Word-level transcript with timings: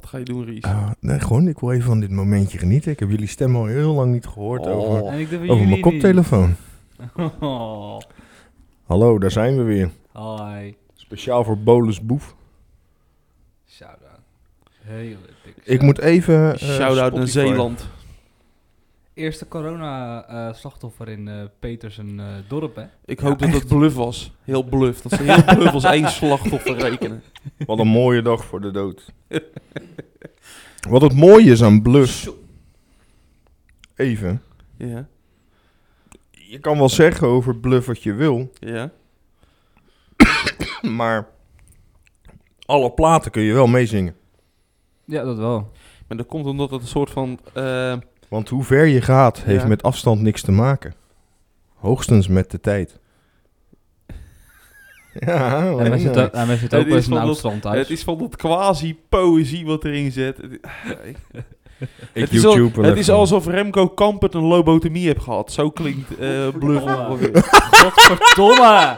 Wat 0.00 0.06
ga 0.10 0.18
je 0.18 0.24
doen, 0.24 0.44
Ries? 0.44 0.62
Ah, 0.62 0.90
nee, 1.00 1.20
gewoon, 1.20 1.48
ik 1.48 1.58
wil 1.58 1.72
even 1.72 1.84
van 1.84 2.00
dit 2.00 2.10
momentje 2.10 2.58
genieten. 2.58 2.92
Ik 2.92 2.98
heb 3.00 3.10
jullie 3.10 3.26
stem 3.26 3.56
al 3.56 3.64
heel 3.66 3.94
lang 3.94 4.12
niet 4.12 4.26
gehoord 4.26 4.66
over, 4.66 5.02
Oh. 5.02 5.50
Over 5.50 5.68
mijn 5.68 5.80
koptelefoon. 5.80 6.54
Oh, 7.40 7.98
Hallo, 8.86 9.18
daar 9.18 9.30
zijn 9.30 9.56
we 9.56 9.62
weer. 9.62 9.90
hi. 10.14 10.74
Speciaal 10.94 11.44
voor 11.44 11.58
Bolus 11.58 12.00
Boef. 12.02 12.34
Shout-out. 13.70 14.20
Hele 14.82 15.16
dikke 15.44 15.60
Ik 15.64 15.82
moet 15.82 15.98
even... 15.98 16.52
eh, 16.52 16.58
Shout-out 16.58 17.14
naar. 17.14 17.26
Zeeland. 17.26 17.88
Eerste 19.18 19.48
corona-slachtoffer 19.48 21.08
in 21.08 21.28
eh 21.28 21.34
Peters 21.58 21.98
en 21.98 22.20
eh, 22.20 22.26
dorp, 22.48 22.76
hè? 22.76 22.84
Ik 23.04 23.18
hoop 23.20 23.38
dat 23.38 23.52
het 23.52 23.66
bluff 23.68 23.96
was. 23.96 24.32
Heel 24.44 24.62
bluff. 24.62 25.00
Dat 25.02 25.12
ze 25.12 25.22
heel 25.22 25.54
bluff 25.56 25.72
als 25.74 25.84
één 25.84 26.08
slachtoffer 26.08 26.76
rekenen. 26.76 27.22
Wat 27.66 27.78
een 27.78 27.88
mooie 27.88 28.22
dag 28.22 28.44
voor 28.44 28.60
de 28.60 28.70
dood. 28.70 29.12
Wat 30.88 31.02
het 31.02 31.14
mooie 31.14 31.50
is 31.50 31.62
aan 31.62 31.82
Bluff... 31.82 32.30
Even. 33.96 34.42
Ja, 34.76 35.08
Je 36.30 36.58
kan 36.58 36.78
wel 36.78 36.88
zeggen 36.88 37.26
over 37.26 37.56
Bluff 37.56 37.86
wat 37.86 38.02
je 38.02 38.12
wil, 38.12 38.50
ja. 38.58 38.90
maar... 40.96 41.28
Alle 42.66 42.90
platen 42.92 43.30
kun 43.30 43.42
je 43.42 43.52
wel 43.52 43.66
meezingen. 43.66 44.14
Ja, 45.04 45.24
dat 45.24 45.36
wel. 45.36 45.72
Maar 46.08 46.16
dat 46.18 46.26
komt 46.26 46.46
omdat 46.46 46.70
het 46.70 46.80
een 46.80 46.86
soort 46.86 47.10
van... 47.10 47.38
eh, 47.54 47.96
Want 48.28 48.48
hoe 48.48 48.64
ver 48.64 48.86
je 48.86 49.00
gaat, 49.02 49.42
heeft 49.42 49.62
Ja. 49.62 49.68
met 49.68 49.82
afstand 49.82 50.20
niks 50.20 50.42
te 50.42 50.52
maken. 50.52 50.94
Hoogstens 51.74 52.28
met 52.28 52.50
de 52.50 52.60
tijd. 52.60 52.98
Ja, 55.26 55.66
En 55.66 55.90
wij 55.90 55.98
zitten, 55.98 56.32
en 56.32 56.46
wij 56.46 56.56
zitten 56.56 56.78
ook 56.78 56.84
Het 56.84 56.92
wel 56.92 57.02
is 57.02 57.08
eens 57.08 57.20
in 57.22 57.28
een 57.28 57.34
strandhuis. 57.34 57.78
het 57.78 57.90
is 57.90 58.02
van 58.02 58.18
dat 58.18 58.36
quasi-poëzie 58.36 59.66
wat 59.66 59.84
erin 59.84 60.12
zit. 60.12 60.36
Het, 60.36 60.52
ik- 61.04 61.16
het 62.12 62.32
is, 62.32 62.44
al- 62.44 62.70
het 62.82 62.98
is 62.98 63.10
alsof 63.10 63.46
Remco 63.46 63.88
Kampert 63.88 64.34
een 64.34 64.42
lobotomie 64.44 65.06
heeft 65.06 65.22
gehad. 65.22 65.52
Zo 65.52 65.70
klinkt 65.70 66.10
eh 66.18 66.48
bluff 66.48 66.82
Godverdomme. 66.82 67.08
ongeveer. 67.08 67.42
Godverdomme! 67.80 68.96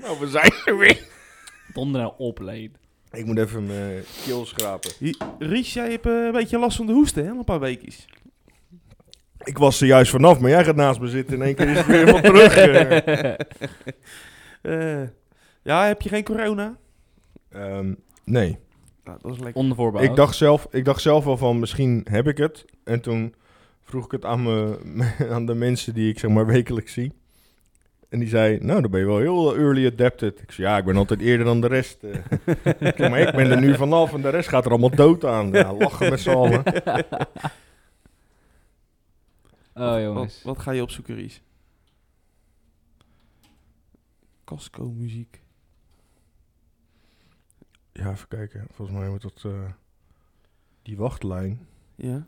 Nou, 0.00 0.18
we 0.20 0.28
zijn 0.28 0.52
er 0.64 0.78
weer. 0.78 1.06
Donder 1.72 2.00
nou 2.00 2.12
op, 2.18 2.38
Leen. 2.38 2.74
Ik 3.12 3.26
moet 3.26 3.38
even 3.38 3.66
mijn 3.66 4.02
keel 4.24 4.46
schrapen. 4.46 4.90
Ries, 5.38 5.72
jij 5.72 5.90
hebt 5.90 6.06
eh, 6.06 6.12
een 6.12 6.32
beetje 6.32 6.58
last 6.58 6.76
van 6.76 6.86
de 6.86 6.92
hoesten, 6.92 7.24
hè? 7.24 7.30
Een 7.30 7.44
paar 7.44 7.60
weekjes. 7.60 8.04
Ik 9.44 9.58
was 9.58 9.80
er 9.80 9.86
juist 9.86 10.10
vanaf, 10.10 10.38
maar 10.38 10.50
jij 10.50 10.64
gaat 10.64 10.76
naast 10.76 11.00
me 11.00 11.08
zitten. 11.08 11.34
In 11.36 11.42
één 11.42 11.54
keer 11.54 11.68
is 11.68 11.76
het 11.76 11.86
weer 11.86 12.08
van 12.08 12.22
terug. 12.22 12.56
eh. 12.56 13.34
Eh, 14.62 15.02
ja, 15.62 15.86
heb 15.86 16.02
je 16.02 16.08
geen 16.08 16.24
corona? 16.24 16.76
Ehm, 17.50 17.94
nee. 18.24 18.58
Nou, 19.04 19.18
dat 19.22 19.32
is 19.32 19.38
lekker. 19.38 19.60
Onder 19.62 19.76
voorbouw. 19.76 20.02
Ik 20.02 20.14
dacht, 20.14 20.36
zelf, 20.36 20.66
ik 20.70 20.84
dacht 20.84 21.00
zelf 21.02 21.24
wel 21.24 21.36
van, 21.36 21.58
misschien 21.58 22.06
heb 22.10 22.26
ik 22.28 22.36
het. 22.38 22.64
En 22.84 23.00
toen 23.00 23.34
vroeg 23.82 24.04
ik 24.04 24.10
het 24.10 24.24
aan, 24.24 24.42
me, 24.42 24.78
aan 25.34 25.46
de 25.46 25.54
mensen 25.54 25.94
die 25.94 26.10
ik 26.10 26.18
zeg 26.18 26.30
maar 26.30 26.46
wekelijks 26.46 26.92
zie. 26.92 27.12
En 28.12 28.18
die 28.18 28.28
zei, 28.28 28.58
nou, 28.58 28.80
dan 28.80 28.90
ben 28.90 29.00
je 29.00 29.06
wel 29.06 29.18
heel 29.18 29.56
early 29.56 29.86
adapted. 29.86 30.40
Ik 30.42 30.52
zei, 30.52 30.68
ja, 30.68 30.78
ik 30.78 30.84
ben 30.84 30.96
altijd 30.96 31.20
eerder 31.20 31.46
dan 31.46 31.60
de 31.60 31.66
rest. 31.66 32.02
eh. 32.02 32.14
Ik 32.88 32.96
zei, 32.96 33.08
maar 33.10 33.20
ik 33.20 33.34
ben 33.34 33.50
er 33.50 33.60
nu 33.60 33.74
vanaf 33.76 34.12
en 34.14 34.20
de 34.22 34.28
rest 34.28 34.48
gaat 34.48 34.64
er 34.64 34.70
allemaal 34.70 34.90
dood 34.90 35.24
aan. 35.24 35.50
Ja, 35.52 35.72
lachen 35.74 36.10
met 36.10 36.20
z'n 36.20 36.30
allen. 36.42 36.62
Oh, 39.74 39.92
Wat, 39.92 40.02
jongens. 40.02 40.42
wat 40.42 40.58
ga 40.58 40.70
je 40.70 40.82
opzoeken, 40.82 41.14
Ries? 41.14 41.42
Casco 44.44 44.90
muziek. 44.90 45.42
Ja, 47.92 48.10
even 48.10 48.28
kijken. 48.28 48.66
Volgens 48.72 48.98
mij 48.98 49.08
moet 49.08 49.22
dat... 49.22 49.42
eh, 49.44 49.70
die 50.82 50.96
wachtlijn... 50.96 51.66
Ja. 51.94 52.26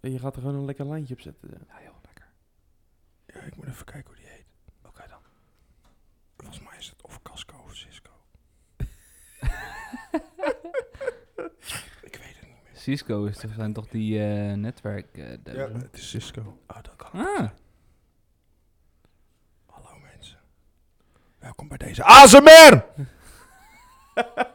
En 0.00 0.12
je 0.12 0.18
gaat 0.18 0.36
er 0.36 0.42
gewoon 0.42 0.56
een 0.56 0.64
lekker 0.64 0.86
lijntje 0.86 1.14
op 1.14 1.20
zetten. 1.20 1.48
Ja, 1.50 1.56
joh, 1.58 1.68
lekker. 1.68 1.84
Ja, 1.84 1.93
ik 3.46 3.56
moet 3.56 3.66
even 3.66 3.84
kijken 3.84 4.06
hoe 4.06 4.16
die 4.16 4.30
heet. 4.30 4.44
Oké 4.86 5.04
dan. 5.08 5.18
Volgens 6.36 6.60
mij 6.60 6.78
is 6.78 6.86
het 6.88 7.02
of 7.02 7.22
Casco 7.22 7.56
of 7.64 7.74
Cisco. 7.74 8.10
ik 12.02 12.16
weet 12.16 12.36
het 12.38 12.46
niet 12.46 12.62
meer. 12.62 12.72
Cisco 12.72 13.24
is 13.24 13.38
toch, 13.38 13.54
zijn 13.54 13.72
toch 13.72 13.88
die 13.88 14.20
eh 14.24 14.52
netwerk... 14.56 15.16
eh, 15.16 15.54
Ja, 15.54 15.68
het 15.72 15.96
is 15.96 16.10
Cisco. 16.10 16.58
Oh, 16.66 16.82
dat 16.82 16.96
kan. 16.96 17.10
Ah, 17.12 17.50
Hallo 19.66 19.98
mensen. 19.98 20.38
Welkom 21.38 21.68
bij 21.68 21.78
deze 21.78 22.04
ASMR! 22.04 22.84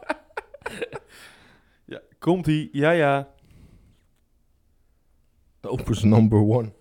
Ja, 1.84 2.00
komt 2.18 2.46
ie. 2.46 2.68
Ja, 2.72 2.90
ja. 2.90 3.28
Opus 5.60 6.02
number 6.02 6.38
one. 6.38 6.72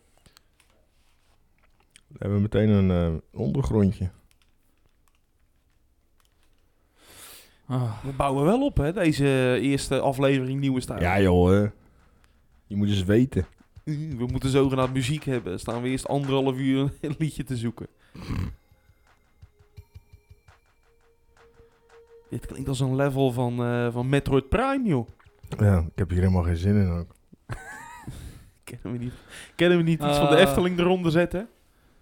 We 2.20 2.26
hebben 2.26 2.42
meteen 2.42 2.70
een 2.70 2.92
eh, 2.92 3.40
ondergrondje. 3.42 4.10
Ah. 7.66 8.04
We 8.04 8.12
bouwen 8.12 8.46
wel 8.46 8.66
op, 8.66 8.78
hè? 8.78 8.94
Deze 8.94 9.58
eerste 9.62 10.00
aflevering 10.00 10.60
Nieuwe 10.60 10.82
Stijl. 10.82 11.02
Ja 11.02 11.22
joh, 11.22 11.56
eh. 11.64 11.70
je 12.68 12.76
moet 12.76 12.88
eens 12.88 13.04
weten. 13.04 13.46
We 13.84 14.26
moeten 14.32 14.50
zogenaamd 14.50 14.94
muziek 14.94 15.24
hebben. 15.24 15.60
Staan 15.60 15.82
we 15.82 15.90
eerst 15.90 16.08
anderhalf 16.08 16.58
uur 16.58 16.92
een 17.02 17.16
liedje 17.20 17.44
te 17.44 17.58
zoeken. 17.58 17.88
Dit 22.30 22.46
klinkt 22.46 22.70
als 22.70 22.80
een 22.80 22.96
level 22.96 23.32
van, 23.32 23.64
eh, 23.64 23.92
van 23.92 24.10
Metroid 24.10 24.50
Prime, 24.50 24.88
joh. 24.88 25.08
Ja, 25.58 25.78
ik 25.80 25.92
heb 25.96 26.10
hier 26.10 26.20
helemaal 26.20 26.44
geen 26.44 26.58
zin 26.58 26.76
in 26.76 26.90
ook. 26.90 27.16
Kennen 28.64 28.92
we 28.92 28.98
niet, 28.98 29.14
kennen 29.56 29.78
we 29.78 29.84
niet 29.84 30.04
iets 30.04 30.18
van 30.18 30.30
de 30.30 30.36
Ah. 30.36 30.42
Efteling 30.42 30.80
eronder 30.80 31.12
zetten? 31.12 31.50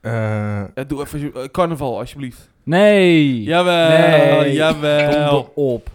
Eh, 0.02 0.62
Eh, 0.78 0.88
doe 0.88 1.02
even 1.02 1.34
eh, 1.34 1.44
carnaval, 1.44 2.00
alsjeblieft. 2.00 2.50
Nee! 2.64 3.44
Jawel, 3.44 4.40
Nee. 4.40 4.54
jawel. 4.54 5.12
Donder 5.12 5.50
op. 5.54 5.90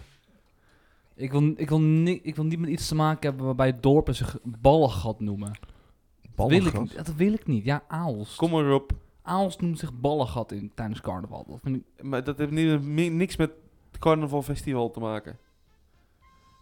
Ik 1.15 1.31
wil, 1.31 1.53
ik, 1.55 1.69
wil 1.69 1.79
ni- 1.81 2.19
ik 2.23 2.35
wil 2.35 2.45
niet 2.45 2.59
met 2.59 2.69
iets 2.69 2.87
te 2.87 2.95
maken 2.95 3.27
hebben 3.29 3.45
waarbij 3.45 3.79
dorpen 3.79 4.15
zich 4.15 4.37
ballengat 4.43 5.19
noemen. 5.19 5.51
Dat 5.51 6.47
wil, 6.47 6.57
ik, 6.57 6.63
ballengat? 6.63 6.81
niet- 6.81 6.95
dat 7.05 7.15
wil 7.15 7.33
ik 7.33 7.47
niet. 7.47 7.63
Ja, 7.65 7.83
Aalst. 7.87 8.35
Kom 8.35 8.51
maar 8.51 8.71
op. 8.73 8.91
Aalst 9.21 9.61
noemt 9.61 9.79
zich 9.79 9.93
ballengat 9.93 10.51
in, 10.51 10.71
tijdens 10.75 11.01
carnaval. 11.01 11.45
Dat 11.49 11.59
vind 11.63 11.75
ik... 11.75 12.03
Maar 12.03 12.23
dat 12.23 12.37
heeft 12.37 12.51
ni- 12.51 12.77
mi- 12.77 13.09
niks 13.09 13.35
met 13.35 13.51
het 13.91 13.99
carnavalfestival 13.99 14.91
te 14.91 14.99
maken. 14.99 15.37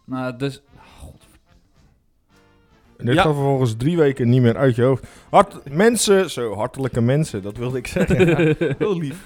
Nou, 0.06 0.36
dus... 0.36 0.62
En 2.98 3.06
dit 3.06 3.14
Ja. 3.14 3.22
gaat 3.22 3.34
vervolgens 3.34 3.74
drie 3.76 3.96
weken 3.96 4.28
niet 4.28 4.42
meer 4.42 4.56
uit 4.56 4.74
je 4.76 4.82
hoofd. 4.82 5.06
Hart, 5.30 5.74
mensen, 5.74 6.30
zo 6.30 6.54
hartelijke 6.54 7.00
mensen, 7.00 7.42
dat 7.42 7.56
wilde 7.56 7.78
ik 7.78 7.86
zeggen. 7.86 8.26
Heel 8.78 8.98
lief. 8.98 9.24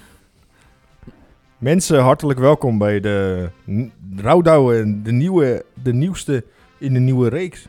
mensen, 1.57 1.99
hartelijk 2.01 2.39
welkom 2.39 2.77
bij 2.77 2.99
de 2.99 3.49
n- 3.71 3.91
Rouwdouwe, 4.17 5.01
de, 5.01 5.11
nieuwe, 5.11 5.65
de 5.83 5.93
nieuwste 5.93 6.43
in 6.77 6.93
de 6.93 6.99
nieuwe 6.99 7.29
reeks. 7.29 7.67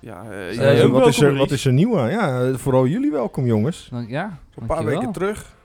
Ja, 0.00 0.24
eh, 0.30 0.80
Eh, 0.82 0.88
wat, 0.90 1.06
is 1.06 1.20
er, 1.20 1.36
wat 1.36 1.50
is 1.50 1.64
er 1.64 1.72
nieuw 1.72 1.98
aan? 1.98 2.10
Ja, 2.10 2.42
eh, 2.44 2.54
vooral 2.54 2.86
jullie 2.86 3.10
welkom 3.10 3.46
jongens. 3.46 3.88
Dan, 3.90 4.06
ja, 4.08 4.24
Een 4.24 4.66
paar 4.66 4.76
dankjewel. 4.76 4.98
weken 4.98 5.12
terug. 5.12 5.55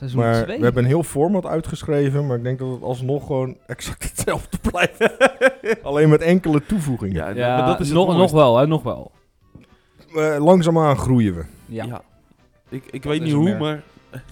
Seizoen 0.00 0.20
Maar 0.20 0.42
2. 0.44 0.58
we 0.58 0.64
hebben 0.64 0.82
een 0.82 0.88
heel 0.88 1.02
format 1.02 1.46
uitgeschreven, 1.46 2.26
maar 2.26 2.36
ik 2.36 2.42
denk 2.42 2.58
dat 2.58 2.70
het 2.70 2.82
alsnog 2.82 3.26
gewoon 3.26 3.56
exact 3.66 4.02
hetzelfde 4.02 4.58
blijft. 4.70 5.18
Alleen 5.82 6.08
met 6.08 6.20
enkele 6.20 6.66
toevoegingen. 6.66 7.14
Ja, 7.14 7.28
Ja, 7.28 7.56
maar 7.56 7.66
dat 7.66 7.80
is 7.80 7.90
nog, 7.90 8.16
nog 8.16 8.30
wel, 8.30 8.56
hè, 8.58 8.66
nog 8.66 8.82
wel. 8.82 9.10
Eh, 10.14 10.36
langzaamaan 10.38 10.96
groeien 10.96 11.34
we. 11.34 11.44
Ja. 11.66 11.84
Ja. 11.84 12.02
Ik, 12.68 12.84
ik 12.90 13.04
weet 13.04 13.22
niet 13.22 13.32
hoe, 13.32 13.44
meer. 13.44 13.58
maar... 13.58 13.82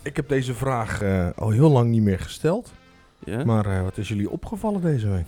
Ik 0.02 0.16
heb 0.16 0.28
deze 0.28 0.54
vraag 0.54 1.02
eh, 1.02 1.28
al 1.36 1.50
heel 1.50 1.70
lang 1.70 1.90
niet 1.90 2.02
meer 2.02 2.18
gesteld. 2.18 2.72
Ja? 3.24 3.44
Maar 3.44 3.66
eh, 3.66 3.82
wat 3.82 3.98
is 3.98 4.08
jullie 4.08 4.30
opgevallen 4.30 4.80
deze 4.80 5.08
week? 5.08 5.26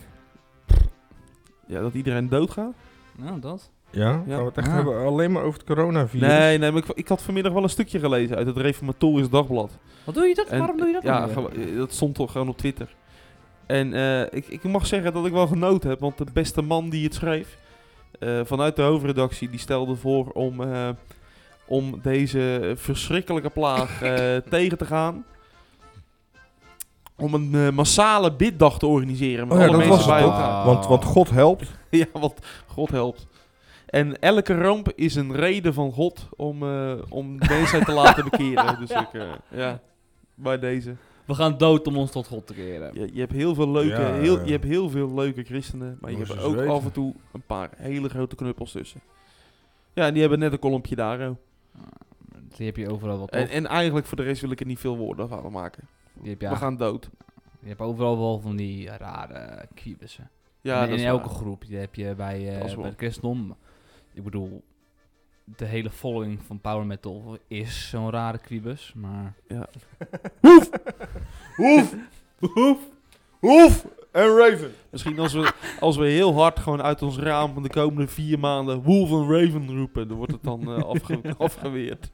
ja, 1.67 1.81
dat 1.81 1.95
iedereen 1.95 2.29
doodgaat? 2.29 2.75
Nou, 3.17 3.41
dat. 3.41 3.71
Ja? 3.91 4.23
Ja. 4.27 4.35
Gaan 4.35 4.39
we 4.39 4.45
het 4.45 4.57
echt 4.59 4.69
Ah. 4.69 4.75
hebben 4.75 5.07
alleen 5.07 5.33
maar 5.33 5.43
over 5.43 5.59
het 5.61 5.69
coronavirus? 5.69 6.29
Nee, 6.29 6.59
nee, 6.59 6.71
maar 6.73 6.83
ik, 6.83 6.89
ik 6.95 7.09
had 7.09 7.23
vanmiddag 7.23 7.53
wel 7.53 7.63
een 7.63 7.69
stukje 7.71 7.99
gelezen 7.99 8.37
uit 8.37 8.47
het 8.47 8.57
Reformatorisch 8.57 9.29
Dagblad. 9.29 9.79
Wat 10.05 10.15
doe 10.15 10.27
je 10.27 10.35
dat? 10.35 10.47
En- 10.47 10.59
Waarom 10.59 10.77
doe 10.77 10.87
je 10.87 10.93
dat? 10.93 11.03
Ja, 11.03 11.29
eh, 11.29 11.77
dat 11.77 11.93
stond 11.93 12.15
toch 12.15 12.33
gewoon 12.33 12.49
op 12.49 12.57
Twitter. 12.59 12.95
En 13.67 13.95
eh, 13.95 14.21
ik, 14.21 14.47
ik 14.49 14.63
mag 14.63 14.87
zeggen 14.87 15.13
dat 15.13 15.27
ik 15.27 15.33
wel 15.33 15.47
genoten 15.47 15.91
heb, 15.91 16.01
want 16.01 16.19
de 16.19 16.27
beste 16.33 16.63
man 16.63 16.89
die 16.91 17.05
het 17.05 17.15
schreef, 17.15 17.59
eh, 18.19 18.41
vanuit 18.45 18.77
de 18.77 18.83
hoofdredactie, 18.83 19.51
die 19.51 19.59
stelde 19.61 19.97
voor 19.97 20.27
om, 20.31 20.61
eh, 20.63 20.89
om 21.67 21.99
deze 22.03 22.73
verschrikkelijke 22.77 23.51
plaag 23.51 24.03
eh, 24.03 24.37
tegen 24.51 24.79
te 24.79 24.85
gaan. 24.85 25.25
Om 27.17 27.35
een 27.35 27.75
massale 27.75 28.33
biddag 28.33 28.79
te 28.79 28.87
organiseren 28.87 29.49
met 29.49 29.57
Oh 29.57 29.63
ja, 29.63 29.69
alle 29.69 29.79
dat 29.79 29.87
mensen 29.89 30.07
was 30.09 30.17
bij 30.17 30.23
elkaar. 30.23 30.65
Want, 30.65 30.87
want 30.87 31.05
God 31.05 31.31
helpt. 31.31 31.71
Ja, 31.91 32.07
want 32.13 32.35
God 32.67 32.91
helpt. 32.91 33.27
En 33.91 34.21
elke 34.21 34.55
ramp 34.55 34.93
is 34.95 35.15
een 35.15 35.35
reden 35.35 35.75
van 35.75 35.93
God 35.93 36.29
om, 36.37 36.63
eh 36.63 36.93
om 37.09 37.37
mensen 37.39 37.85
te 37.85 37.93
laten 37.93 38.25
bekeren. 38.25 38.79
Dus 38.81 38.91
ik, 38.91 39.13
eh, 39.13 39.29
ja, 39.49 39.81
bij 40.35 40.59
deze. 40.59 40.95
We 41.25 41.35
gaan 41.35 41.59
dood 41.59 41.87
om 41.87 41.97
ons 41.97 42.11
tot 42.11 42.27
God 42.27 42.47
te 42.47 42.55
keren. 42.55 42.95
Je, 42.95 43.11
je 43.13 43.21
hebt 43.21 43.33
heel 43.33 43.55
veel 43.55 43.71
leuke, 43.71 44.01
Ja, 44.01 44.13
heel, 44.13 44.39
ja. 44.39 44.45
je 44.45 44.51
hebt 44.51 44.65
heel 44.65 44.91
veel 44.91 45.15
leuke 45.15 45.43
christenen, 45.43 45.99
maar 46.01 46.11
je 46.11 46.17
hebt 46.17 46.43
ook 46.43 46.55
weten. 46.55 46.73
af 46.73 46.85
en 46.85 46.93
toe 46.93 47.15
een 47.33 47.43
paar 47.47 47.71
hele 47.77 48.09
grote 48.09 48.35
knuppels 48.37 48.73
tussen. 48.73 49.01
Ja, 49.93 50.07
en 50.07 50.13
die 50.13 50.21
hebben 50.21 50.39
net 50.39 50.53
een 50.53 50.59
kolompje 50.59 50.95
daar. 50.97 51.29
oh. 51.31 51.37
Die 52.57 52.67
heb 52.67 52.77
je 52.77 52.91
overal 52.91 53.17
wel 53.19 53.29
En, 53.29 53.49
en 53.49 53.67
eigenlijk 53.67 54.07
voor 54.07 54.17
de 54.17 54.23
rest 54.23 54.41
wil 54.41 54.51
ik 54.51 54.61
er 54.61 54.67
niet 54.67 54.79
veel 54.79 54.97
woorden 54.97 55.29
van 55.29 55.53
maken. 55.53 55.89
Die 56.15 56.31
heb, 56.31 56.41
We 56.41 56.57
gaan 56.57 56.77
dood. 56.77 57.11
je 57.61 57.69
hebt 57.69 57.81
overal 57.81 58.19
wel 58.19 58.41
van 58.41 58.57
die 58.57 58.91
rare 58.99 59.67
kwibussen. 59.75 60.31
Ja, 60.61 60.75
in 60.75 60.81
dat 60.81 60.89
in 60.89 60.95
is 60.95 61.05
elke 61.05 61.27
waar. 61.29 61.35
groep. 61.37 61.65
Die 61.67 61.77
heb 61.79 61.95
je 61.95 62.15
bij, 62.15 62.59
eh, 62.59 62.65
is 62.65 62.77
bij 62.77 62.95
christendom. 62.97 63.57
Ik 64.15 64.23
bedoel, 64.25 64.63
de 65.45 65.65
hele 65.65 65.91
following 65.91 66.41
van 66.47 66.61
power 66.61 66.87
metal 66.87 67.39
is 67.49 67.89
zo'n 67.89 68.11
rare 68.11 68.39
kwibus. 68.39 68.93
Maar 68.97 69.35
Ja. 69.49 69.69
Hoef! 70.41 70.71
Hoef! 72.39 72.79
Hoef! 73.41 73.87
En 74.13 74.37
Raven. 74.37 74.73
Misschien 74.91 75.19
als 75.19 75.33
we, 75.33 75.53
als 75.81 75.97
we 75.97 76.07
heel 76.07 76.35
hard 76.35 76.59
gewoon 76.59 76.83
uit 76.83 77.03
ons 77.03 77.19
raam 77.19 77.53
van 77.55 77.63
de 77.63 77.69
komende 77.69 78.07
vier 78.09 78.39
maanden 78.39 78.83
Wolf 78.83 79.11
en 79.11 79.31
Raven 79.37 79.77
roepen, 79.77 80.09
dan 80.09 80.17
wordt 80.17 80.33
het 80.33 80.43
dan 80.43 80.63
eh, 80.63 80.83
afge 80.83 81.21
afgeweerd. 81.39 82.11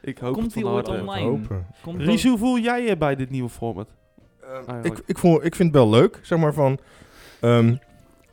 ik 0.00 0.18
hoop 0.18 0.32
Komt 0.32 0.44
het 0.44 0.54
die 0.54 0.62
van 0.62 0.72
ooit 0.72 0.86
harte. 0.86 1.02
online? 1.02 1.38
Ries, 2.04 2.24
hoe 2.24 2.38
voel 2.38 2.58
jij 2.58 2.82
je 2.84 2.96
bij 2.96 3.14
dit 3.16 3.30
nieuwe 3.30 3.48
format? 3.48 3.88
ik, 4.40 4.68
Eigenlijk. 4.68 5.02
ik, 5.06 5.18
vond, 5.18 5.44
ik 5.44 5.54
vind 5.54 5.74
het 5.74 5.82
wel 5.82 5.90
leuk, 5.90 6.18
zeg 6.22 6.38
maar 6.38 6.54
van... 6.54 6.78
ehm, 7.40 7.74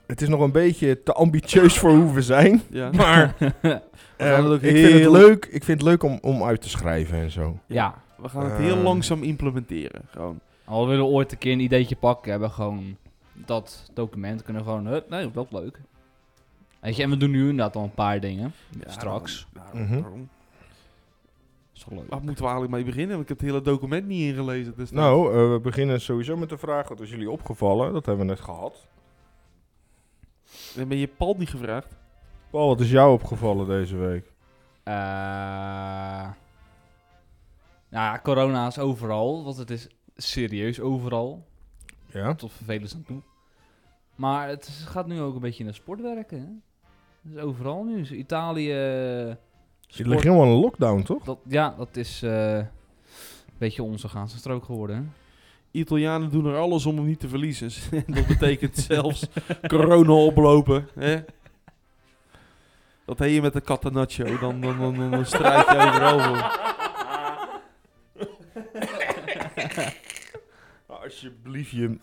het 0.09 0.21
is 0.21 0.27
nog 0.27 0.39
een 0.41 0.51
beetje 0.51 1.03
te 1.03 1.13
ambitieus 1.13 1.77
voor 1.79 1.91
hoe 1.91 2.13
we 2.13 2.21
zijn. 2.21 2.61
Ja. 2.69 2.91
Maar 2.91 3.35
gaan 3.61 3.81
eh, 4.17 4.35
het 4.38 4.45
ook 4.45 4.53
ik, 4.61 4.75
vind 4.75 4.91
het 4.91 4.94
heel- 5.01 5.11
leuk, 5.11 5.45
ik 5.45 5.63
vind 5.63 5.79
het 5.81 5.89
leuk 5.89 6.03
om, 6.03 6.17
om 6.21 6.44
uit 6.44 6.61
te 6.61 6.69
schrijven 6.69 7.17
en 7.17 7.31
zo. 7.31 7.57
ja, 7.65 8.01
We 8.17 8.29
gaan 8.29 8.45
het 8.50 8.57
heel 8.57 8.75
Eh. 8.77 8.83
langzaam 8.83 9.23
implementeren. 9.23 10.01
Gewoon. 10.09 10.39
al 10.65 10.88
willen 10.88 11.06
we 11.06 11.11
ooit 11.11 11.31
een 11.31 11.38
keer 11.38 11.51
een 11.53 11.59
ideetje 11.59 11.95
pakken, 11.95 12.31
hebben 12.31 12.50
we 12.50 12.56
gewoon 12.56 12.95
dat 13.33 13.89
document 13.94 14.44
kunnen 14.44 14.63
we 14.63 14.69
gewoon, 14.69 14.85
hup, 14.88 15.09
nee, 15.09 15.31
dat 15.31 15.45
is 15.51 15.59
leuk. 15.59 15.79
Weet 16.79 16.95
je, 16.95 17.03
en 17.03 17.09
we 17.09 17.17
doen 17.17 17.31
nu 17.31 17.39
inderdaad 17.50 17.75
al 17.75 17.83
een 17.83 17.94
paar 17.94 18.19
dingen. 18.19 18.53
Ja, 18.85 18.91
Straks. 18.91 19.47
daarom- 19.53 19.88
daarom- 19.89 20.01
Mhm. 20.12 20.21
is 21.75 21.85
wel 21.89 22.00
leuk. 22.00 22.09
Waar 22.09 22.19
moeten 22.23 22.44
we 22.44 22.50
eigenlijk 22.50 22.71
mee 22.73 22.83
beginnen? 22.83 23.09
Want 23.09 23.21
ik 23.21 23.27
heb 23.29 23.38
het 23.39 23.47
hele 23.47 23.62
document 23.62 24.07
niet 24.07 24.21
ingelezen. 24.33 24.73
Dus 24.77 24.91
Nou, 24.91 25.33
eh, 25.33 25.51
we 25.51 25.59
beginnen 25.59 26.01
sowieso 26.01 26.38
met 26.38 26.50
de 26.50 26.57
vraag, 26.57 26.88
wat 26.88 27.00
is 27.00 27.09
jullie 27.09 27.29
opgevallen? 27.31 27.94
Dat 27.94 28.05
hebben 28.05 28.25
we 28.25 28.31
net 28.31 28.41
gehad. 28.41 28.88
Dan 30.79 30.87
ben 30.87 30.97
je 30.97 31.07
Paul 31.07 31.35
niet 31.37 31.49
gevraagd. 31.49 31.97
Paul, 32.49 32.67
wat 32.67 32.79
is 32.79 32.91
jou 32.91 33.13
opgevallen 33.13 33.67
deze 33.67 33.95
week? 33.97 34.31
Eh, 34.83 34.93
nou 37.89 38.05
ja, 38.05 38.19
corona 38.23 38.67
is 38.67 38.79
overal, 38.79 39.43
want 39.43 39.57
het 39.57 39.69
is 39.69 39.87
serieus 40.15 40.79
overal. 40.79 41.45
Ja? 42.05 42.33
Tot 42.35 42.51
vervelend 42.51 42.93
aan 42.95 43.03
toe. 43.03 43.21
Maar 44.15 44.47
het 44.47 44.67
is- 44.67 44.83
gaat 44.87 45.07
nu 45.07 45.21
ook 45.21 45.33
een 45.35 45.41
beetje 45.41 45.63
in 45.63 45.69
de 45.69 45.75
sport 45.75 46.01
werken. 46.01 46.39
Hè? 46.39 46.47
Het 47.29 47.37
is 47.37 47.41
overal 47.41 47.83
nu. 47.83 47.97
Dus 47.97 48.11
Italië. 48.11 48.67
Je 48.67 49.37
sport- 49.87 50.07
ligt 50.07 50.23
helemaal 50.23 50.45
in 50.45 50.51
een 50.51 50.57
lockdown, 50.59 51.01
toch? 51.01 51.23
dat, 51.23 51.39
ja, 51.47 51.73
dat 51.77 51.95
is 51.97 52.21
eh, 52.23 52.55
een 52.57 52.67
beetje 53.57 53.83
onze 53.83 54.09
gaanse 54.09 54.37
strook 54.37 54.63
geworden. 54.65 54.95
Hè? 54.95 55.01
Italianen 55.79 56.29
doen 56.29 56.45
er 56.45 56.57
alles 56.57 56.85
om 56.85 56.95
hem 56.95 57.05
niet 57.05 57.19
te 57.19 57.27
verliezen. 57.27 57.71
En 57.91 58.13
dat 58.15 58.27
betekent 58.27 58.77
zelfs 58.77 59.27
corona 59.67 60.13
oplopen. 60.13 60.87
Hè? 60.93 61.19
Dat 63.05 63.19
heet 63.19 63.33
je 63.33 63.41
met 63.41 63.53
de 63.53 63.61
catenaccio. 63.61 64.37
Dan, 64.39 64.61
dan, 64.61 64.77
dan, 64.79 65.11
dan, 65.11 65.25
strijd 65.25 65.67
je 65.67 65.97
voor. 66.01 66.67
Alsjeblieft, 71.03 71.71
je... 71.71 71.97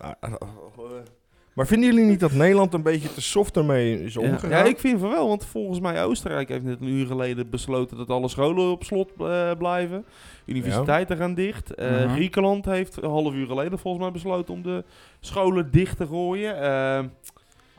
Maar 1.56 1.67
vinden 1.67 1.91
jullie 1.94 2.05
niet 2.11 2.20
dat 2.20 2.32
Nederland 2.32 2.75
een 2.75 2.82
beetje 2.82 3.12
te 3.12 3.20
soft 3.20 3.56
ermee 3.56 4.05
is 4.05 4.17
omgegaan? 4.17 4.50
ja, 4.50 4.64
ik 4.64 4.79
vind 4.79 5.00
van 5.00 5.11
wel. 5.11 5.29
Want 5.29 5.44
volgens 5.44 5.81
mij 5.81 6.05
Oostenrijk 6.05 6.49
heeft 6.49 6.64
net 6.64 6.81
een 6.81 6.88
uur 6.88 7.06
geleden 7.06 7.50
besloten 7.50 7.97
dat 7.97 8.11
alle 8.11 8.29
scholen 8.29 8.70
op 8.70 8.85
slot 8.85 9.11
eh, 9.19 9.50
blijven. 9.58 10.05
Universiteiten 10.44 11.17
gaan 11.17 11.35
dicht. 11.35 11.75
Eh, 11.75 11.91
Mhm. 12.05 12.14
Griekenland 12.14 12.64
heeft 12.64 13.03
een 13.03 13.11
half 13.11 13.35
uur 13.35 13.47
geleden 13.47 13.79
volgens 13.79 14.03
mij 14.03 14.12
besloten 14.12 14.55
om 14.55 14.62
de 14.62 14.85
scholen 15.20 15.70
dicht 15.70 15.97
te 15.97 16.06
gooien. 16.06 16.61
Eh, 16.61 17.05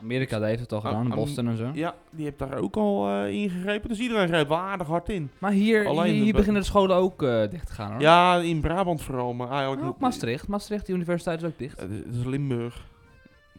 Amerika 0.00 0.40
heeft 0.42 0.60
het 0.60 0.72
al 0.72 0.80
gedaan, 0.80 1.10
ah, 1.10 1.16
Boston 1.16 1.48
en 1.48 1.56
zo. 1.56 1.70
ja, 1.74 1.94
die 2.10 2.24
heeft 2.24 2.38
daar 2.38 2.58
ook 2.58 2.76
al 2.76 3.08
eh, 3.08 3.28
ingegrepen. 3.34 3.88
Dus 3.88 3.98
iedereen 3.98 4.28
grijpt 4.28 4.48
wel 4.48 4.58
aardig 4.58 4.86
hard 4.86 5.08
in. 5.08 5.30
Maar 5.38 5.52
hier, 5.52 5.86
Alleen 5.86 6.14
hier, 6.14 6.24
de- 6.32 6.32
beginnen 6.38 6.62
de 6.62 6.68
scholen 6.68 6.96
ook 6.96 7.22
eh, 7.22 7.40
dicht 7.50 7.66
te 7.66 7.72
gaan 7.72 7.90
hoor. 7.92 8.00
Ja, 8.00 8.36
in 8.36 8.60
Brabant 8.60 9.02
vooral, 9.02 9.32
maar 9.32 9.50
eigenlijk 9.50 9.82
Oh, 9.82 9.86
niet. 9.88 9.98
Maastricht. 10.00 10.48
Maastricht, 10.48 10.86
die 10.86 10.94
universiteit 10.94 11.42
is 11.42 11.48
ook 11.48 11.58
dicht. 11.58 11.80
Het 11.80 11.90
is 12.20 12.24
Limburg. 12.24 12.86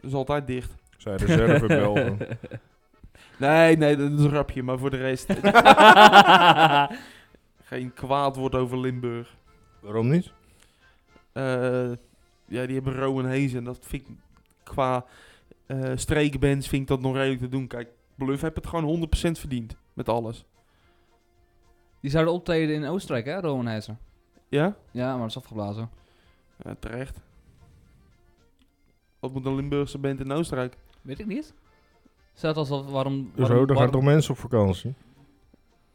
Dat 0.02 0.10
is 0.10 0.14
altijd 0.14 0.48
dicht. 0.48 0.76
Zij 0.98 1.16
reserve 1.16 1.66
Belgen. 1.78 2.18
Nee, 3.38 3.78
nee, 3.78 3.96
dat 3.96 4.12
is 4.12 4.24
een 4.24 4.30
grapje, 4.30 4.64
maar 4.64 4.78
voor 4.78 4.90
de 4.90 4.98
rest. 4.98 5.34
geen 7.70 7.94
kwaad 7.94 8.36
woord 8.36 8.56
over 8.56 8.80
Limburg. 8.80 9.36
Waarom 9.80 10.10
niet? 10.10 10.32
Eh, 11.32 11.92
ja, 12.46 12.66
die 12.66 12.76
hebben 12.76 12.96
Rowan 12.96 13.26
Hayes 13.26 13.54
en 13.54 13.64
dat 13.64 13.80
vind 13.82 14.08
ik 14.08 14.16
qua 14.64 15.06
eh 15.66 15.92
streekbands 15.96 16.68
vind 16.68 16.82
ik 16.82 16.88
dat 16.88 17.02
nog 17.02 17.16
redelijk 17.16 17.42
te 17.42 17.50
doen. 17.50 17.68
Kijk, 17.68 17.90
Bluff 18.16 18.42
heeft 18.42 18.56
het 18.56 18.68
gewoon 18.68 19.08
100% 19.08 19.32
verdiend 19.40 19.76
met 19.94 20.10
alles. 20.10 20.46
Die 22.00 22.12
zouden 22.12 22.34
optreden 22.34 22.76
in 22.76 22.86
Oostenrijk, 22.86 23.26
hè, 23.26 23.40
Rowan 23.40 23.66
Heizer. 23.66 23.96
Ja? 24.48 24.76
Ja, 24.92 25.10
maar 25.12 25.20
dat 25.20 25.30
is 25.30 25.38
afgeblazen. 25.38 25.90
Ja, 26.64 26.76
terecht. 26.80 27.20
Wat 29.20 29.34
moet 29.34 29.46
een 29.46 29.56
Limburgse 29.56 29.98
band 29.98 30.20
in 30.20 30.32
Oostenrijk? 30.32 30.78
Weet 31.02 31.20
ik 31.20 31.26
niet. 31.26 31.54
Staat 32.34 32.56
als 32.58 32.70
waarom... 32.70 32.92
waarom 32.92 33.32
Zo, 33.36 33.48
daar 33.48 33.58
gaan 33.58 33.76
waarom- 33.76 33.92
toch 33.92 34.04
mensen 34.04 34.32
op 34.32 34.38
vakantie? 34.40 34.94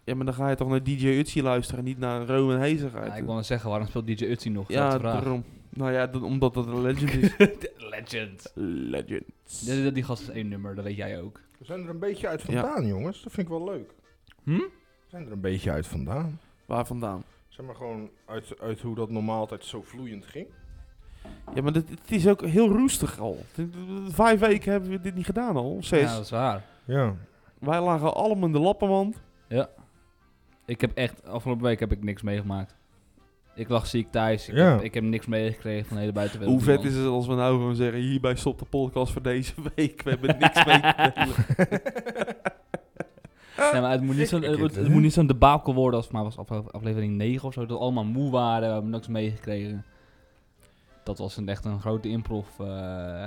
Ja, 0.04 0.14
maar 0.14 0.24
dan 0.24 0.34
ga 0.34 0.48
je 0.48 0.56
toch 0.56 0.68
naar 0.68 0.82
DJ 0.82 1.06
Utsi 1.06 1.42
luisteren, 1.42 1.84
niet 1.84 1.98
naar 1.98 2.26
Rowan 2.26 2.68
je 2.68 2.90
Ja, 2.92 3.14
ik 3.16 3.24
wil 3.24 3.34
net 3.34 3.46
zeggen, 3.46 3.68
waarom 3.70 3.88
speelt 3.88 4.06
DJ 4.06 4.24
Utsi 4.24 4.50
nog? 4.50 4.68
ja, 4.68 4.90
vraag. 4.98 5.12
daarom. 5.12 5.44
Nou 5.68 5.92
ja, 5.92 6.06
dat- 6.06 6.22
omdat 6.22 6.54
dat 6.54 6.66
een 6.66 6.80
legend 6.82 7.12
is. 7.14 7.36
Legend. 7.90 8.52
legend. 8.90 9.22
Die, 9.64 9.92
die 9.92 10.02
gast 10.02 10.22
is 10.22 10.28
één 10.28 10.48
nummer, 10.48 10.74
dat 10.74 10.84
weet 10.84 10.96
jij 10.96 11.20
ook. 11.22 11.40
We 11.58 11.64
zijn 11.64 11.82
er 11.82 11.88
een 11.88 11.98
beetje 11.98 12.28
uit 12.28 12.42
vandaan, 12.42 12.86
jongens. 12.86 13.22
Dat 13.22 13.32
vind 13.32 13.46
ik 13.46 13.52
wel 13.52 13.64
leuk. 13.64 13.94
Hm? 14.42 14.50
We 14.56 14.70
zijn 15.08 15.26
er 15.26 15.32
een 15.32 15.40
beetje 15.40 15.70
uit 15.70 15.86
vandaan. 15.86 16.40
Waar 16.66 16.86
vandaan? 16.86 17.24
Zeg 17.48 17.66
maar 17.66 17.74
gewoon 17.74 18.10
uit, 18.26 18.60
uit 18.60 18.80
hoe 18.80 18.94
dat 18.94 19.10
normaal 19.10 19.38
altijd 19.38 19.64
zo 19.64 19.82
vloeiend 19.82 20.26
ging. 20.26 20.46
Ja, 21.54 21.62
maar 21.62 21.72
dit, 21.72 21.88
het 21.90 22.10
is 22.10 22.28
ook 22.28 22.46
heel 22.46 22.68
roestig 22.68 23.18
al. 23.18 23.44
Vijf 24.08 24.40
weken 24.40 24.72
hebben 24.72 24.90
we 24.90 25.00
dit 25.00 25.14
niet 25.14 25.24
gedaan 25.24 25.56
al. 25.56 25.78
Zes. 25.80 26.00
Ja, 26.00 26.14
dat 26.14 26.24
is 26.24 26.30
waar. 26.30 26.64
Ja. 26.84 27.14
Wij 27.58 27.80
lagen 27.80 28.14
allemaal 28.14 28.46
in 28.46 28.52
de 28.52 28.58
lappenmand. 28.60 29.22
Ik 30.66 30.80
heb 30.80 30.92
echt, 30.94 31.26
afgelopen 31.26 31.62
week 31.64 31.80
heb 31.80 31.92
ik 31.92 32.02
niks 32.04 32.22
meegemaakt. 32.22 32.74
Ik 33.54 33.68
lag 33.68 33.86
ziek 33.86 34.10
thuis. 34.10 34.48
Ik, 34.48 34.54
Ja. 34.54 34.70
heb, 34.70 34.82
ik 34.82 34.94
heb 34.94 35.02
niks 35.04 35.26
meegekregen 35.26 35.84
van 35.86 35.94
de 35.96 36.00
hele 36.00 36.12
buitenwereld. 36.14 36.56
Hoe 36.56 36.74
vet 36.74 36.84
is 36.84 36.94
het 36.96 37.06
als 37.06 37.26
we 37.26 37.34
nou 37.34 37.56
gewoon 37.56 37.74
zeggen... 37.74 38.00
hierbij 38.00 38.34
stopt 38.36 38.58
de 38.58 38.64
podcast 38.64 39.12
voor 39.12 39.22
deze 39.22 39.52
week. 39.74 40.02
We 40.02 40.10
hebben 40.10 40.36
niks 40.38 40.64
mee 40.64 40.80
te 40.80 41.10
delen. 41.14 41.34
Ja, 43.56 43.80
maar 43.80 43.90
het 43.90 44.02
moet 44.02 44.16
niet 44.16 44.28
zo'n 44.28 45.10
zo'n 45.10 45.26
debakel 45.26 45.74
worden 45.74 46.00
als 46.00 46.08
maar 46.10 46.22
was 46.22 46.36
afle- 46.38 46.70
aflevering 46.70 47.16
9 47.16 47.46
of 47.48 47.52
zo. 47.54 47.60
Dat 47.66 47.76
we 47.78 47.82
allemaal 47.84 48.04
moe 48.04 48.30
waren, 48.30 48.66
we 48.68 48.72
hebben 48.72 48.90
niks 48.90 49.08
meegekregen. 49.08 49.84
Dat 51.04 51.18
was 51.18 51.36
een, 51.36 51.48
echt 51.48 51.64
een 51.64 51.80
grote 51.80 52.08
improv. 52.08 52.46
eh. 52.58 52.66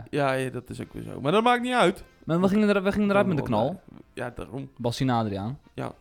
Ja, 0.09 0.31
ja, 0.33 0.49
dat 0.49 0.69
is 0.69 0.81
ook 0.81 0.93
weer 0.93 1.03
zo. 1.03 1.21
Maar 1.21 1.31
dat 1.31 1.43
maakt 1.43 1.61
niet 1.61 1.73
uit. 1.73 2.03
Maar 2.23 2.41
we 2.41 2.47
gingen, 2.47 2.69
er, 2.75 2.83
we 2.83 2.91
gingen 2.91 3.09
eruit 3.09 3.27
met 3.27 3.37
de 3.37 3.43
knal. 3.43 3.81
Ja, 4.13 4.31
daarom. 4.35 4.69
Bassie 4.77 5.07
en 5.07 5.13
Adriaan. 5.13 5.59
Ja. 5.73 5.91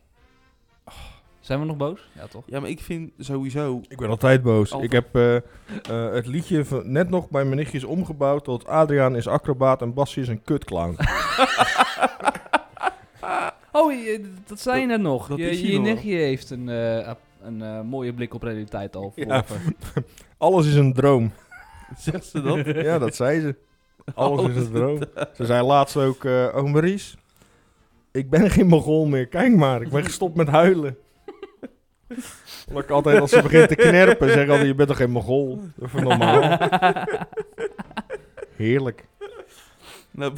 Zijn 1.41 1.61
we 1.61 1.67
nog 1.67 1.77
boos? 1.77 2.09
Ja, 2.13 2.27
toch? 2.27 2.43
Ja, 2.47 2.61
maar 2.61 2.71
ik 2.71 2.81
vind 2.81 3.11
sowieso... 3.19 3.81
Ik 3.89 3.97
ben 3.99 4.09
altijd 4.09 4.43
boos. 4.43 4.73
Altijd. 4.73 4.93
Ik 4.93 5.03
heb 5.03 5.15
eh, 5.15 5.37
eh, 5.37 6.13
het 6.15 6.27
liedje 6.27 6.65
van, 6.65 6.93
net 6.93 7.09
nog 7.11 7.29
bij 7.31 7.45
mijn 7.45 7.57
nichtjes 7.57 7.85
omgebouwd 7.85 8.45
tot 8.45 8.67
Adriaan 8.67 9.17
is 9.17 9.29
acrobaat 9.29 9.83
en 9.83 9.95
Bassie 9.95 10.23
is 10.23 10.29
een 10.29 10.43
kutclown. 10.43 10.97
Oh, 13.73 13.93
je- 13.93 14.33
dat 14.47 14.61
zei 14.61 14.81
je 14.81 14.87
net 14.87 15.01
nog. 15.01 15.29
dat 15.29 15.39
je 15.39 15.79
nichtje 15.81 16.15
heeft 16.17 16.51
een, 16.51 16.69
eh, 16.69 17.11
een 17.43 17.87
mooie 17.87 18.13
blik 18.13 18.35
op 18.35 18.43
realiteit 18.43 18.97
al. 18.97 19.13
Ja. 19.15 19.45
Alles 20.39 20.67
is 20.67 20.75
een 20.75 20.93
droom. 20.93 21.33
Zegt 21.99 22.25
ze 22.25 22.43
dat? 22.43 22.65
Ja, 22.65 22.99
dat 22.99 23.15
zei 23.15 23.41
ze. 23.41 23.57
Alles 24.15 24.55
is 24.55 24.67
een 24.67 24.73
droom. 24.73 24.99
Ze 25.35 25.45
zei 25.45 25.67
laatst 25.67 25.97
ook, 25.97 26.25
eh 26.25 26.49
oh 26.55 26.73
Maries, 26.73 27.17
ik 28.13 28.31
ben 28.31 28.51
geen 28.51 28.67
mogol 28.67 29.07
meer. 29.07 29.27
Kijk 29.27 29.55
maar, 29.57 29.83
ik 29.83 29.91
ben 29.91 30.05
gestopt 30.05 30.37
met 30.37 30.49
huilen. 30.49 30.97
Omdat 32.69 32.83
ik 32.83 32.91
altijd 32.91 33.21
als 33.21 33.31
ze 33.31 33.43
begint 33.43 33.69
te 33.69 33.75
knerpen, 33.75 34.31
zeg 34.31 34.49
altijd, 34.49 34.67
je 34.67 34.75
bent 34.75 34.89
toch 34.89 34.97
geen 34.97 35.11
mogol? 35.11 35.61
Even 35.83 36.03
normaal. 36.03 36.59
Heerlijk. 38.57 39.07
Nou, 40.11 40.33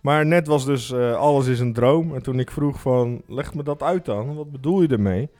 Maar 0.00 0.26
net 0.26 0.46
was 0.46 0.64
dus 0.64 0.92
eh, 0.92 1.16
alles 1.16 1.46
is 1.46 1.60
een 1.60 1.72
droom. 1.72 2.14
En 2.14 2.22
toen 2.22 2.38
ik 2.38 2.50
vroeg 2.50 2.80
van, 2.80 3.22
leg 3.26 3.54
me 3.54 3.62
dat 3.62 3.82
uit 3.82 4.04
dan. 4.04 4.34
Wat 4.34 4.52
bedoel 4.52 4.82
je 4.82 4.88
ermee? 4.88 5.30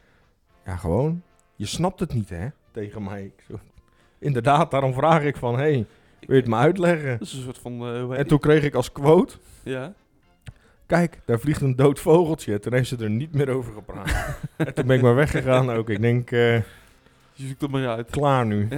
Ja, 0.65 0.77
gewoon. 0.77 1.23
Je 1.57 1.67
snapt 1.67 2.01
het 2.01 2.15
niet, 2.15 2.29
hè? 2.29 2.49
tegen 2.77 3.03
mij. 3.03 3.25
Ik 3.25 3.45
zo, 3.49 3.59
Inderdaad, 4.19 4.71
daarom 4.71 4.93
vraag 4.95 5.23
ik 5.23 5.37
van, 5.37 5.57
hey, 5.59 5.87
wil 6.21 6.35
je 6.37 6.41
het 6.43 6.51
me 6.51 6.57
uitleggen? 6.57 7.19
Dat 7.19 7.27
is 7.29 7.33
een 7.35 7.43
soort 7.43 7.59
van... 7.59 7.81
eh, 8.13 8.19
En 8.19 8.27
toen 8.27 8.39
kreeg 8.39 8.63
ik 8.63 8.75
als 8.75 8.93
quote? 8.93 9.37
Ja. 9.63 9.93
kijk, 10.87 11.21
daar 11.25 11.39
vliegt 11.41 11.61
een 11.61 11.77
dood 11.77 12.01
vogeltje. 12.01 12.59
Toen 12.59 12.73
heeft 12.73 12.89
ze 12.89 12.97
er 12.97 13.11
niet 13.11 13.33
meer 13.35 13.49
over 13.49 13.73
gepraat. 13.73 14.39
en 14.57 14.75
toen 14.75 14.87
ben 14.87 14.97
ik 14.97 15.03
maar 15.03 15.15
weggegaan 15.15 15.71
ook. 15.71 15.91
Ik 15.91 16.01
denk, 16.01 16.31
eh, 16.31 16.55
Je 17.33 17.47
zoekt 17.47 17.61
het 17.61 17.71
maar 17.71 17.89
uit. 17.89 18.11
klaar 18.11 18.47
nu. 18.47 18.69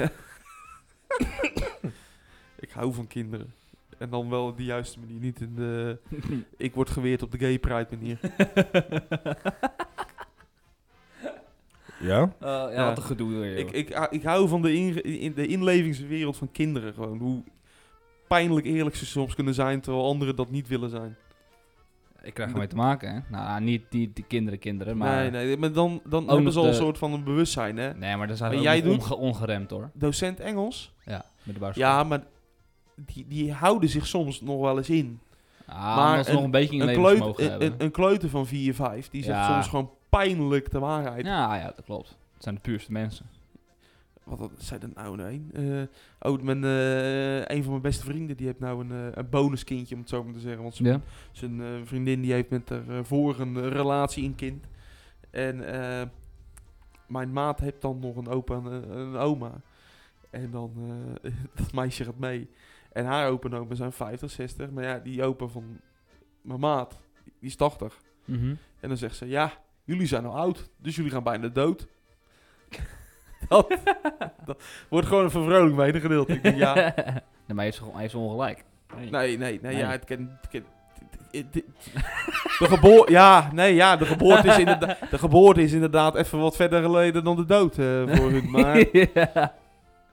Ik 2.61 2.71
hou 2.71 2.92
van 2.95 3.07
kinderen. 3.07 3.52
En 3.99 4.11
dan 4.11 4.30
wel 4.30 4.47
op 4.47 4.57
de 4.57 4.64
juiste 4.64 4.99
manier. 4.99 5.21
Niet 5.21 5.40
in 5.40 5.54
de... 5.54 5.99
Ik 6.57 6.75
word 6.75 6.90
geweerd 6.90 7.23
op 7.23 7.30
de 7.33 7.38
gay 7.38 7.59
pride 7.59 7.87
manier. 7.90 8.18
Ja? 12.00 12.21
Eh, 12.40 12.49
ja, 12.49 12.71
Ja. 12.71 12.85
wat 12.88 12.97
een 12.97 13.02
gedoe 13.02 13.33
joh. 13.35 13.45
Ik, 13.59 13.71
ik, 13.71 13.95
ah, 13.95 14.07
ik 14.11 14.23
hou 14.23 14.49
van 14.49 14.62
de, 14.62 14.75
in, 14.75 15.02
in 15.02 15.35
de 15.35 15.47
inlevingswereld 15.47 16.37
van 16.37 16.50
kinderen 16.52 16.95
gewoon. 16.95 17.19
Hoe 17.19 17.43
pijnlijk 18.28 18.67
eerlijk 18.67 18.97
ze 18.97 19.07
soms 19.07 19.35
kunnen 19.35 19.55
zijn, 19.55 19.81
terwijl 19.81 20.05
anderen 20.07 20.37
dat 20.37 20.50
niet 20.50 20.69
willen 20.69 20.90
zijn. 20.90 21.17
Ik 22.23 22.35
krijg 22.35 22.50
ermee 22.50 22.67
te 22.67 22.76
maken, 22.76 23.14
hè. 23.14 23.21
Nou, 23.31 23.61
niet 23.61 23.83
die, 23.90 24.11
die 24.14 24.25
kinderen, 24.28 24.59
kinderen, 24.59 24.97
maar... 24.97 25.31
Nee, 25.31 25.45
nee, 25.47 25.57
maar 25.57 25.73
dan, 25.73 26.00
dan 26.05 26.28
hebben 26.28 26.52
ze 26.52 26.59
al 26.59 26.64
een 26.64 26.71
de- 26.71 26.76
soort 26.76 26.99
van 26.99 27.12
een 27.12 27.25
bewustzijn, 27.25 27.76
hè. 27.76 27.95
Nee, 27.95 28.17
maar 28.17 28.26
daar 28.26 28.37
zijn 28.37 28.50
we 28.50 28.61
jij 28.61 28.87
onge- 28.87 29.17
ongeremd, 29.17 29.71
hoor. 29.71 29.90
Docent 29.95 30.40
Engels? 30.40 30.93
Ja, 31.05 31.25
met 31.43 31.55
de 31.55 31.61
bouwschool. 31.61 31.87
Ja, 31.87 32.05
maar 32.05 32.23
die, 32.95 33.25
die 33.28 33.52
houden 33.52 33.88
zich 33.88 34.07
soms 34.07 34.40
nog 34.40 34.61
wel 34.61 34.76
eens 34.76 34.90
in. 34.90 35.21
Ah, 35.67 35.76
maar 35.97 35.97
maar 35.97 36.25
ze 36.25 36.33
nog 36.33 36.43
een 36.45 36.50
beetje 36.50 36.76
in 36.76 36.88
Een, 36.88 36.95
kleut, 36.95 37.21
een, 37.21 37.35
hebben. 37.50 37.67
een, 37.67 37.75
een 37.78 37.90
kleuter 37.90 38.28
van 38.28 38.47
4, 38.47 38.75
5, 38.75 39.09
die 39.09 39.23
zegt 39.25 39.38
Ja. 39.38 39.52
soms 39.52 39.67
gewoon 39.69 39.90
pijnlijk 40.09 40.71
de 40.71 40.79
waarheid. 40.79 41.27
Ja, 41.27 41.57
ja, 41.57 41.65
dat 41.65 41.85
klopt. 41.85 42.09
Het 42.35 42.43
zijn 42.43 42.55
de 42.55 42.61
puurste 42.61 42.93
mensen. 42.93 43.27
Wat 44.25 44.50
zei 44.59 44.81
dat 44.81 44.95
nou 44.95 45.17
nee? 45.17 45.47
Eh, 45.53 45.87
oh, 46.33 46.41
mijn, 46.43 46.65
eh, 46.65 47.57
een 47.57 47.62
van 47.62 47.71
mijn 47.71 47.83
beste 47.83 48.05
vrienden 48.05 48.37
die 48.37 48.47
heeft 48.47 48.59
nou 48.59 48.85
een, 48.85 48.91
eh, 48.91 49.17
een 49.17 49.29
bonuskindje, 49.29 49.95
om 49.95 50.00
het 50.00 50.11
zo 50.11 50.25
maar 50.25 50.33
te 50.33 50.41
zeggen. 50.41 50.62
Want 50.62 50.75
zijn, 50.75 50.88
Ja? 50.88 51.00
zijn 51.33 51.87
vriendin 51.87 52.21
die 52.21 52.33
heeft 52.33 52.50
met 52.50 52.69
haar 52.69 53.05
vorige 53.05 53.43
een 53.43 53.69
relatie 53.69 54.25
een 54.25 54.35
kind. 54.35 54.67
En 55.31 55.57
mijn 57.07 57.33
maat 57.33 57.61
heeft 57.61 57.81
dan 57.81 57.99
nog 57.99 58.17
een 58.17 58.29
opa 58.29 58.55
en 58.55 58.65
een, 58.65 58.99
een 58.99 59.17
oma. 59.17 59.61
En 60.31 60.50
dan, 60.50 60.73
dat 61.55 61.73
meisje 61.73 62.05
gaat 62.05 62.19
mee. 62.19 62.50
En 62.93 63.05
haar 63.05 63.29
opa 63.31 63.49
en 63.49 63.55
oma 63.55 63.75
zijn 63.75 63.93
50, 63.93 64.31
60. 64.31 64.71
Maar 64.71 64.85
ja, 64.85 64.99
die 64.99 65.23
opa 65.23 65.47
van 65.47 65.81
mijn 66.43 66.61
maat, 66.61 67.00
die 67.25 67.49
is 67.49 67.57
80. 67.57 67.99
Mhm. 68.25 68.55
En 68.81 68.88
dan 68.88 68.97
zegt 68.97 69.17
ze, 69.17 69.27
ja, 69.27 69.53
jullie 69.88 70.07
zijn 70.07 70.26
al 70.26 70.37
oud, 70.37 70.71
dus 70.76 70.97
jullie 70.97 71.11
gaan 71.11 71.23
bijna 71.23 71.49
dood. 71.49 71.87
dat, 73.49 73.76
dat 74.45 74.62
wordt 74.88 75.07
gewoon 75.07 75.25
een 75.25 75.30
vervrolijk 75.30 75.76
medegedeelte. 75.76 76.33
Ik 76.33 76.42
denk, 76.42 76.57
ja, 76.57 76.75
nee, 76.75 76.85
maar 77.47 77.54
hij 77.57 77.64
heeft, 77.64 77.76
ze- 77.76 77.85
hij 77.92 78.00
heeft 78.00 78.11
ze 78.12 78.18
ongelijk. 78.18 78.64
nee, 78.97 79.11
nee, 79.11 79.37
nee, 79.38 79.59
Nee. 79.62 79.76
ja, 79.76 79.90
het 79.90 80.04
kan... 80.04 80.18
Het 80.40 80.49
kan 80.50 80.61
het- 81.30 81.47
het- 81.54 81.64
de 82.59 82.64
geboorte, 82.66 83.12
ja, 83.12 83.50
nee, 83.52 83.75
ja, 83.75 83.97
de 83.97 84.04
geboorte, 84.07 84.49
is 84.49 84.59
inderdaad, 84.59 84.99
de 85.11 85.18
geboorte 85.18 85.62
is 85.62 85.73
inderdaad 85.73 86.14
even 86.14 86.38
wat 86.38 86.57
verder 86.57 86.83
geleden 86.83 87.25
dan 87.25 87.37
de 87.37 87.45
dood 87.45 87.78
eh, 87.78 88.02
voor 88.16 88.30
hun. 88.30 88.50
Maar 88.50 88.78
ja. 88.97 89.54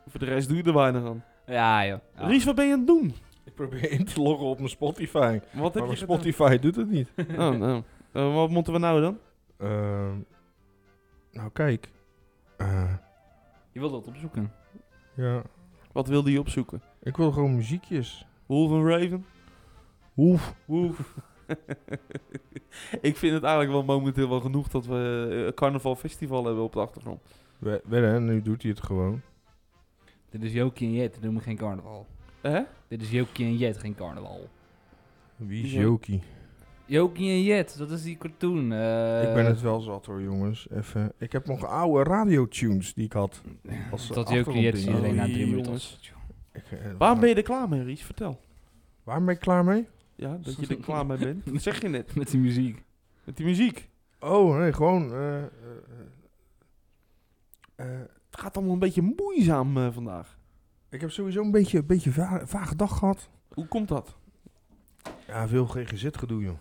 voor 0.07 0.19
de 0.19 0.25
rest 0.25 0.47
doe 0.47 0.57
je 0.57 0.63
er 0.63 0.73
weinig 0.73 1.05
aan. 1.05 1.23
ja, 1.45 1.85
joh. 1.85 1.99
Ja. 2.19 2.27
Ries, 2.27 2.43
wat 2.43 2.55
ben 2.55 2.65
je 2.65 2.71
aan 2.71 2.77
het 2.77 2.87
doen? 2.87 3.15
Ik 3.43 3.55
probeer 3.55 3.91
in 3.91 4.05
te 4.05 4.21
loggen 4.21 4.45
op 4.45 4.57
mijn 4.57 4.69
Spotify. 4.69 5.39
Wat 5.51 5.51
Maar 5.51 5.63
heb 5.63 5.73
je 5.73 5.79
gedaan? 5.79 5.95
Spotify 5.95 6.57
doet 6.59 6.75
het 6.75 6.89
niet. 6.89 7.09
Oh, 7.31 7.49
nou. 7.49 7.81
Eh, 8.11 8.33
wat 8.33 8.49
moeten 8.49 8.73
we 8.73 8.79
nou 8.79 9.01
dan? 9.01 9.17
Ehm, 9.57 10.17
nou, 11.31 11.49
kijk. 11.53 11.89
Eh, 12.57 12.93
Je 13.71 13.79
wilt 13.79 13.91
dat 13.91 14.07
opzoeken. 14.07 14.51
ja, 15.15 15.41
Wat 15.91 16.07
wilde 16.07 16.31
je 16.31 16.39
opzoeken? 16.39 16.81
ik 17.03 17.17
wil 17.17 17.31
gewoon 17.31 17.55
muziekjes. 17.55 18.27
Wolf 18.45 18.71
and 18.71 18.87
Raven? 18.87 19.25
Oef. 20.17 20.55
Woef. 20.65 21.15
ik 23.01 23.17
vind 23.17 23.33
het 23.33 23.43
eigenlijk 23.43 23.71
wel 23.71 23.83
momenteel 23.83 24.29
wel 24.29 24.39
genoeg 24.39 24.67
dat 24.67 24.85
we 24.85 25.27
eh, 25.31 25.45
een 25.45 25.53
carnaval 25.53 25.95
festival 25.95 26.45
hebben 26.45 26.63
op 26.63 26.73
de 26.73 26.79
achtergrond. 26.79 27.21
We- 27.57 27.81
Wedden, 27.85 28.25
nu 28.25 28.41
doet 28.41 28.61
hij 28.61 28.71
het 28.71 28.83
gewoon. 28.83 29.21
Dit 30.29 30.43
is 30.43 30.53
Jokie 30.53 30.87
en 30.87 30.93
Jet, 30.93 31.21
noemen 31.21 31.39
we 31.41 31.47
geen 31.47 31.57
carnaval. 31.57 32.07
Hè? 32.41 32.61
Dit 32.87 33.01
is 33.01 33.11
Jokie 33.11 33.45
en 33.45 33.57
Jet, 33.57 33.77
geen 33.77 33.95
carnaval. 33.95 34.49
Wie 35.35 35.63
is 35.63 35.71
Ja. 35.73 35.79
Jokie? 35.81 36.21
Jokie 36.85 37.29
en 37.29 37.43
Jet, 37.43 37.77
dat 37.77 37.91
is 37.91 38.03
die 38.03 38.17
cartoon. 38.17 38.71
eh, 38.71 39.27
ik 39.27 39.33
ben 39.33 39.45
het 39.45 39.61
wel 39.61 39.79
zat 39.79 40.05
hoor, 40.05 40.21
jongens. 40.21 40.67
Even. 40.71 41.11
Ik 41.17 41.31
heb 41.31 41.45
nog 41.45 41.65
oude 41.65 42.09
radiotunes 42.09 42.93
die 42.93 43.05
ik 43.05 43.13
had. 43.13 43.41
als 43.91 44.07
Dat 44.07 44.29
Jokie 44.29 44.53
en 44.53 44.61
Jet 44.61 44.73
is 44.73 44.85
iedereen 44.87 45.15
na 45.15 45.25
Oh, 45.25 45.31
drie 45.31 45.47
minuten. 45.47 45.73
Ik, 46.53 46.63
eh, 46.71 46.77
Waarom 46.97 47.19
ben 47.19 47.29
je 47.29 47.35
er 47.35 47.41
klaar 47.43 47.69
mee, 47.69 47.83
Ries? 47.83 48.03
Vertel. 48.03 48.39
Waar 49.03 49.23
ben 49.23 49.33
ik 49.33 49.39
klaar 49.39 49.63
mee? 49.63 49.87
Ja, 50.15 50.37
dat 50.41 50.55
je 50.59 50.67
er 50.67 50.75
klaar 50.77 51.05
mee 51.05 51.17
bent. 51.17 51.45
Dat 51.45 51.61
zeg 51.69 51.81
je 51.81 51.87
net. 51.89 52.15
Met 52.15 52.31
die 52.31 52.39
muziek. 52.39 52.83
Met 53.23 53.37
die 53.37 53.45
muziek. 53.45 53.89
Oh, 54.19 54.57
nee, 54.57 54.73
gewoon... 54.73 55.11
eh, 55.13 55.37
eh, 55.37 55.43
eh, 57.75 57.93
eh, 57.93 57.99
Het 58.31 58.39
gaat 58.39 58.55
allemaal 58.55 58.73
een 58.73 58.79
beetje 58.79 59.01
moeizaam 59.17 59.91
vandaag. 59.93 60.37
ik 60.89 61.01
heb 61.01 61.11
sowieso 61.11 61.41
een 61.41 61.51
beetje, 61.51 61.77
een 61.77 61.85
beetje 61.85 62.11
va 62.11 62.41
vage 62.45 62.75
dag 62.75 62.97
gehad. 62.97 63.29
Hoe 63.53 63.67
komt 63.67 63.87
dat? 63.87 64.15
Ja, 65.27 65.47
veel 65.47 65.65
GGZ-gedoe, 65.65 66.43
joh. 66.43 66.55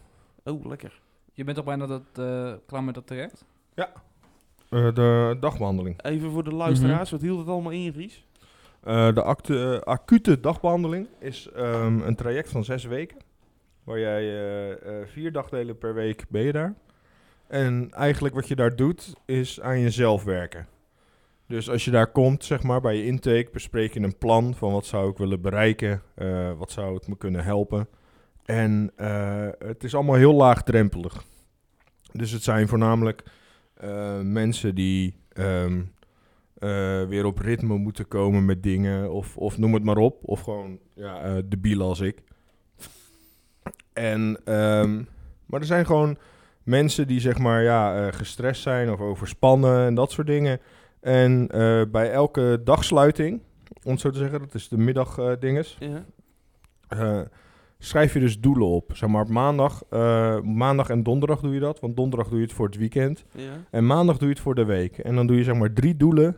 Oh, 0.44 0.66
lekker. 0.66 1.00
Je 1.32 1.44
bent 1.44 1.56
toch 1.56 1.66
bijna 1.66 1.86
dat, 1.86 2.02
eh, 2.14 2.52
klaar 2.66 2.84
met 2.84 2.94
dat 2.94 3.06
traject? 3.06 3.44
Eh, 4.68 4.94
de 4.94 5.36
dagbehandeling. 5.40 6.02
Even 6.02 6.30
voor 6.30 6.44
de 6.44 6.54
luisteraars, 6.54 7.10
wat 7.10 7.20
hield 7.20 7.38
het 7.38 7.48
allemaal 7.48 7.72
in, 7.72 7.92
Ries? 7.92 8.26
Eh, 8.80 9.12
de 9.14 9.22
acte, 9.22 9.82
acute 9.84 10.40
dagbehandeling 10.40 11.08
is 11.18 11.48
ehm, 11.54 12.00
een 12.00 12.14
traject 12.14 12.50
van 12.50 12.64
zes 12.64 12.84
weken. 12.84 13.16
Waar 13.84 13.98
jij 13.98 14.78
vier 15.06 15.32
dagdelen 15.32 15.78
per 15.78 15.94
week 15.94 16.24
ben 16.28 16.42
je 16.42 16.52
daar. 16.52 16.74
En 17.46 17.90
eigenlijk 17.90 18.34
wat 18.34 18.48
je 18.48 18.56
daar 18.56 18.76
doet, 18.76 19.14
is 19.24 19.60
aan 19.60 19.80
jezelf 19.80 20.24
werken. 20.24 20.66
Dus 21.46 21.70
als 21.70 21.84
je 21.84 21.90
daar 21.90 22.06
komt, 22.06 22.44
zeg 22.44 22.62
maar, 22.62 22.80
bij 22.80 22.96
je 22.96 23.04
intake, 23.04 23.48
bespreek 23.52 23.94
je 23.94 24.00
een 24.00 24.18
plan 24.18 24.54
van 24.54 24.72
wat 24.72 24.86
zou 24.86 25.10
ik 25.10 25.16
willen 25.16 25.40
bereiken, 25.40 26.02
eh, 26.14 26.52
wat 26.58 26.70
zou 26.70 26.94
het 26.94 27.08
me 27.08 27.16
kunnen 27.16 27.44
helpen. 27.44 27.88
En 28.44 28.90
eh, 28.96 29.48
het 29.58 29.84
is 29.84 29.94
allemaal 29.94 30.14
heel 30.14 30.34
laagdrempelig. 30.34 31.24
Dus 32.12 32.30
het 32.30 32.42
zijn 32.42 32.68
voornamelijk 32.68 33.22
eh, 33.74 34.20
mensen 34.20 34.74
die 34.74 35.16
ehm, 35.28 35.82
eh, 36.58 37.04
weer 37.04 37.24
op 37.24 37.38
ritme 37.38 37.76
moeten 37.76 38.08
komen 38.08 38.44
met 38.44 38.62
dingen, 38.62 39.12
of, 39.12 39.36
of 39.36 39.58
noem 39.58 39.74
het 39.74 39.84
maar 39.84 39.96
op. 39.96 40.18
Of 40.22 40.40
gewoon 40.40 40.78
ja, 40.94 41.42
debielen 41.44 41.86
als 41.86 42.00
ik. 42.00 42.22
En, 43.92 44.40
ehm, 44.44 45.02
maar 45.46 45.60
er 45.60 45.66
zijn 45.66 45.86
gewoon 45.86 46.18
mensen 46.62 47.06
die 47.06 47.20
zeg 47.20 47.38
maar 47.38 47.62
ja, 47.62 48.10
gestrest 48.10 48.62
zijn 48.62 48.90
of 48.90 49.00
overspannen 49.00 49.86
en 49.86 49.94
dat 49.94 50.12
soort 50.12 50.26
dingen. 50.26 50.60
En 51.00 51.46
bij 51.90 52.10
elke 52.10 52.60
dagsluiting, 52.64 53.42
om 53.82 53.90
het 53.90 54.00
zo 54.00 54.10
te 54.10 54.18
zeggen, 54.18 54.38
dat 54.38 54.54
is 54.54 54.68
de 54.68 54.78
middagdinges, 54.78 55.76
Ja. 56.88 57.28
Schrijf 57.84 58.12
je 58.12 58.20
dus 58.20 58.40
doelen 58.40 58.66
op. 58.66 58.90
Zeg 58.96 59.08
maar 59.08 59.22
op 59.22 59.28
maandag, 59.28 59.82
eh, 59.90 60.40
maandag 60.40 60.90
en 60.90 61.02
donderdag 61.02 61.40
doe 61.40 61.54
je 61.54 61.60
dat, 61.60 61.80
want 61.80 61.96
donderdag 61.96 62.28
doe 62.28 62.38
je 62.38 62.44
het 62.44 62.54
voor 62.54 62.66
het 62.66 62.76
weekend. 62.76 63.24
Ja. 63.32 63.52
En 63.70 63.86
maandag 63.86 64.18
doe 64.18 64.28
je 64.28 64.34
het 64.34 64.42
voor 64.42 64.54
de 64.54 64.64
week. 64.64 64.98
En 64.98 65.14
dan 65.14 65.26
doe 65.26 65.36
je 65.36 65.44
zeg 65.44 65.54
maar 65.54 65.72
drie 65.72 65.96
doelen. 65.96 66.36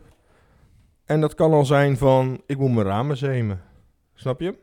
En 1.05 1.21
dat 1.21 1.35
kan 1.35 1.53
al 1.53 1.65
zijn 1.65 1.97
van, 1.97 2.41
ik 2.45 2.57
moet 2.57 2.73
mijn 2.73 2.87
ramen 2.87 3.17
zemen. 3.17 3.61
Snap 4.13 4.39
je? 4.39 4.57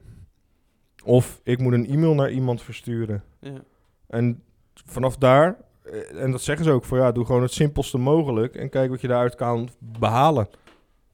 Of 1.05 1.41
ik 1.43 1.59
moet 1.59 1.73
een 1.73 1.87
e-mail 1.87 2.15
naar 2.15 2.31
iemand 2.31 2.63
versturen. 2.63 3.23
Ja. 3.41 3.63
En 4.07 4.43
vanaf 4.85 5.17
daar, 5.17 5.57
eh, 5.83 6.23
en 6.23 6.31
dat 6.31 6.43
zeggen 6.43 6.65
ze 6.65 6.71
ook, 6.71 6.85
voor 6.85 6.99
ja, 6.99 7.13
doe 7.13 7.25
gewoon 7.25 7.43
het 7.43 7.53
simpelste 7.53 7.99
mogelijk. 7.99 8.55
En 8.55 8.71
kijk 8.71 8.91
wat 8.91 9.01
je 9.01 9.09
daaruit 9.09 9.35
kan 9.35 9.69
behalen. 9.79 10.49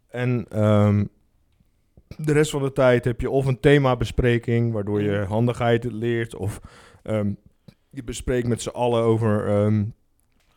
En 0.09 0.47
ehm, 0.49 1.05
de 2.17 2.33
rest 2.33 2.50
van 2.50 2.62
de 2.62 2.73
tijd 2.73 3.05
heb 3.05 3.21
je 3.21 3.31
of 3.31 3.47
een 3.47 3.61
themabespreking, 3.61 4.73
waardoor 4.73 5.02
je 5.02 5.25
handigheid 5.29 5.85
leert. 5.85 6.37
Of 6.37 6.61
ehm, 7.02 7.33
je 7.90 8.05
bespreekt 8.05 8.49
met 8.49 8.62
z'n 8.62 8.69
allen 8.69 9.02
over, 9.02 9.47
ehm, 9.47 9.85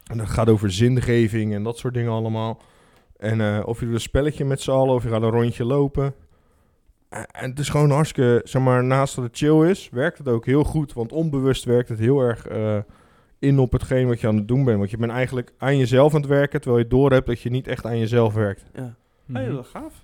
en 0.03 0.17
dat 0.17 0.27
gaat 0.29 0.49
over 0.49 0.71
zingeving 0.71 1.53
en 1.53 1.63
dat 1.63 1.77
soort 1.77 1.93
dingen 1.93 2.11
allemaal. 2.11 2.61
En 3.17 3.41
eh, 3.41 3.61
of 3.65 3.79
je 3.79 3.85
doet 3.85 3.93
een 3.93 4.01
spelletje 4.01 4.45
met 4.45 4.61
z'n 4.61 4.71
allen, 4.71 4.95
of 4.95 5.03
je 5.03 5.09
gaat 5.09 5.21
een 5.21 5.29
rondje 5.29 5.65
lopen. 5.65 6.13
En 7.09 7.49
het 7.49 7.59
is 7.59 7.69
gewoon 7.69 7.91
hartstikke, 7.91 8.41
zeg 8.43 8.61
maar, 8.61 8.83
naast 8.83 9.15
dat 9.15 9.23
het 9.23 9.37
chill 9.37 9.69
is, 9.69 9.89
werkt 9.89 10.17
het 10.17 10.27
ook 10.27 10.45
heel 10.45 10.63
goed. 10.63 10.93
Want 10.93 11.11
onbewust 11.11 11.63
werkt 11.63 11.89
het 11.89 11.99
heel 11.99 12.19
erg 12.19 12.47
eh, 12.47 12.77
in 13.39 13.59
op 13.59 13.71
hetgeen 13.71 14.07
wat 14.07 14.19
je 14.19 14.27
aan 14.27 14.35
het 14.35 14.47
doen 14.47 14.63
bent. 14.63 14.77
Want 14.77 14.89
je 14.89 14.97
bent 14.97 15.11
eigenlijk 15.11 15.53
aan 15.57 15.77
jezelf 15.77 16.13
aan 16.13 16.21
het 16.21 16.29
werken, 16.29 16.61
terwijl 16.61 16.83
je 16.83 16.89
doorhebt 16.89 17.27
dat 17.27 17.41
je 17.41 17.49
niet 17.49 17.67
echt 17.67 17.85
aan 17.85 17.99
jezelf 17.99 18.33
werkt. 18.33 18.63
ja. 18.73 18.95
Hey, 19.31 19.49
dat 19.49 19.65
gaaf. 19.65 20.02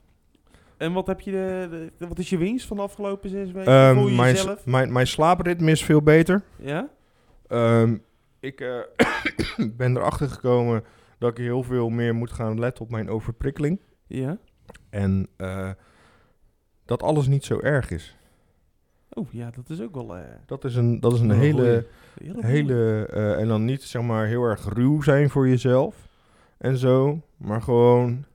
En 0.80 0.94
wat, 0.94 1.08
heb 1.08 1.20
je 1.20 1.32
de, 1.32 1.68
de- 1.98 2.08
wat 2.08 2.20
is 2.20 2.30
je 2.30 2.38
winst 2.38 2.68
van 2.68 2.78
de 2.78 2.84
afgelopen 2.84 3.30
zes 3.30 3.52
weken? 3.52 3.74
Ehm, 3.74 3.96
Voel 3.96 4.08
je 4.08 4.16
mijn, 4.16 4.36
jezelf? 4.36 4.66
mijn, 4.66 4.92
mijn 4.92 5.08
slaapritme 5.08 5.72
is 5.72 5.84
veel 5.86 6.02
beter. 6.02 6.42
Ja? 6.56 6.90
Ehm, 7.48 7.98
ik 8.40 8.62
eh, 8.62 8.78
ben 9.78 9.98
erachter 9.98 10.30
gekomen 10.30 10.84
dat 11.18 11.32
ik 11.32 11.38
heel 11.38 11.64
veel 11.64 11.90
meer 11.90 12.16
moet 12.16 12.32
gaan 12.32 12.60
letten 12.60 12.84
op 12.84 12.92
mijn 12.92 13.10
overprikkeling. 13.10 13.80
Ja? 14.08 14.38
En 14.90 15.28
eh, 15.38 15.70
dat 16.86 17.04
alles 17.04 17.28
niet 17.28 17.46
zo 17.46 17.60
erg 17.60 17.90
is. 17.92 18.18
Oh, 19.10 19.32
ja, 19.32 19.52
dat 19.52 19.70
is 19.70 19.82
ook 19.82 19.96
wel... 19.96 20.16
eh, 20.18 20.24
Dat 20.46 20.66
is 20.66 20.76
een, 20.76 21.00
dat 21.00 21.14
is 21.14 21.20
een 21.20 21.32
hele, 21.32 21.86
goeie. 22.18 22.46
Hele 22.46 23.06
en 23.40 23.48
dan 23.48 23.66
niet 23.66 23.84
zeg 23.84 24.02
maar 24.02 24.26
heel 24.26 24.44
erg 24.44 24.74
ruw 24.74 25.02
zijn 25.02 25.30
voor 25.30 25.48
jezelf 25.48 26.08
en 26.58 26.78
zo, 26.78 27.22
maar 27.38 27.62
gewoon 27.62 28.26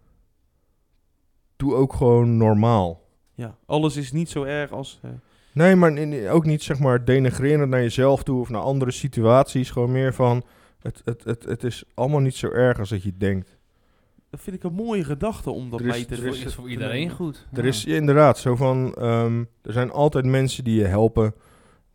doe 1.64 1.74
ook 1.74 1.92
gewoon 1.92 2.36
normaal. 2.36 3.02
Ja, 3.34 3.56
alles 3.66 3.96
is 3.96 4.12
niet 4.12 4.28
zo 4.30 4.42
erg 4.42 4.70
als... 4.72 4.98
eh, 5.02 5.10
Nee, 5.52 5.76
maar 5.76 5.96
in- 5.96 6.28
ook 6.28 6.44
niet 6.44 6.62
zeg 6.62 6.78
maar 6.78 7.04
denigrerend 7.04 7.70
naar 7.70 7.80
jezelf 7.82 8.22
toe 8.22 8.40
of 8.40 8.48
naar 8.48 8.60
andere 8.60 8.90
situaties. 8.90 9.70
Gewoon 9.70 9.92
meer 9.92 10.14
van, 10.14 10.42
het, 10.80 11.00
het, 11.04 11.24
het, 11.24 11.44
het 11.44 11.64
is 11.64 11.84
allemaal 11.94 12.20
niet 12.20 12.34
zo 12.34 12.50
erg 12.50 12.78
als 12.78 12.88
dat 12.88 13.02
je 13.02 13.16
denkt. 13.16 13.56
dat 14.30 14.40
vind 14.40 14.56
ik 14.56 14.62
een 14.64 14.72
mooie 14.72 15.04
gedachte 15.04 15.50
om 15.50 15.70
dat 15.70 15.80
mee 15.80 16.04
te 16.06 16.14
er 16.14 16.24
Dat 16.24 16.34
is- 16.34 16.44
is 16.44 16.54
voor 16.54 16.68
iedereen 16.70 17.10
goed. 17.10 17.46
Er 17.52 17.62
Ja. 17.62 17.68
is 17.68 17.82
ja, 17.82 17.94
inderdaad 17.94 18.38
zo 18.38 18.56
van, 18.56 18.94
ehm, 18.94 19.44
er 19.62 19.72
zijn 19.72 19.90
altijd 19.90 20.24
mensen 20.24 20.64
die 20.64 20.78
je 20.78 20.84
helpen. 20.86 21.34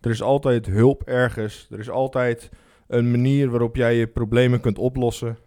Er 0.02 0.10
is 0.10 0.22
altijd 0.22 0.66
hulp 0.66 1.04
ergens. 1.04 1.68
Er 1.72 1.80
is 1.80 1.90
altijd 1.90 2.50
een 2.88 3.12
manier 3.12 3.50
waarop 3.50 3.76
jij 3.76 3.96
je 3.96 4.08
problemen 4.08 4.60
kunt 4.60 4.78
oplossen. 4.78 5.38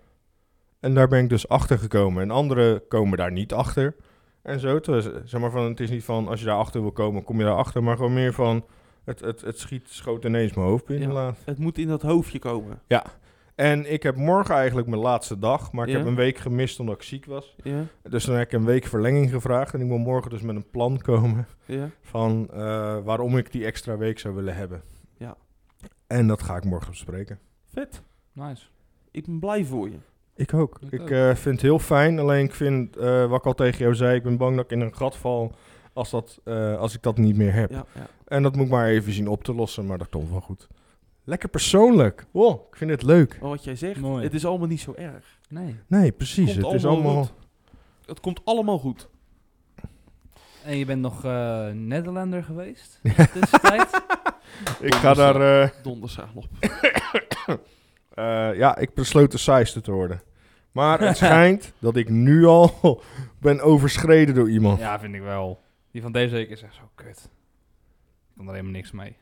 En 0.80 0.94
daar 0.94 1.08
ben 1.08 1.22
ik 1.22 1.28
dus 1.28 1.48
achter 1.48 1.78
gekomen. 1.78 2.22
En 2.22 2.30
anderen 2.30 2.88
komen 2.88 3.18
daar 3.18 3.32
niet 3.32 3.52
achter. 3.52 3.94
En 4.42 4.60
zo, 4.60 4.80
terwijl, 4.80 5.20
zeg 5.24 5.40
maar 5.40 5.50
van, 5.50 5.62
het 5.64 5.80
is 5.80 5.90
niet 5.90 6.04
van, 6.04 6.28
als 6.28 6.40
je 6.40 6.46
daar 6.46 6.56
achter 6.58 6.80
wil 6.80 6.92
komen, 6.92 7.24
kom 7.24 7.38
je 7.38 7.44
daar 7.44 7.56
achter. 7.56 7.82
Maar 7.82 7.96
gewoon 7.96 8.14
meer 8.14 8.32
van, 8.32 8.64
het, 9.04 9.20
het, 9.20 9.40
het 9.40 9.58
schiet, 9.58 9.88
schoot 9.88 10.24
ineens 10.24 10.52
mijn 10.54 10.66
hoofd 10.68 10.84
binnen 10.84 11.12
Ja. 11.12 11.34
Het 11.44 11.58
moet 11.58 11.78
in 11.78 11.88
dat 11.88 12.02
hoofdje 12.02 12.38
komen. 12.38 12.80
En 13.54 13.92
ik 13.92 14.02
heb 14.02 14.16
morgen 14.16 14.54
eigenlijk 14.54 14.86
mijn 14.88 15.00
laatste 15.02 15.38
dag. 15.38 15.72
Maar 15.72 15.86
ik 15.86 15.92
Ja? 15.92 15.98
heb 15.98 16.06
een 16.06 16.14
week 16.14 16.36
gemist 16.38 16.80
omdat 16.80 16.94
ik 16.94 17.02
ziek 17.02 17.26
was. 17.26 17.54
Ja? 17.62 17.84
Dus 18.02 18.24
dan 18.24 18.34
heb 18.36 18.46
ik 18.46 18.52
een 18.52 18.64
week 18.64 18.84
verlenging 18.86 19.30
gevraagd. 19.30 19.74
En 19.74 19.80
ik 19.80 19.88
wil 19.88 19.98
morgen 19.98 20.30
dus 20.30 20.40
met 20.42 20.56
een 20.56 20.70
plan 20.70 20.98
komen 21.00 21.46
Ja? 21.64 21.90
van 22.00 22.48
eh, 22.52 22.58
waarom 23.04 23.36
ik 23.36 23.52
die 23.52 23.64
extra 23.64 23.96
week 23.96 24.18
zou 24.18 24.34
willen 24.34 24.56
hebben. 24.56 24.82
Ja. 25.16 25.36
En 26.06 26.26
dat 26.26 26.42
ga 26.42 26.56
ik 26.56 26.64
morgen 26.64 26.90
bespreken. 26.90 27.38
Vet. 27.72 28.02
Nice. 28.32 28.66
Ik 29.10 29.24
ben 29.26 29.38
blij 29.38 29.64
voor 29.64 29.88
je. 29.88 29.96
Ik 30.34 30.54
ook. 30.54 30.78
Ik 30.80 30.92
Ik, 30.92 31.00
ook. 31.00 31.10
eh, 31.10 31.26
vind 31.34 31.54
het 31.54 31.62
heel 31.62 31.78
fijn. 31.78 32.18
Alleen 32.18 32.44
ik 32.44 32.54
vind, 32.54 32.96
eh, 32.96 33.26
wat 33.26 33.38
ik 33.38 33.46
al 33.46 33.54
tegen 33.54 33.78
jou 33.78 33.94
zei, 33.94 34.16
ik 34.16 34.22
ben 34.22 34.36
bang 34.36 34.56
dat 34.56 34.64
ik 34.64 34.70
in 34.70 34.80
een 34.80 34.94
gat 34.96 35.16
val 35.16 35.52
als, 35.92 36.10
dat, 36.10 36.40
eh, 36.44 36.78
als 36.78 36.94
ik 36.94 37.02
dat 37.02 37.16
niet 37.18 37.36
meer 37.36 37.52
heb. 37.52 37.70
Ja, 37.70 37.84
ja. 37.94 38.06
En 38.26 38.42
dat 38.42 38.56
moet 38.56 38.64
ik 38.64 38.70
maar 38.70 38.86
even 38.88 39.12
zien 39.12 39.28
op 39.28 39.44
te 39.44 39.54
lossen, 39.54 39.86
maar 39.86 39.98
dat 39.98 40.08
komt 40.08 40.30
wel 40.30 40.40
goed. 40.40 40.68
Lekker 41.24 41.48
persoonlijk. 41.48 42.26
Wow, 42.30 42.60
ik 42.70 42.76
vind 42.76 42.90
het 42.90 43.02
leuk. 43.02 43.38
Maar 43.40 43.50
wat 43.50 43.64
jij 43.64 43.76
zegt, 43.76 44.00
Mooi. 44.00 44.24
het 44.24 44.34
is 44.34 44.44
allemaal 44.46 44.66
niet 44.68 44.80
zo 44.80 44.92
erg. 44.96 45.38
Nee. 45.48 45.76
Nee, 45.86 46.12
precies. 46.12 46.52
Komt 46.52 46.64
Het 46.66 46.74
is 46.74 46.84
allemaal 46.86 47.22
goed. 47.22 47.32
Het 48.06 48.20
komt 48.20 48.40
allemaal 48.44 48.78
goed. 48.78 49.08
En 50.64 50.76
je 50.76 50.84
bent 50.84 51.00
nog 51.00 51.24
eh, 51.24 51.68
Nederlander 51.70 52.44
geweest? 52.44 53.00
Tussentijd? 53.32 54.02
Ik 54.80 54.94
ga 54.94 55.14
daar... 55.14 55.62
eh, 55.62 55.68
Donderslag 55.82 56.28
op. 56.34 56.46
Eh, 58.14 58.56
ja, 58.56 58.76
ik 58.76 58.94
besloot 58.94 59.30
de 59.30 59.38
saaiste 59.38 59.80
te 59.80 59.90
worden. 59.92 60.22
Maar 60.72 61.00
het 61.00 61.16
schijnt 61.26 61.72
dat 61.78 61.96
ik 61.96 62.08
nu 62.08 62.44
al 62.44 63.02
ben 63.40 63.60
overschreden 63.60 64.34
door 64.34 64.50
iemand. 64.50 64.78
ja, 64.78 64.98
vind 65.00 65.14
ik 65.14 65.20
wel. 65.22 65.60
Die 65.90 66.02
van 66.02 66.12
deze 66.12 66.34
week 66.34 66.48
is 66.50 66.62
echt 66.62 66.74
zo 66.74 66.90
kut. 66.94 67.28
Ik 68.28 68.36
kan 68.36 68.46
er 68.46 68.52
helemaal 68.52 68.72
niks 68.72 68.90
mee. 68.92 69.16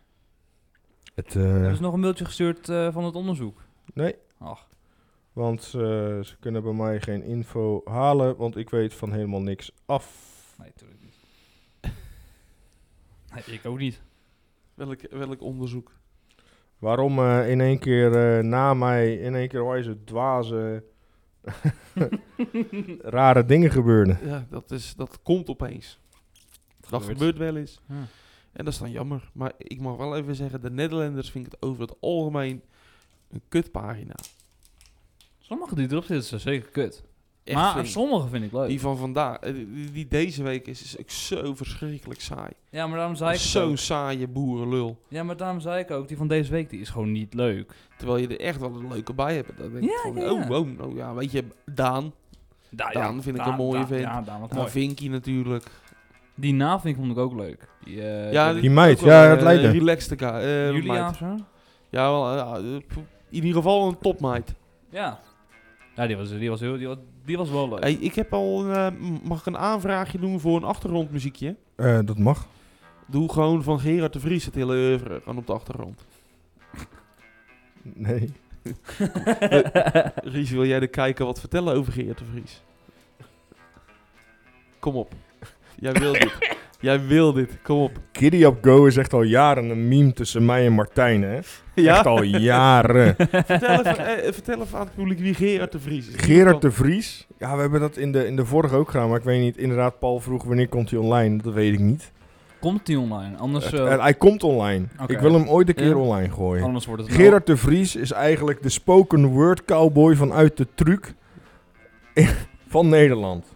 Het, 1.15 1.35
Er 1.35 1.65
eh, 1.65 1.71
is 1.73 1.81
nog 1.81 1.93
een 1.93 2.01
mailtje 2.01 2.25
gestuurd 2.25 2.69
eh, 2.69 2.93
van 2.93 3.05
het 3.05 3.15
onderzoek. 3.15 3.61
nee, 3.95 4.15
Ach, 4.39 4.69
want 5.33 5.65
eh, 5.65 5.71
ze 6.21 6.35
kunnen 6.41 6.63
bij 6.63 6.73
mij 6.73 7.01
geen 7.01 7.23
info 7.23 7.81
halen, 7.85 8.37
want 8.37 8.57
ik 8.57 8.71
weet 8.71 8.95
van 8.95 9.13
helemaal 9.13 9.41
niks 9.43 9.73
af. 9.87 10.07
nee, 10.59 10.69
natuurlijk 10.75 11.01
niet. 11.03 11.15
Nee, 13.47 13.57
ik 13.57 13.67
ook 13.67 13.79
niet. 13.79 14.01
Welk, 14.75 15.01
welk 15.11 15.41
onderzoek? 15.43 15.93
Waarom 16.81 17.19
eh, 17.19 17.51
in 17.51 17.61
één 17.61 17.79
keer 17.79 18.37
eh, 18.37 18.45
na 18.45 18.75
mij, 18.75 19.17
in 19.17 19.35
één 19.35 19.49
keer 19.49 19.67
wijze 19.67 20.05
dwaze, 20.05 20.85
rare 23.17 23.45
dingen 23.45 23.71
gebeurden. 23.71 24.19
Ja, 24.25 24.47
dat, 24.51 24.71
is, 24.71 24.95
dat 24.95 25.23
komt 25.23 25.49
opeens. 25.49 26.01
Dat 26.81 27.01
gebeurt. 27.01 27.19
gebeurt 27.19 27.39
wel 27.39 27.57
eens. 27.57 27.81
Ja. 27.89 27.95
En 28.53 28.65
dat 28.65 28.73
is 28.73 28.79
dan 28.79 28.91
jammer. 28.91 29.31
Maar 29.33 29.53
ik 29.59 29.81
mag 29.81 29.97
wel 29.97 30.17
even 30.17 30.35
zeggen, 30.35 30.61
de 30.61 30.71
Nederlanders 30.71 31.31
vind 31.31 31.47
ik 31.47 31.53
het 31.53 31.63
over 31.63 31.83
het 31.83 31.95
algemeen 32.01 32.63
een 33.31 33.43
kutpagina. 33.49 34.15
Sommige 35.39 35.75
die 35.75 35.91
erop 35.91 36.05
zitten 36.05 36.29
zijn 36.29 36.41
zeker 36.41 36.71
kut. 36.71 37.05
Echt 37.51 37.59
maar 37.59 37.73
flink. 37.73 37.87
sommige 37.87 38.29
vind 38.29 38.45
ik 38.45 38.53
leuk. 38.53 38.69
Die 38.69 38.81
van 38.81 38.97
vandaag, 38.97 39.37
eh, 39.39 39.55
die, 39.55 39.91
die 39.93 40.07
deze 40.09 40.43
week 40.43 40.67
is, 40.67 40.83
is 40.83 40.99
ook 40.99 41.11
zo 41.11 41.55
verschrikkelijk 41.55 42.21
saai. 42.21 42.51
ja, 42.71 42.87
maar 42.87 42.97
daarom 42.97 43.15
zei 43.15 43.31
ik 43.31 43.37
het 43.39 43.47
Zo'n 43.47 43.77
saaie 43.77 44.29
boerenlul. 44.29 44.99
Ja, 45.09 45.23
maar 45.23 45.37
daarom 45.37 45.61
zei 45.61 45.81
ik 45.81 45.91
ook, 45.91 46.09
die 46.09 46.17
van 46.17 46.29
deze 46.29 46.51
week 46.51 46.71
die 46.71 46.81
is 46.81 46.89
gewoon 46.89 47.13
niet 47.13 47.35
leuk. 47.35 47.73
Terwijl 47.97 48.19
je 48.19 48.29
er 48.29 48.41
echt 48.41 48.61
wel 48.61 48.75
een 48.75 48.89
leuke 48.89 49.13
bij 49.13 49.35
hebt. 49.35 49.59
Dan 49.59 49.73
denk 49.73 49.85
ik 49.85 49.91
Ja, 49.91 49.97
van, 50.03 50.15
ja. 50.23 50.31
Oh, 50.31 50.51
oh, 50.51 50.87
oh, 50.89 50.97
ja, 50.97 51.15
weet 51.15 51.33
je, 51.33 51.45
Daan. 51.65 52.13
Da 52.71 52.91
Daan 52.91 53.23
vind 53.23 53.39
ik 53.39 53.47
een 53.47 53.55
mooie 53.55 53.87
vent. 53.87 54.01
Ja, 54.01 54.21
Daan 54.23 54.41
Nou, 54.41 54.55
mooi. 54.55 54.69
Vinky 54.71 55.09
natuurlijk. 55.09 55.65
Die 56.35 56.55
ik 56.85 56.97
vond 56.97 57.11
ik 57.11 57.19
ook 57.19 57.35
leuk. 57.35 57.69
Die, 57.85 58.03
eh, 58.03 58.33
ja, 58.33 58.53
die- 58.53 58.61
Die 58.61 58.71
meid, 58.71 59.01
ja, 59.01 59.25
eh, 59.25 59.31
het 59.31 59.43
Leiden. 59.43 59.73
Relaxed 59.73 60.13
eh, 60.23 60.71
Julia 60.71 60.93
meid. 60.93 61.11
of 61.11 61.17
zo? 61.17 61.37
Ja, 61.91 62.11
wel, 62.11 62.57
in 62.59 62.83
ieder 63.31 63.53
geval 63.53 63.89
een 63.89 63.99
topmeid. 63.99 64.55
Ja. 64.91 65.21
Ja, 65.97 66.07
die 66.07 66.17
was, 66.17 66.29
die 66.31 66.51
was, 66.51 66.61
heel, 66.61 66.77
die 66.79 66.87
was, 66.87 66.97
die 67.31 67.39
was 67.39 67.51
wel 67.51 67.69
leuk. 67.69 67.83
Hey, 67.83 67.93
ik 67.93 68.15
heb 68.15 68.33
al, 68.33 68.73
eh, 68.73 68.87
mag 69.23 69.41
ik 69.41 69.47
een 69.47 69.59
aanvraagje 69.59 70.19
doen 70.19 70.41
voor 70.41 70.57
een 70.57 70.65
achtergrondmuziekje? 70.65 71.57
Eh, 71.77 71.99
dat 72.05 72.19
mag. 72.19 72.47
Doe 73.07 73.33
gewoon 73.33 73.63
van 73.63 73.81
Gerard 73.81 74.13
de 74.13 74.21
Vries 74.21 74.45
het 74.45 74.55
hele 74.55 74.75
oeuvre, 74.75 75.21
gewoon 75.21 75.39
op 75.39 75.47
de 75.47 75.53
achtergrond. 75.53 76.07
Nee. 77.83 78.33
Ries, 80.35 80.51
wil 80.51 80.65
jij 80.67 80.81
er 80.81 80.89
kijken 80.89 81.27
wat 81.27 81.41
vertellen 81.41 81.75
over 81.75 81.93
Gerard 81.93 82.19
de 82.19 82.25
Vries? 82.33 82.63
Kom 84.79 84.97
op. 84.97 85.13
Jij 85.77 85.93
wil 85.93 86.13
dit. 86.13 86.50
Jij 86.81 87.07
wil 87.07 87.33
dit. 87.33 87.59
Kom 87.63 87.79
op. 87.81 87.91
Giddy 88.13 88.45
Up 88.45 88.57
Go 88.65 88.85
is 88.87 88.97
echt 88.97 89.13
al 89.13 89.23
jaren 89.23 89.71
een 89.71 89.89
meme 89.89 90.13
tussen 90.13 90.45
mij 90.45 90.67
en 90.67 90.73
Martijn, 90.73 91.23
hè? 91.23 91.39
Echt 91.75 92.07
al 92.07 92.23
jaren. 92.23 93.15
vertel, 93.47 93.79
even, 93.79 94.07
eh, 94.25 94.33
vertel 94.33 94.61
even 94.63 94.79
aan 94.79 94.85
het 94.85 94.95
publiek 94.95 95.19
wie 95.19 95.35
Gerard 95.35 95.73
de 95.73 95.81
Vries 95.81 96.09
is. 96.09 96.15
Gerard 96.17 96.63
de 96.63 96.71
Vries. 96.71 97.27
Ja, 97.39 97.55
we 97.55 97.61
hebben 97.61 97.81
dat 97.81 97.97
in 97.97 98.13
de, 98.13 98.27
in 98.27 98.37
de 98.37 98.45
vorige 98.45 98.77
ook 98.77 98.91
gedaan, 98.91 99.09
maar 99.09 99.19
ik 99.19 99.25
weet 99.25 99.41
niet. 99.41 99.57
Inderdaad, 99.57 99.99
Paul 99.99 100.21
vroeg 100.21 100.45
wanneer 100.45 100.69
komt 100.69 100.91
hij 100.91 100.99
online. 100.99 101.43
Dat 101.43 101.53
weet 101.55 101.73
ik 101.73 101.79
niet. 101.79 102.13
Komt 102.61 102.87
die 102.87 102.99
online? 102.99 103.37
Anders, 103.37 103.65
Het- 103.65 103.75
eh, 103.75 103.93
en 103.93 104.01
hij 104.01 104.15
komt 104.15 104.43
online. 104.43 104.85
Ik 105.07 105.19
wil 105.19 105.33
hem 105.33 105.49
ooit 105.49 105.69
een 105.69 105.75
keer 105.75 105.87
Ja. 105.89 105.95
online 105.97 106.31
gooien. 106.33 106.65
anders 106.65 106.87
wordt 106.87 107.03
het 107.03 107.13
Gerard 107.13 107.47
de 107.47 107.57
Vries 107.57 107.97
is 107.97 108.13
eigenlijk 108.13 108.63
de 108.63 108.69
spoken 108.69 109.27
word 109.27 109.65
cowboy 109.65 110.15
vanuit 110.15 110.57
de 110.57 110.67
truc 110.75 111.15
van 112.69 112.89
Nederland. 112.89 113.47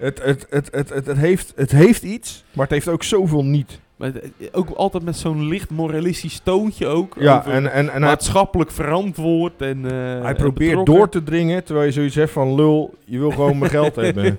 Het, 0.00 0.22
het, 0.24 0.46
het, 0.50 0.68
het, 0.72 0.88
het, 0.90 1.06
het, 1.06 1.16
heeft, 1.16 1.52
het 1.56 1.70
heeft 1.70 2.02
iets, 2.02 2.44
maar 2.52 2.64
het 2.64 2.74
heeft 2.74 2.88
ook 2.88 3.02
zoveel 3.02 3.44
niet. 3.44 3.80
Maar 3.96 4.12
het- 4.12 4.32
ook 4.52 4.70
altijd 4.70 5.02
met 5.02 5.16
zo'n 5.16 5.46
licht 5.48 5.70
moralistisch 5.70 6.38
toontje 6.38 6.86
ook. 6.86 7.16
Ja, 7.18 7.38
over 7.38 7.52
en, 7.52 7.72
en, 7.72 7.82
en 7.82 7.88
hij, 7.88 7.98
maatschappelijk 8.00 8.70
verantwoord 8.70 9.62
en 9.62 9.84
eh, 9.90 10.22
hij 10.22 10.34
probeert 10.34 10.86
door 10.86 11.08
te 11.08 11.22
dringen, 11.22 11.64
terwijl 11.64 11.86
je 11.86 11.92
zoiets 11.92 12.14
hebt 12.14 12.30
van... 12.30 12.54
Lul, 12.54 12.94
je 13.04 13.18
wil 13.18 13.30
gewoon 13.30 13.58
mijn 13.58 13.70
geld 13.70 13.96
hebben. 13.96 14.38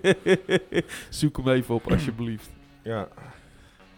Zoek 1.10 1.38
hem 1.38 1.48
even 1.50 1.76
op, 1.76 1.92
alsjeblieft. 1.92 2.50
Ja. 2.84 3.08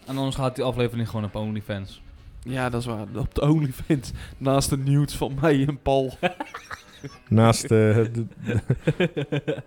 En 0.06 0.17
anders 0.17 0.36
gaat 0.36 0.56
die 0.56 0.63
aflevering 0.65 1.10
gewoon 1.10 1.26
op 1.26 1.36
OnlyFans. 1.36 2.02
Ja, 2.41 2.69
dat 2.69 2.80
is 2.82 2.88
waar. 2.88 3.06
Op 3.15 3.36
de 3.36 3.41
OnlyFans. 3.41 4.12
Naast 4.38 4.69
de 4.69 4.78
nudes 4.78 5.15
van 5.15 5.38
mij 5.41 5.65
en 5.67 5.80
Paul. 5.82 6.13
Naast 7.30 7.63
eh, 7.63 7.69
de, 7.69 8.26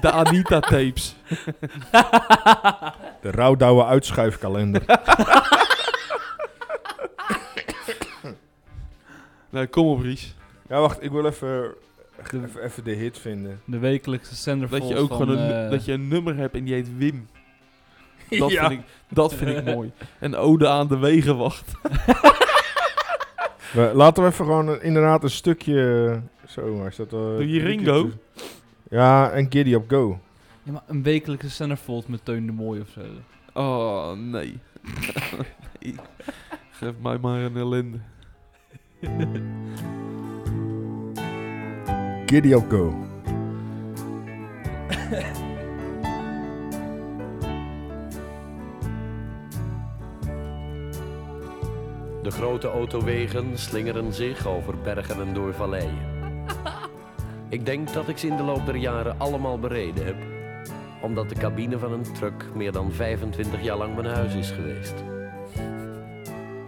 De 0.00 0.10
Anita-tapes. 0.10 1.16
de 3.20 3.30
rouwdouwe 3.30 3.84
uitschuifkalender. 3.84 4.82
Nee, 9.50 9.66
kom 9.66 9.86
op, 9.86 10.00
Ries. 10.00 10.34
Ja, 10.68 10.80
wacht, 10.80 11.02
ik 11.02 11.10
wil 11.10 11.26
even, 11.26 11.74
even, 12.22 12.62
even 12.62 12.84
de 12.84 12.90
hit 12.92 13.18
vinden. 13.18 13.60
De 13.64 13.78
wekelijkse 13.78 14.36
centerfold 14.36 14.80
Dat 14.80 14.90
je 14.90 14.96
ook 14.96 15.08
van, 15.08 15.16
gewoon 15.16 15.36
een, 15.38 15.64
eh, 15.64 15.70
dat 15.70 15.84
je 15.84 15.92
een 15.92 16.08
nummer 16.08 16.36
hebt 16.36 16.54
en 16.54 16.64
die 16.64 16.74
heet 16.74 16.96
Wim. 16.96 17.28
Dat, 18.28 18.50
Ja. 18.60 18.68
vind, 18.68 18.80
ik, 18.80 18.86
dat 19.08 19.34
vind 19.34 19.56
ik 19.58 19.64
mooi. 19.74 19.92
En 20.18 20.36
ode 20.36 20.68
aan 20.68 20.88
de 20.88 20.98
wegenwacht. 20.98 21.70
We, 23.72 23.90
laten 23.94 24.22
we 24.22 24.28
even 24.28 24.44
gewoon 24.44 24.68
een- 24.68 24.82
inderdaad 24.82 25.22
een 25.22 25.30
stukje... 25.30 26.08
eh, 26.10 26.48
Zo, 26.50 26.74
maar 26.74 26.86
is 26.86 26.96
dat... 26.96 27.06
eh, 27.06 27.18
Doe 27.18 27.48
je 27.50 27.60
Ringo? 27.60 28.10
Ja, 28.90 29.30
en 29.30 29.46
Giddy 29.50 29.72
Up 29.72 29.90
Go. 29.90 30.20
Ja, 30.62 30.72
maar 30.72 30.82
een 30.86 31.02
wekelijkse 31.02 31.50
centerfold 31.50 32.08
met 32.08 32.24
Teun 32.24 32.46
de 32.46 32.52
Mooi 32.52 32.80
of 32.80 32.88
zo. 32.88 33.00
Oh, 33.52 34.12
nee. 34.12 34.58
nee. 35.80 35.94
Geef 36.70 36.92
mij 37.02 37.18
maar 37.18 37.40
een 37.40 37.56
ellende. 37.56 37.98
Giddy 42.26 42.52
Up 42.52 42.70
Go. 42.70 42.94
De 52.22 52.30
grote 52.30 52.68
autowegen 52.68 53.58
slingeren 53.58 54.12
zich 54.12 54.46
over 54.46 54.78
bergen 54.78 55.20
en 55.26 55.34
door 55.34 55.54
valleien. 55.54 56.19
Ik 57.50 57.66
denk 57.66 57.92
dat 57.92 58.08
ik 58.08 58.18
ze 58.18 58.26
in 58.26 58.36
de 58.36 58.42
loop 58.42 58.66
der 58.66 58.76
jaren 58.76 59.14
allemaal 59.18 59.58
bereden 59.58 60.04
heb, 60.06 60.16
omdat 61.02 61.28
de 61.28 61.34
cabine 61.34 61.78
van 61.78 61.92
een 61.92 62.12
truck 62.12 62.44
meer 62.54 62.72
dan 62.72 62.92
25 62.92 63.62
jaar 63.62 63.76
lang 63.76 63.94
mijn 63.94 64.06
huis 64.14 64.34
is 64.34 64.50
geweest. 64.50 64.94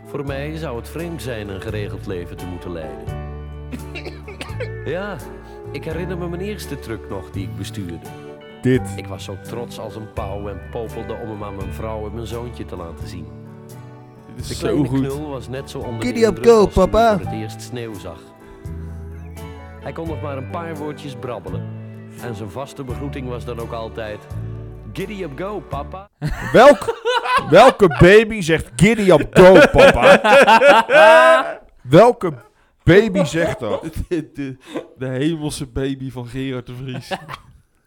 Voor 0.07 0.27
mij 0.27 0.57
zou 0.57 0.77
het 0.77 0.89
vreemd 0.89 1.23
zijn 1.23 1.49
een 1.49 1.61
geregeld 1.61 2.07
leven 2.07 2.37
te 2.37 2.47
moeten 2.47 2.73
leiden. 2.73 3.05
Ja, 4.85 5.17
ik 5.73 5.85
herinner 5.85 6.19
me 6.19 6.29
mijn 6.29 6.41
eerste 6.43 6.79
truck 6.79 7.09
nog 7.09 7.31
die 7.31 7.43
ik 7.43 7.57
bestuurde. 7.57 7.99
Dit. 8.63 8.81
Ik 8.97 9.07
was 9.07 9.25
zo 9.25 9.37
trots 9.43 9.79
als 9.79 9.97
een 9.97 10.13
pauw 10.13 10.49
en 10.49 10.61
popelde 10.71 11.13
om 11.23 11.29
hem 11.29 11.45
aan 11.45 11.57
mijn 11.57 11.73
vrouw 11.73 12.07
en 12.07 12.15
mijn 12.15 12.27
zoontje 12.27 12.65
te 12.65 12.77
laten 12.77 13.09
zien. 13.09 13.27
Dit 14.37 14.47
De 14.47 14.53
is 14.53 14.59
kleine 14.59 14.85
zo 14.85 14.89
goed. 14.91 14.99
knul 15.01 15.29
was 15.29 15.49
net 15.49 15.71
zo 15.71 15.79
onder 15.79 16.01
de 16.01 16.07
Giddy 16.07 16.21
up, 16.23 16.37
indruk 16.37 16.47
go, 16.47 16.61
als 16.65 16.75
toen 16.75 16.91
papa. 16.91 17.19
voor 17.19 17.27
het 17.31 17.41
eerst 17.41 17.63
sneeuw 17.63 17.95
zag. 17.99 18.21
Hij 19.83 19.93
kon 19.93 20.09
nog 20.09 20.23
maar 20.23 20.37
een 20.37 20.51
paar 20.51 20.77
woordjes 20.77 21.15
brabbelen. 21.15 21.63
En 22.23 22.35
zijn 22.35 22.51
vaste 22.51 22.85
begroeting 22.85 23.29
was 23.29 23.45
dan 23.45 23.59
ook 23.59 23.73
altijd... 23.73 24.19
Giddy 24.93 25.23
up, 25.23 25.39
go, 25.39 25.61
papa. 25.61 26.09
Welk, 26.53 27.01
welke 27.51 27.97
baby 28.01 28.41
zegt 28.41 28.71
giddy 28.77 29.11
up 29.11 29.29
go, 29.31 29.59
papa? 29.73 30.21
welke 31.83 32.33
baby 32.83 33.25
zegt 33.25 33.61
dat? 33.61 33.83
de, 34.09 34.31
de, 34.35 34.57
de 34.99 35.07
hemelse 35.07 35.67
baby 35.67 36.11
van 36.11 36.27
Gerard 36.27 36.67
de 36.67 36.75
Vries. 36.75 37.13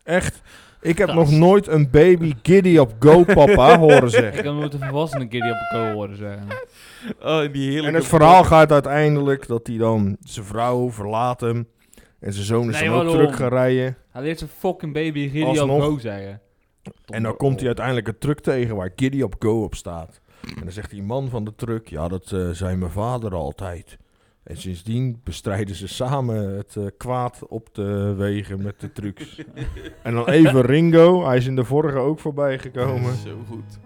Echt. 0.03 0.41
Ik 0.81 0.97
heb 0.97 1.13
nog 1.13 1.31
nooit 1.31 1.67
een 1.67 1.89
baby 1.89 2.33
giddy 2.43 2.77
up 2.77 2.93
go, 2.99 3.23
papa 3.23 3.77
horen 3.77 4.03
Ik 4.03 4.09
zeggen. 4.09 4.43
kan 4.43 4.59
nooit 4.59 4.73
een 4.73 4.79
volwassene 4.79 5.23
op 5.23 5.31
een 5.33 5.67
co 5.71 5.91
horen 5.91 6.17
zeggen. 6.17 6.47
Oh, 7.21 7.39
en 7.39 7.51
die. 7.51 7.85
En 7.85 7.93
het 7.93 8.05
verhaal 8.05 8.43
gaat 8.43 8.71
uiteindelijk 8.71 9.47
dat 9.47 9.67
hij 9.67 9.77
dan 9.77 10.17
zijn 10.23 10.45
vrouw 10.45 10.91
verlaat 10.91 11.41
hem. 11.41 11.67
En 12.25 12.33
zijn 12.33 12.45
zoon 12.45 12.69
is 12.69 12.79
Nee, 12.79 12.89
dan 12.89 12.97
ook 12.97 13.03
waarom? 13.03 13.21
terug 13.21 13.35
gaan 13.35 13.49
rijden. 13.49 13.97
Hij 14.11 14.21
leert 14.21 14.37
zijn 14.37 14.49
fucking 14.49 14.93
baby 14.93 15.29
Giddy 15.29 15.59
op 15.59 15.69
go 15.81 15.97
zeggen. 15.97 16.41
En 17.05 17.23
dan 17.23 17.37
komt 17.37 17.57
hij 17.57 17.65
uiteindelijk 17.67 18.07
een 18.07 18.17
truck 18.17 18.39
tegen 18.39 18.75
waar 18.75 18.91
Giddy 18.95 19.21
up 19.21 19.35
go 19.39 19.63
op 19.63 19.75
staat. 19.75 20.21
En 20.55 20.61
dan 20.63 20.71
zegt 20.71 20.89
die 20.89 21.03
man 21.03 21.29
van 21.29 21.43
de 21.43 21.55
truck, 21.55 21.87
ja 21.87 22.07
dat 22.07 22.31
eh, 22.31 22.49
zei 22.49 22.75
mijn 22.75 22.91
vader 22.91 23.35
altijd. 23.35 23.97
En 24.43 24.57
sindsdien 24.57 25.21
bestrijden 25.23 25.75
ze 25.75 25.87
samen 25.87 26.55
het 26.55 26.75
eh, 26.75 26.83
kwaad 26.97 27.41
op 27.47 27.69
de 27.71 28.13
wegen 28.17 28.61
met 28.61 28.79
de 28.79 28.91
trucks. 28.91 29.41
en 30.03 30.13
dan 30.13 30.27
even 30.29 30.61
Ringo, 30.71 31.25
hij 31.25 31.37
is 31.37 31.47
in 31.47 31.55
de 31.55 31.63
vorige 31.63 31.97
ook 31.97 32.19
voorbij 32.19 32.59
gekomen. 32.59 33.15
Zo 33.15 33.37
goed. 33.49 33.79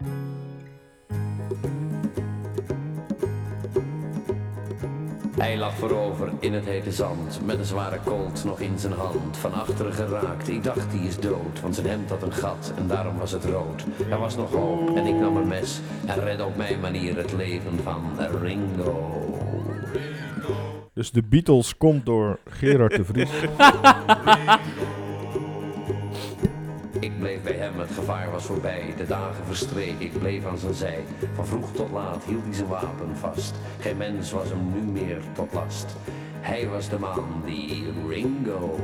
Hij 5.39 5.57
lag 5.57 5.73
voorover 5.73 6.31
in 6.39 6.53
het 6.53 6.65
hete 6.65 6.91
zand, 6.91 7.39
met 7.45 7.59
een 7.59 7.65
zware 7.65 7.99
kolt 8.03 8.43
nog 8.43 8.59
in 8.59 8.79
zijn 8.79 8.93
hand. 8.93 9.37
Van 9.37 9.53
achteren 9.53 9.93
geraakt, 9.93 10.47
ik 10.47 10.63
dacht 10.63 10.91
die 10.91 11.01
is 11.01 11.17
dood, 11.19 11.61
want 11.61 11.75
zijn 11.75 11.87
hemd 11.87 12.09
had 12.09 12.21
een 12.21 12.33
gat 12.33 12.73
en 12.77 12.87
daarom 12.87 13.17
was 13.17 13.31
het 13.31 13.45
rood. 13.45 13.85
Er 14.09 14.19
was 14.19 14.35
nog 14.35 14.51
hoop 14.51 14.95
en 14.95 15.05
ik 15.05 15.15
nam 15.15 15.37
een 15.37 15.47
mes 15.47 15.79
en 16.05 16.19
redde 16.19 16.45
op 16.45 16.55
mijn 16.55 16.79
manier 16.79 17.17
het 17.17 17.33
leven 17.33 17.79
van 17.83 18.01
Ringo. 18.41 19.37
Dus 20.93 21.11
de 21.11 21.23
Beatles 21.23 21.77
komt 21.77 22.05
door 22.05 22.39
Gerard 22.45 22.95
de 22.95 23.05
Vries. 23.05 23.29
Ik 27.19 27.25
bleef 27.25 27.41
bij 27.43 27.53
hem, 27.53 27.79
het 27.79 27.91
gevaar 27.91 28.31
was 28.31 28.45
voorbij. 28.45 28.93
De 28.97 29.05
dagen 29.05 29.45
verstreken, 29.45 30.01
ik 30.01 30.19
bleef 30.19 30.45
aan 30.45 30.57
zijn 30.57 30.73
zij. 30.73 31.03
Van 31.33 31.45
vroeg 31.45 31.71
tot 31.71 31.91
laat 31.91 32.23
hield 32.23 32.43
hij 32.43 32.53
zijn 32.53 32.67
wapen 32.67 33.15
vast. 33.15 33.55
Geen 33.79 33.97
mens 33.97 34.31
was 34.31 34.49
hem 34.49 34.73
nu 34.73 35.01
meer 35.01 35.21
tot 35.33 35.53
last. 35.53 35.95
Hij 36.39 36.67
was 36.67 36.89
de 36.89 36.99
man 36.99 37.41
die 37.45 37.93
Ringo. 38.07 38.79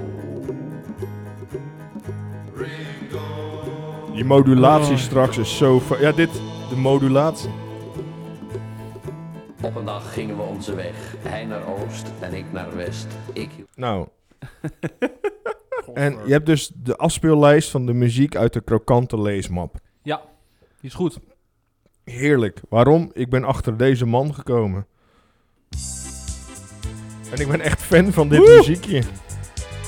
Die 4.14 4.26
modulatie 4.26 4.98
straks 4.98 5.38
is 5.38 5.58
zo... 5.58 5.82
Ja, 6.00 6.12
dit, 6.12 6.34
de 6.70 6.76
modulatie. 6.76 7.50
Op 9.62 9.76
een 9.76 9.86
dag 9.86 10.14
gingen 10.14 10.38
we 10.38 10.44
onze 10.44 10.76
weg. 10.76 11.16
Hij 11.20 11.46
naar 11.46 11.68
oost 11.68 12.08
en 12.20 12.34
ik 12.34 12.46
naar 12.52 12.76
west. 12.76 13.08
Ik 13.34 13.50
hield 13.56 13.70
Nou. 13.76 14.08
en 15.94 16.18
je 16.26 16.32
hebt 16.32 16.46
dus 16.46 16.72
de 16.74 16.96
afspeellijst 16.98 17.70
van 17.70 17.86
de 17.86 17.94
muziek 17.94 18.36
uit 18.36 18.54
de 18.54 18.62
krokante 18.62 19.22
leesmap. 19.22 19.76
Ja, 20.04 20.22
die 20.82 20.90
is 20.90 20.94
goed. 20.94 21.20
Heerlijk. 22.04 22.62
Waarom? 22.70 23.12
Ik 23.14 23.30
ben 23.30 23.44
achter 23.44 23.78
deze 23.78 24.06
man 24.06 24.34
gekomen. 24.34 24.88
En 27.32 27.40
ik 27.40 27.48
ben 27.48 27.62
echt 27.62 27.82
fan 27.82 28.14
van 28.14 28.30
dit 28.30 28.40
muziekje. 28.40 29.04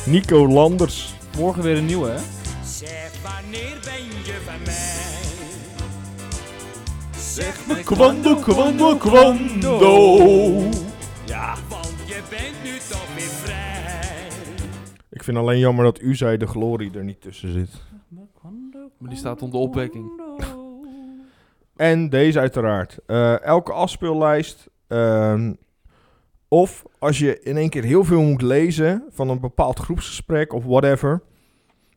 Nico 0.06 0.47
Landers. 0.47 1.15
Morgen 1.38 1.63
weer 1.63 1.78
een 1.78 1.86
nieuwe, 1.86 2.10
hè? 2.10 2.19
Zeg 2.63 3.12
wanneer 3.23 3.78
ben 3.84 4.04
je 4.23 4.41
bij 4.45 4.58
mij? 4.65 5.15
Zeg 7.17 7.67
me 7.67 7.84
Kwando, 7.84 8.36
kwando, 8.36 8.95
kwando. 8.97 9.80
Ja, 11.26 11.56
want 11.69 11.93
je 12.06 12.21
bent 12.30 12.63
nu 12.63 12.78
vind 15.27 15.37
alleen 15.37 15.59
jammer 15.59 15.83
dat 15.83 16.01
u 16.01 16.15
zei 16.15 16.37
de 16.37 16.47
glorie 16.47 16.97
er 16.97 17.03
niet 17.03 17.21
tussen 17.21 17.51
zit. 17.51 17.69
Maar 18.97 19.09
die 19.09 19.17
staat 19.17 19.41
onder 19.41 19.59
opwekking. 19.59 20.11
En 21.75 22.09
deze 22.09 22.39
uiteraard. 22.39 22.99
Eh, 23.05 23.41
elke 23.41 23.73
afspeellijst. 23.73 24.69
ehm, 24.87 25.53
of 26.47 26.83
als 26.99 27.19
je 27.19 27.39
in 27.39 27.57
één 27.57 27.69
keer 27.69 27.83
heel 27.83 28.03
veel 28.03 28.21
moet 28.21 28.41
lezen 28.41 29.03
van 29.09 29.29
een 29.29 29.39
bepaald 29.39 29.79
groepsgesprek 29.79 30.53
of 30.53 30.63
whatever. 30.63 31.21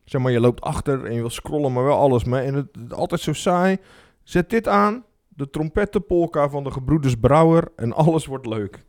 Zeg 0.03 0.21
maar, 0.21 0.31
je 0.31 0.39
loopt 0.39 0.61
achter 0.61 1.05
en 1.05 1.13
je 1.13 1.19
wil 1.19 1.29
scrollen, 1.29 1.73
maar 1.73 1.83
wel 1.83 1.97
alles 1.97 2.23
mee. 2.23 2.45
En 2.45 2.53
het 2.53 2.67
is 2.85 2.91
altijd 2.91 3.21
zo 3.21 3.33
saai. 3.33 3.77
Zet 4.23 4.49
dit 4.49 4.67
aan. 4.67 5.03
De 5.27 5.49
trompettenpolka 5.49 6.49
van 6.49 6.63
de 6.63 6.71
gebroeders 6.71 7.15
Brouwer. 7.15 7.71
En 7.75 7.93
alles 8.05 8.25
wordt 8.25 8.45
leuk. 8.45 8.83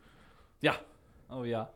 Oh 1.29 1.47
ja. 1.47 1.71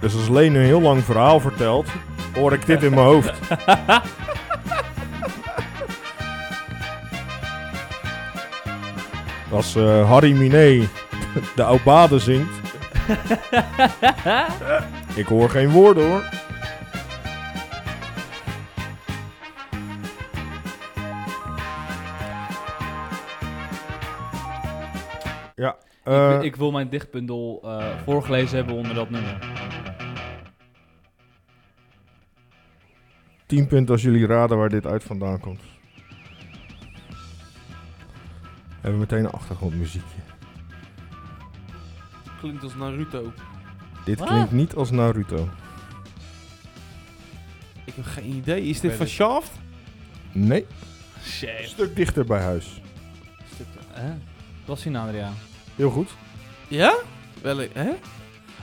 Dus 0.00 0.14
als 0.14 0.28
Leen 0.28 0.54
een 0.54 0.64
heel 0.64 0.80
lang 0.80 1.04
verhaal 1.04 1.40
vertelt, 1.40 1.88
hoor 2.34 2.52
ik 2.52 2.66
dit 2.66 2.82
in 2.82 2.90
mijn 2.90 3.06
hoofd. 3.06 3.32
Als 9.50 9.76
eh, 9.76 10.10
Harry 10.10 10.36
Minet 10.36 10.88
de 11.54 11.62
Aubade 11.62 12.18
zingt. 12.18 12.52
ik 15.14 15.26
hoor 15.26 15.50
geen 15.50 15.70
woorden 15.70 16.06
hoor. 16.08 16.22
Ja, 26.08 26.30
eh, 26.30 26.36
ik, 26.36 26.42
ik 26.42 26.56
wil 26.56 26.70
mijn 26.70 26.88
dichtbundel 26.88 27.60
eh, 27.64 27.86
voorgelezen 28.04 28.56
hebben 28.56 28.74
onder 28.74 28.94
dat 28.94 29.10
nummer. 29.10 29.38
10 33.46 33.66
punten 33.66 33.94
als 33.94 34.02
jullie 34.02 34.26
raden 34.26 34.58
waar 34.58 34.68
dit 34.68 34.86
uit 34.86 35.04
vandaan 35.04 35.40
komt. 35.40 35.60
We 38.68 38.84
hebben 38.84 39.00
meteen 39.00 39.24
een 39.24 39.30
achtergrondmuziekje. 39.30 40.18
Klinkt 42.40 42.62
als 42.62 42.74
Naruto. 42.74 43.32
Dit 44.04 44.18
Wat? 44.18 44.28
klinkt 44.28 44.52
niet 44.52 44.74
als 44.74 44.90
Naruto. 44.90 45.48
Ik 47.84 47.94
heb 47.94 48.04
geen 48.04 48.34
idee. 48.34 48.62
Is 48.62 48.80
dit 48.80 48.92
van. 48.92 49.06
Shaft? 49.06 49.50
Nee, 50.32 50.60
een 50.60 51.22
Shit. 51.24 51.62
stuk 51.62 51.96
dichter 51.96 52.24
bij 52.24 52.42
huis. 52.42 52.80
Hè? 53.90 54.12
Wat 54.64 54.76
is 54.76 54.82
die 54.82 54.92
nou, 54.92 55.06
Adriaan? 55.08 55.34
Heel 55.78 55.90
goed. 55.90 56.10
Ja? 56.68 56.94
Wel, 57.42 57.58
hè? 57.72 57.90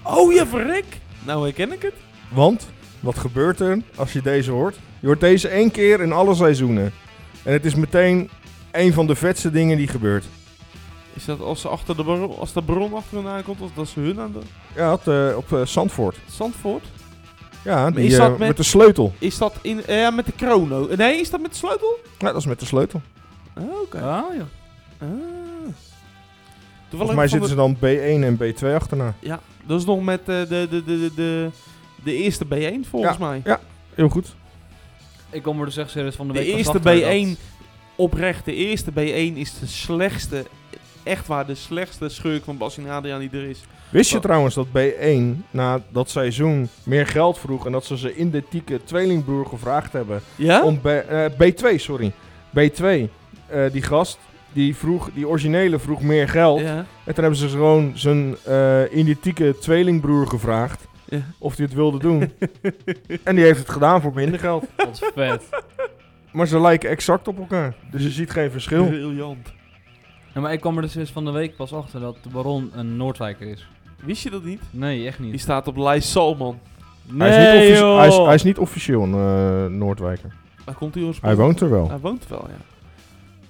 Oh 0.03 0.33
ja, 0.33 0.45
verrek. 0.47 0.85
Nou 1.23 1.43
herken 1.43 1.71
ik 1.71 1.81
het. 1.81 1.93
Want, 2.29 2.67
wat 2.99 3.17
gebeurt 3.17 3.59
er 3.59 3.81
als 3.95 4.13
je 4.13 4.21
deze 4.21 4.51
hoort? 4.51 4.75
Je 4.99 5.07
hoort 5.07 5.19
deze 5.19 5.47
één 5.47 5.71
keer 5.71 6.01
in 6.01 6.11
alle 6.11 6.35
seizoenen. 6.35 6.93
En 7.43 7.53
het 7.53 7.65
is 7.65 7.75
meteen 7.75 8.29
een 8.71 8.93
van 8.93 9.07
de 9.07 9.15
vetste 9.15 9.51
dingen 9.51 9.77
die 9.77 9.87
gebeurt. 9.87 10.25
Is 11.13 11.25
dat 11.25 11.39
als, 11.41 11.61
ze 11.61 11.67
achter 11.67 11.95
de 11.95 12.03
bron, 12.03 12.37
als 12.37 12.53
de 12.53 12.63
bron 12.63 12.93
achter 12.93 13.17
hun 13.17 13.27
aankomt, 13.27 13.61
of 13.61 13.71
dat 13.75 13.87
ze 13.87 13.99
hun 13.99 14.19
aan 14.19 14.31
de... 14.31 14.39
Ja, 14.75 14.93
op, 14.93 15.07
eh, 15.07 15.33
op 15.37 15.53
eh, 15.53 15.65
Zandvoort. 15.65 16.17
Zandvoort? 16.29 16.83
Ja, 17.63 17.91
die, 17.91 18.05
is 18.05 18.15
dat 18.15 18.21
eh, 18.31 18.37
met- 18.37 18.47
met... 18.47 18.57
de 18.57 18.63
sleutel. 18.63 19.13
Is 19.19 19.37
dat 19.37 19.55
in... 19.61 19.81
ja, 19.87 20.09
met 20.11 20.25
de 20.25 20.33
chrono. 20.37 20.87
Nee, 20.95 21.19
is 21.19 21.29
dat 21.29 21.41
met 21.41 21.51
de 21.51 21.57
sleutel? 21.57 21.97
Ja, 22.17 22.27
dat 22.27 22.35
is 22.35 22.45
met 22.45 22.59
de 22.59 22.65
sleutel. 22.65 23.01
Oh, 23.57 23.81
oké. 23.81 23.97
Ah, 24.01 24.35
ja. 24.35 24.45
Ah. 24.97 25.07
Volgens 26.89 27.15
mij 27.15 27.27
zitten 27.27 27.49
ze 27.49 27.55
dan 27.55 27.75
B1 27.77 28.23
en 28.23 28.37
B2 28.43 28.67
achterna. 28.75 29.13
Ja, 29.19 29.39
dat 29.65 29.79
is 29.79 29.85
nog 29.85 30.03
met 30.03 30.19
eh, 30.19 30.25
de, 30.25 30.45
de, 30.47 30.67
de, 30.69 30.83
de, 30.85 31.11
de, 31.15 31.49
de 32.03 32.13
eerste 32.13 32.45
B1 32.45 32.89
volgens 32.89 33.17
mij. 33.17 33.41
Heel 33.93 34.09
goed. 34.09 34.35
Ik 35.29 35.43
kom 35.43 35.59
er 35.59 35.65
dus 35.65 35.77
echt 35.77 35.89
serieus 35.89 36.15
van 36.15 36.27
de 36.27 36.33
De 36.33 36.39
week 36.39 36.47
eerste 36.47 36.71
achter 36.71 36.99
B1, 37.01 37.27
dat- 37.27 37.37
oprecht, 37.95 38.45
de 38.45 38.53
eerste 38.55 38.91
B1 38.91 39.37
is 39.37 39.59
de 39.59 39.65
slechtste, 39.67 40.45
echt 41.03 41.27
waar, 41.27 41.45
de 41.45 41.55
slechtste 41.55 42.09
schurk 42.09 42.43
van 42.43 42.57
Bastien 42.57 42.89
Adriaan 42.89 43.19
die 43.19 43.29
er 43.31 43.49
is. 43.49 43.59
Wist 43.89 44.11
je 44.11 44.19
trouwens 44.19 44.55
dat 44.55 44.67
B1 44.77 45.41
na 45.51 45.81
dat 45.89 46.09
seizoen 46.09 46.69
meer 46.83 47.07
geld 47.07 47.37
vroeg 47.39 47.65
en 47.65 47.71
dat 47.71 47.85
ze 47.85 47.97
ze 47.97 48.15
identieke 48.15 48.83
tweelingbroer 48.83 49.45
gevraagd 49.45 49.93
hebben 49.93 50.21
Ja? 50.35 50.63
om 50.63 50.81
B, 50.81 50.85
eh, 50.85 51.25
B2, 51.31 51.75
sorry. 51.75 52.11
B2, 52.59 52.83
eh, 53.47 53.71
die 53.71 53.81
gast, 53.81 54.17
die 54.55 54.75
vroeg, 54.75 55.09
die 55.13 55.27
originele 55.27 55.79
vroeg 55.79 56.01
meer 56.01 56.29
geld. 56.29 56.59
Ja. 56.59 56.75
En 57.03 57.13
toen 57.13 57.23
hebben 57.23 57.35
ze 57.35 57.49
gewoon 57.49 57.91
zijn 57.95 58.35
eh 58.43 58.81
identieke 58.91 59.55
tweelingbroer 59.59 60.27
gevraagd 60.27 60.87
Ja. 61.05 61.19
of 61.39 61.55
hij 61.55 61.65
het 61.65 61.73
wilde 61.75 61.99
doen. 61.99 62.31
en 63.23 63.35
die 63.35 63.43
heeft 63.45 63.59
het 63.59 63.69
gedaan 63.69 64.01
voor 64.01 64.11
minder 64.15 64.39
geld. 64.39 64.65
Dat 64.75 64.89
is 65.01 65.11
vet. 65.15 65.49
Maar 66.31 66.47
ze 66.47 66.59
lijken 66.61 66.89
exact 66.89 67.27
op 67.27 67.37
elkaar. 67.37 67.75
Dus 67.91 68.03
je 68.03 68.09
ziet 68.09 68.31
geen 68.31 68.51
verschil. 68.51 68.85
Briljant. 68.87 69.53
Ja, 70.33 70.41
maar 70.41 70.53
ik 70.53 70.59
kwam 70.61 70.75
er 70.75 70.81
dus 70.81 70.95
eens 70.95 71.11
van 71.11 71.25
de 71.25 71.31
week 71.31 71.55
pas 71.55 71.73
achter 71.73 71.99
dat 71.99 72.17
de 72.21 72.29
baron 72.29 72.71
een 72.73 72.97
Noordwijker 72.97 73.47
is. 73.47 73.67
Wist 74.03 74.23
je 74.23 74.29
dat 74.29 74.43
niet? 74.43 74.61
Nee, 74.71 75.07
echt 75.07 75.17
Die 75.21 75.31
niet. 75.31 75.41
staat 75.41 75.67
op 75.67 75.77
lijst 75.77 76.09
Salman. 76.09 76.59
hij, 77.17 77.29
is 77.29 77.37
niet 77.37 77.81
offici- 77.81 77.95
hij, 77.97 78.07
is, 78.07 78.17
hij 78.17 78.33
is 78.33 78.43
niet 78.43 78.57
officieel 78.57 79.03
een 79.03 79.13
eh, 79.13 79.77
Noordwijker. 79.77 80.33
Waar 80.65 80.75
komt 80.75 80.93
hij? 80.95 81.13
Hij 81.21 81.35
woont 81.35 81.61
er 81.61 81.69
wel. 81.69 81.89
Hij 81.89 81.99
woont 81.99 82.23
er 82.23 82.29
wel, 82.29 82.45
ja. 82.49 82.74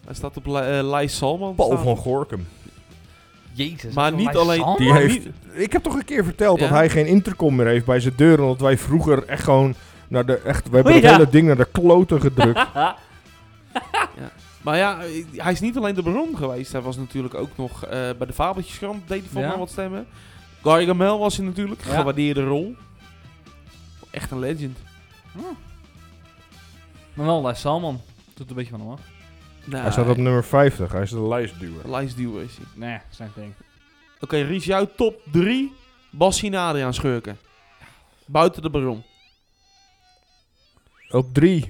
Hij 0.06 0.14
staat 0.16 0.38
op 0.38 0.46
li- 0.46 1.02
eh, 1.02 1.08
Salman. 1.08 1.56
Paul 1.56 1.78
van. 1.78 1.98
Gorkum. 1.98 2.48
Jezus. 3.54 3.94
Maar 3.94 4.14
niet 4.14 4.36
alleen... 4.36 4.76
Die 4.78 4.94
heeft- 4.94 5.28
Ik 5.54 5.72
heb 5.72 5.84
toch 5.84 5.94
een 5.94 6.06
keer 6.06 6.24
verteld 6.24 6.60
dat 6.60 6.70
Ja? 6.70 6.76
hij 6.76 6.90
geen 6.90 7.06
intercom 7.08 7.56
meer 7.56 7.66
heeft 7.68 7.86
bij 7.86 8.00
zijn 8.00 8.14
deur. 8.18 8.42
Omdat 8.42 8.60
wij 8.60 8.78
vroeger 8.78 9.26
echt 9.26 9.44
gewoon 9.44 9.76
naar 10.08 10.26
de... 10.26 10.38
Echt, 10.38 10.70
we 10.70 10.76
hebben 10.76 10.94
Oh, 10.94 11.00
het 11.00 11.10
ja. 11.10 11.18
hele 11.18 11.30
ding 11.30 11.48
naar 11.48 11.58
de 11.58 11.68
kloten 11.72 12.22
gedrukt. 12.22 12.66
Maar 14.62 14.78
ja, 14.78 15.00
hij 15.36 15.52
is 15.52 15.60
niet 15.60 15.78
alleen 15.78 15.96
de 15.96 16.02
baron 16.02 16.38
geweest. 16.38 16.72
Hij 16.72 16.82
was 16.82 16.98
natuurlijk 16.98 17.34
ook 17.34 17.50
nog 17.56 17.84
eh, 17.84 17.90
bij 17.90 18.28
de 18.28 18.34
Fabeltjeskrant. 18.34 19.08
Deed 19.08 19.20
hij 19.22 19.30
voor 19.32 19.42
Ja. 19.42 19.48
mij 19.48 19.58
wat 19.58 19.70
stemmen. 19.70 20.08
Gargamel 20.64 21.20
was 21.20 21.38
hij 21.38 21.46
natuurlijk. 21.46 21.84
Ja. 21.86 21.96
Gewaardeerde 21.98 22.44
rol. 22.44 22.76
Echt 24.12 24.32
een 24.32 24.40
legend. 24.40 24.78
Maar 27.14 27.26
wel 27.26 27.54
Salman. 27.56 28.02
Doet 28.34 28.50
een 28.50 28.56
beetje 28.56 28.72
van 28.72 28.80
hem 28.80 28.90
af. 28.90 29.00
Nou, 29.66 29.82
hij 29.84 29.92
staat 29.92 30.10
op 30.10 30.18
nummer 30.18 30.44
50. 30.44 30.92
Hij 30.92 31.02
is 31.02 31.10
de 31.10 31.28
lijstduwer. 31.28 31.90
Lijstduwer 31.90 32.44
is 32.44 32.58
hij. 32.58 32.66
Nee, 32.76 33.00
zijn 33.10 33.32
ding. 33.36 33.54
Oké, 34.20 34.38
Ries, 34.42 34.66
jouw 34.66 34.86
top 34.96 35.22
3 35.32 35.74
Bassie 36.12 36.52
en 36.52 36.60
Adriaan 36.60 36.94
schurken. 36.94 37.38
Buiten 38.26 38.62
de 38.62 38.70
baron. 38.70 39.04
Op 41.10 41.34
3. 41.34 41.68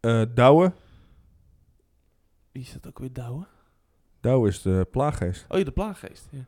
eh 0.00 0.22
Douwe. 0.34 0.72
Wie 2.52 2.62
is 2.62 2.72
dat 2.72 2.86
ook 2.86 2.98
weer 2.98 3.12
Douwe? 3.12 3.46
Douwe 4.20 4.48
is 4.48 4.62
de 4.62 4.86
plaaggeest. 4.90 5.44
Oh, 5.48 5.58
je 5.58 5.64
de 5.64 5.70
plaaggeest. 5.70 6.28
Ja. 6.30 6.44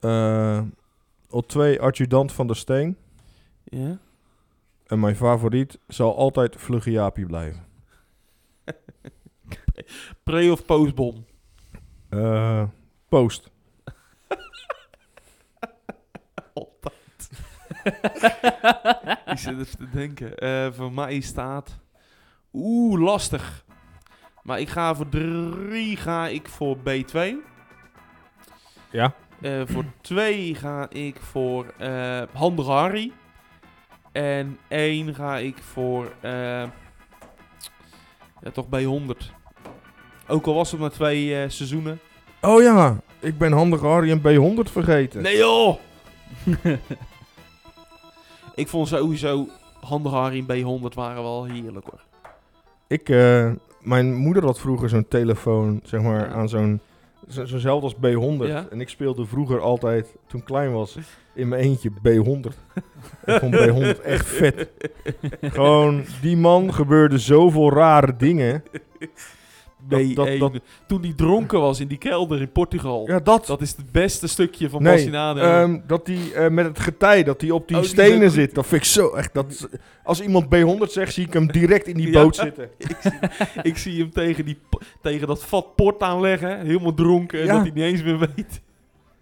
Eh, 0.00 0.62
op 1.30 1.48
2 1.48 1.80
adjudant 1.80 2.32
van 2.32 2.46
der 2.46 2.56
Steen. 2.56 2.96
ja. 3.64 3.98
En 4.86 5.00
mijn 5.00 5.16
favoriet 5.16 5.78
zal 5.88 6.16
altijd 6.16 6.56
Vlugge 6.56 6.90
Jaapie 6.90 7.26
blijven. 7.26 7.64
Pre- 10.24 10.50
of 10.50 10.64
postbom? 10.64 11.24
Eh, 12.08 12.64
post. 13.08 13.50
Altijd. 16.54 17.30
Ik 19.32 19.38
zit 19.38 19.58
even 19.58 19.76
te 19.76 19.90
denken. 19.90 20.36
Eh, 20.36 20.72
voor 20.72 20.92
mij 20.92 21.20
staat... 21.20 21.78
Oeh, 22.52 23.00
lastig. 23.00 23.64
Maar 24.42 24.60
ik 24.60 24.68
ga 24.68 24.94
voor 24.94 25.08
3 25.08 25.96
ga 25.96 26.26
ik 26.26 26.48
voor 26.48 26.76
B2. 26.76 27.18
Ja. 28.90 29.14
Eh, 29.40 29.62
voor 29.64 29.84
2 30.00 30.54
ga 30.54 30.90
ik 30.90 31.20
voor 31.20 31.66
eh 31.78 32.22
Handige 32.32 32.70
Harry. 32.70 33.12
En 34.12 34.58
1 34.68 35.14
ga 35.14 35.36
ik 35.36 35.58
voor... 35.58 36.12
eh 36.20 36.68
ja, 38.42 38.50
toch 38.52 38.66
B100. 38.66 39.39
Ook 40.30 40.46
al 40.46 40.54
was 40.54 40.70
het 40.70 40.80
maar 40.80 40.90
twee 40.90 41.34
eh, 41.42 41.48
seizoenen. 41.48 42.00
Oh 42.40 42.62
ja, 42.62 43.00
ik 43.20 43.38
ben 43.38 43.52
Handige 43.52 43.86
Harry 43.86 44.10
en 44.10 44.20
B100 44.20 44.70
vergeten. 44.72 45.22
Nee 45.22 45.36
joh! 45.36 45.76
ik 48.54 48.68
vond 48.68 48.88
sowieso 48.88 49.46
Handige 49.80 50.14
Harry 50.16 50.44
en 50.48 50.64
B100 50.64 50.94
waren 50.94 51.22
wel 51.22 51.44
heerlijk 51.44 51.86
hoor. 51.90 52.00
Ik, 52.86 53.08
eh, 53.08 53.50
mijn 53.80 54.14
moeder 54.14 54.44
had 54.44 54.60
vroeger 54.60 54.88
zo'n 54.88 55.08
telefoon, 55.08 55.80
zeg 55.84 56.00
maar, 56.02 56.28
Ja. 56.28 56.34
aan 56.34 56.48
zo'n... 56.48 56.80
zo- 57.28 57.44
Zo'nzelfde 57.44 57.84
als 57.84 57.94
B100. 57.94 58.46
Ja. 58.46 58.66
En 58.70 58.80
ik 58.80 58.88
speelde 58.88 59.26
vroeger 59.26 59.60
altijd, 59.60 60.14
toen 60.26 60.40
ik 60.40 60.46
klein 60.46 60.72
was, 60.72 60.98
in 61.34 61.48
mijn 61.48 61.62
eentje 61.62 61.90
B100. 61.90 62.48
ik 63.24 63.38
vond 63.40 63.56
B100 63.56 64.02
echt 64.04 64.26
vet. 64.26 64.68
Gewoon, 65.54 66.04
die 66.22 66.36
man 66.36 66.74
gebeurde 66.74 67.18
zoveel 67.18 67.72
rare 67.72 68.16
dingen. 68.16 68.62
Dat- 69.88 70.00
B1. 70.00 70.14
dat- 70.14 70.38
dat- 70.38 70.52
Toen 70.86 71.00
die 71.00 71.14
dronken 71.14 71.60
was 71.60 71.80
in 71.80 71.88
die 71.88 71.98
kelder 71.98 72.40
in 72.40 72.52
Portugal. 72.52 73.06
Ja, 73.08 73.20
dat. 73.20 73.46
Dat 73.46 73.60
is 73.60 73.76
het 73.76 73.92
beste 73.92 74.26
stukje 74.28 74.70
van 74.70 74.82
Nee. 74.82 75.10
Ehm, 75.10 75.78
dat 75.86 76.06
die 76.06 76.34
eh, 76.34 76.50
met 76.50 76.64
het 76.66 76.80
getij, 76.80 77.22
dat 77.22 77.40
die 77.40 77.54
op 77.54 77.68
die 77.68 77.76
Oh, 77.76 77.82
stenen 77.82 78.30
zit. 78.30 78.54
Dat 78.54 78.66
vind 78.66 78.80
ik 78.82 78.88
zo 78.88 79.08
echt. 79.14 79.34
Dat, 79.34 79.68
als 80.04 80.20
iemand 80.22 80.46
B100 80.46 80.90
zegt, 80.92 81.12
zie 81.12 81.26
ik 81.26 81.32
hem 81.32 81.46
direct 81.52 81.86
in 81.86 81.96
die 81.96 82.10
Ja. 82.12 82.22
boot 82.22 82.36
zitten. 82.36 82.68
ik, 82.78 82.96
zie, 83.00 83.12
ik 83.62 83.76
zie 83.78 84.00
hem 84.00 84.10
tegen, 84.12 84.44
die, 84.44 84.58
tegen 85.02 85.26
dat 85.26 85.44
vat 85.44 85.74
port 85.76 86.02
aanleggen. 86.02 86.60
Helemaal 86.66 86.94
dronken. 86.94 87.40
En 87.40 87.46
Ja. 87.46 87.52
dat 87.52 87.62
hij 87.62 87.70
niet 87.74 87.84
eens 87.84 88.02
meer 88.02 88.18
weet. 88.18 88.60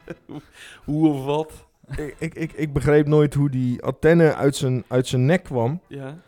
Hoe 0.85 1.09
of 1.09 1.25
wat. 1.25 1.53
ik, 1.97 2.15
ik, 2.19 2.35
ik, 2.35 2.53
ik 2.53 2.73
begreep 2.73 3.07
nooit 3.07 3.35
hoe 3.35 3.51
die 3.51 3.83
antenne 3.83 4.35
uit 4.35 4.57
zijn, 4.57 4.85
uit 4.89 5.07
zijn 5.07 5.27
nek 5.27 5.43
kwam. 5.45 5.81
Ja. 5.87 6.19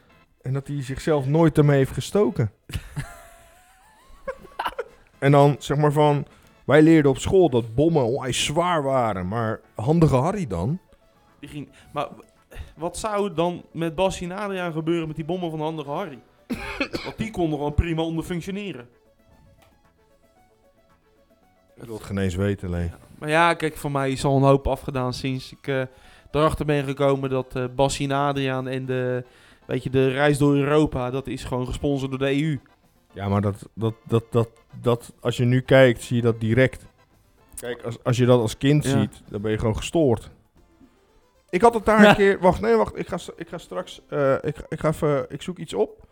En 0.42 0.52
dat 0.52 0.66
hij 0.66 0.82
zichzelf 0.82 1.26
nooit 1.26 1.58
ermee 1.58 1.76
heeft 1.76 1.92
gestoken. 1.92 2.50
en 5.20 5.32
dan 5.32 5.56
zeg 5.58 5.76
maar 5.76 5.92
van. 5.92 6.26
Wij 6.64 6.82
leerden 6.82 7.10
op 7.10 7.18
school 7.18 7.50
dat 7.50 7.74
bommen 7.74 8.04
onwijs 8.04 8.44
zwaar 8.44 8.82
waren. 8.82 9.28
Maar 9.28 9.60
handige 9.74 10.16
Harry 10.16 10.46
dan? 10.46 10.78
Die 11.40 11.48
ging, 11.48 11.68
maar 11.92 12.08
wat 12.76 12.98
zou 12.98 13.34
dan 13.34 13.64
met 13.72 13.94
Bassie 13.94 14.30
en 14.30 14.36
Adriaan 14.36 14.72
gebeuren 14.72 15.06
met 15.06 15.16
die 15.16 15.24
bommen 15.24 15.50
van 15.50 15.60
Handige 15.60 15.90
Harry? 15.90 16.18
Want 17.04 17.16
die 17.16 17.30
konden 17.30 17.58
gewoon 17.58 17.74
prima 17.74 18.02
onder 18.02 18.24
functioneren. 18.24 18.88
Ik 21.76 21.86
wil 21.86 21.94
het 21.94 22.04
geen 22.04 22.18
eens 22.18 22.34
weten, 22.34 22.70
Lee. 22.70 22.90
Maar 23.18 23.28
ja, 23.28 23.54
kijk, 23.54 23.76
voor 23.76 23.90
mij 23.90 24.10
is 24.10 24.24
al 24.24 24.36
een 24.36 24.42
hoop 24.42 24.66
afgedaan 24.66 25.14
sinds 25.14 25.52
ik 25.52 25.66
eh, 25.66 25.82
erachter 26.30 26.66
ben 26.66 26.84
gekomen 26.84 27.30
dat 27.30 27.56
eh 27.56 27.64
Bassie 27.74 28.08
en 28.08 28.16
Adriaan 28.16 28.68
en 28.68 28.86
de, 28.86 29.24
weet 29.66 29.82
je, 29.82 29.90
de 29.90 30.08
reis 30.08 30.38
door 30.38 30.54
Europa, 30.54 31.10
dat 31.10 31.26
is 31.26 31.44
gewoon 31.44 31.66
gesponsord 31.66 32.10
door 32.10 32.20
de 32.20 32.42
EU. 32.42 32.58
Ja, 33.12 33.28
maar 33.28 33.40
dat, 33.40 33.68
dat, 33.74 33.94
dat, 34.06 34.24
dat, 34.30 34.48
dat, 34.80 35.12
als 35.20 35.36
je 35.36 35.44
nu 35.44 35.60
kijkt, 35.60 36.02
zie 36.02 36.16
je 36.16 36.22
dat 36.22 36.40
direct. 36.40 36.86
Kijk, 37.56 37.82
als, 37.82 38.04
als 38.04 38.16
je 38.16 38.24
dat 38.26 38.40
als 38.40 38.56
kind 38.58 38.84
Ja. 38.84 38.90
ziet, 39.00 39.22
dan 39.28 39.40
ben 39.42 39.50
je 39.50 39.58
gewoon 39.58 39.76
gestoord. 39.76 40.30
Ik 41.50 41.60
had 41.62 41.74
het 41.74 41.84
daar 41.84 42.04
een 42.08 42.14
keer... 42.14 42.38
Wacht, 42.40 42.60
nee, 42.60 42.74
wacht. 42.74 42.98
Ik 42.98 43.08
ga, 43.08 43.18
ik 43.36 43.48
ga 43.48 43.58
straks... 43.58 44.00
eh, 44.08 44.34
ik, 44.42 44.56
ik 44.68 44.80
ga 44.80 44.88
even... 44.88 45.26
Ik 45.30 45.42
zoek 45.42 45.58
iets 45.58 45.74
op. 45.74 46.08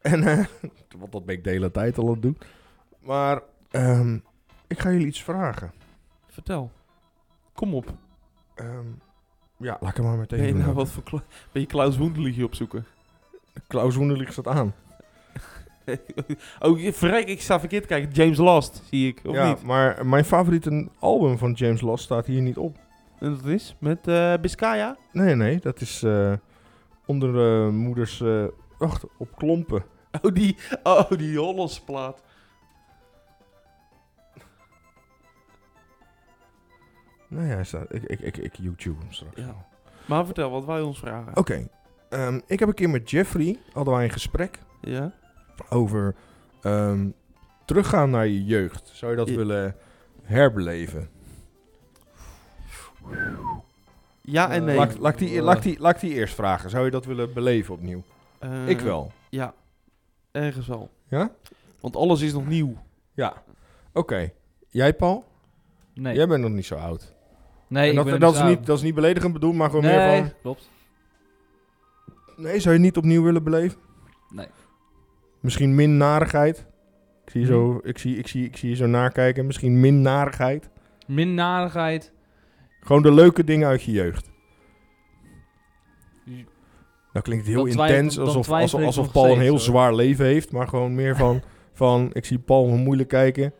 En... 0.00 0.22
eh 0.22 0.44
want 0.98 1.12
dat 1.12 1.24
ben 1.24 1.34
ik 1.34 1.44
de 1.44 1.50
hele 1.50 1.70
tijd 1.70 1.98
al 1.98 2.04
aan 2.06 2.12
het 2.12 2.22
doen. 2.22 2.38
Maar... 3.00 3.42
ehm, 3.70 4.18
ik 4.66 4.78
ga 4.78 4.90
jullie 4.90 5.06
iets 5.06 5.22
vragen. 5.22 5.72
Vertel. 6.28 6.70
Kom 7.52 7.74
op. 7.74 7.92
Ehm, 8.54 8.86
ja, 9.56 9.76
laat 9.80 9.90
ik 9.90 9.96
hem 9.96 10.04
maar 10.06 10.16
meteen 10.18 10.38
Ben 10.38 10.46
je 10.48 10.52
doen. 10.54 10.62
nou 10.62 10.74
wat 10.74 10.88
voor 10.90 11.22
ben 11.52 11.62
je 11.62 11.66
Klaus 11.66 11.96
Woendelige 11.96 12.44
opzoeken? 12.44 12.86
Klaus 13.66 13.94
Woenderlich 13.96 14.32
staat 14.32 14.46
aan. 14.46 14.74
oh, 16.60 16.92
verrek, 16.92 17.28
ik 17.28 17.40
sta 17.40 17.60
verkeerd 17.60 17.82
te 17.82 17.88
kijken. 17.88 18.12
James 18.12 18.38
Last, 18.38 18.82
zie 18.90 19.08
ik, 19.08 19.20
of 19.24 19.34
ja, 19.34 19.48
niet? 19.48 19.62
maar 19.62 20.06
mijn 20.06 20.24
favoriete 20.24 20.88
album 20.98 21.38
van 21.38 21.52
James 21.52 21.80
Last 21.80 22.04
staat 22.04 22.26
hier 22.26 22.42
niet 22.42 22.56
op. 22.56 22.76
En 23.18 23.30
dat 23.30 23.44
is 23.44 23.76
met 23.78 24.08
eh 24.08 24.34
Biscaya? 24.40 24.96
Nee, 25.12 25.34
nee, 25.34 25.60
dat 25.60 25.80
is 25.80 26.02
eh, 26.02 26.32
onder 27.06 27.64
eh, 27.64 27.68
moeders... 27.68 28.22
wacht, 28.78 29.04
op 29.18 29.36
klompen. 29.36 29.84
Oh, 30.22 30.34
die, 30.34 30.56
oh, 30.82 31.10
die 31.10 31.38
Hollandse 31.38 31.84
plaat. 31.84 32.22
Hij 37.34 37.64
staat... 37.64 37.94
Ik, 37.94 38.02
ik, 38.02 38.20
ik, 38.20 38.36
ik 38.36 38.54
YouTube 38.54 38.98
hem 38.98 39.12
straks. 39.12 39.40
Ja. 39.40 39.66
Maar 40.06 40.24
vertel, 40.24 40.50
wat 40.50 40.64
wij 40.64 40.80
ons 40.80 40.98
vragen. 40.98 41.36
Oké, 41.36 41.68
ehm, 42.08 42.40
ik 42.46 42.58
heb 42.58 42.68
een 42.68 42.74
keer 42.74 42.90
met 42.90 43.10
Jeffrey, 43.10 43.58
hadden 43.72 43.94
wij 43.94 44.04
een 44.04 44.10
gesprek 44.10 44.58
Ja? 44.80 45.12
Over... 45.68 46.14
ehm, 46.62 47.08
teruggaan 47.64 48.10
naar 48.10 48.26
je 48.26 48.44
jeugd, 48.44 48.90
zou 48.94 49.10
je 49.10 49.16
dat 49.16 49.30
willen 49.30 49.76
herbeleven? 50.22 51.08
Ja 54.20 54.50
en 54.50 54.60
Eh, 54.60 54.64
nee. 54.64 54.76
Laat, 54.76 54.98
laat, 54.98 55.12
ik 55.12 55.18
die, 55.18 55.42
laat, 55.42 55.62
die, 55.62 55.78
laat 55.80 56.00
die 56.00 56.14
eerst 56.14 56.34
vragen. 56.34 56.70
Zou 56.70 56.84
je 56.84 56.90
dat 56.90 57.04
willen 57.04 57.32
beleven 57.32 57.74
opnieuw? 57.74 58.02
Eh, 58.38 58.68
ik 58.68 58.80
wel. 58.80 59.12
Ja, 59.28 59.54
ergens 60.30 60.66
wel. 60.66 60.90
Ja? 61.08 61.30
Want 61.80 61.96
alles 61.96 62.20
is 62.20 62.32
nog 62.32 62.46
nieuw. 62.46 62.76
Ja. 63.14 63.42
Oké. 63.92 64.32
Jij, 64.68 64.94
Paul? 64.94 65.24
Nee, 65.94 66.14
Jij 66.14 66.28
bent 66.28 66.42
nog 66.42 66.50
niet 66.50 66.66
zo 66.66 66.74
oud. 66.74 67.14
nee 67.66 67.82
En 67.82 67.90
ik 67.90 67.96
dat, 67.96 68.04
ben 68.04 68.20
dat, 68.20 68.34
is 68.34 68.42
niet, 68.42 68.66
dat 68.66 68.76
is 68.76 68.82
niet 68.82 68.94
beledigend 68.94 69.32
bedoeld, 69.32 69.54
maar 69.54 69.70
gewoon 69.70 69.84
nee, 69.84 69.96
meer 69.96 70.18
van... 70.18 70.32
klopt. 70.42 70.68
Nee, 72.36 72.60
zou 72.60 72.74
je 72.74 72.80
niet 72.80 72.96
opnieuw 72.96 73.22
willen 73.22 73.42
beleven? 73.42 73.78
Nee. 74.28 74.46
Misschien 75.44 75.74
minnarigheid? 75.74 76.66
Ik 77.24 77.30
zie, 77.30 77.40
je 77.40 77.46
Hm. 77.46 77.52
zo, 77.52 77.80
ik, 77.82 77.98
zie, 77.98 78.16
ik, 78.16 78.26
zie, 78.26 78.44
ik 78.44 78.56
zie 78.56 78.68
je 78.68 78.76
zo 78.76 78.86
nakijken. 78.86 79.46
Misschien 79.46 79.80
minnarigheid? 79.80 80.68
Minnarigheid. 81.06 82.12
Gewoon 82.80 83.02
de 83.02 83.12
leuke 83.12 83.44
dingen 83.44 83.68
uit 83.68 83.82
je 83.82 83.92
jeugd. 83.92 84.30
Nou 87.12 87.24
klinkt 87.24 87.46
heel 87.46 87.56
Dan 87.56 87.68
intens, 87.68 88.18
alsof, 88.18 88.48
alsof, 88.50 89.12
Paul 89.12 89.32
een 89.32 89.40
heel 89.40 89.50
hoor. 89.50 89.60
zwaar 89.60 89.94
leven 89.94 90.24
heeft. 90.24 90.52
Maar 90.52 90.68
gewoon 90.68 90.94
meer 90.94 91.16
van, 91.24 91.42
van 91.72 92.10
ik 92.12 92.24
zie 92.24 92.38
Paul 92.38 92.66
moeilijk 92.66 93.08
kijken. 93.08 93.52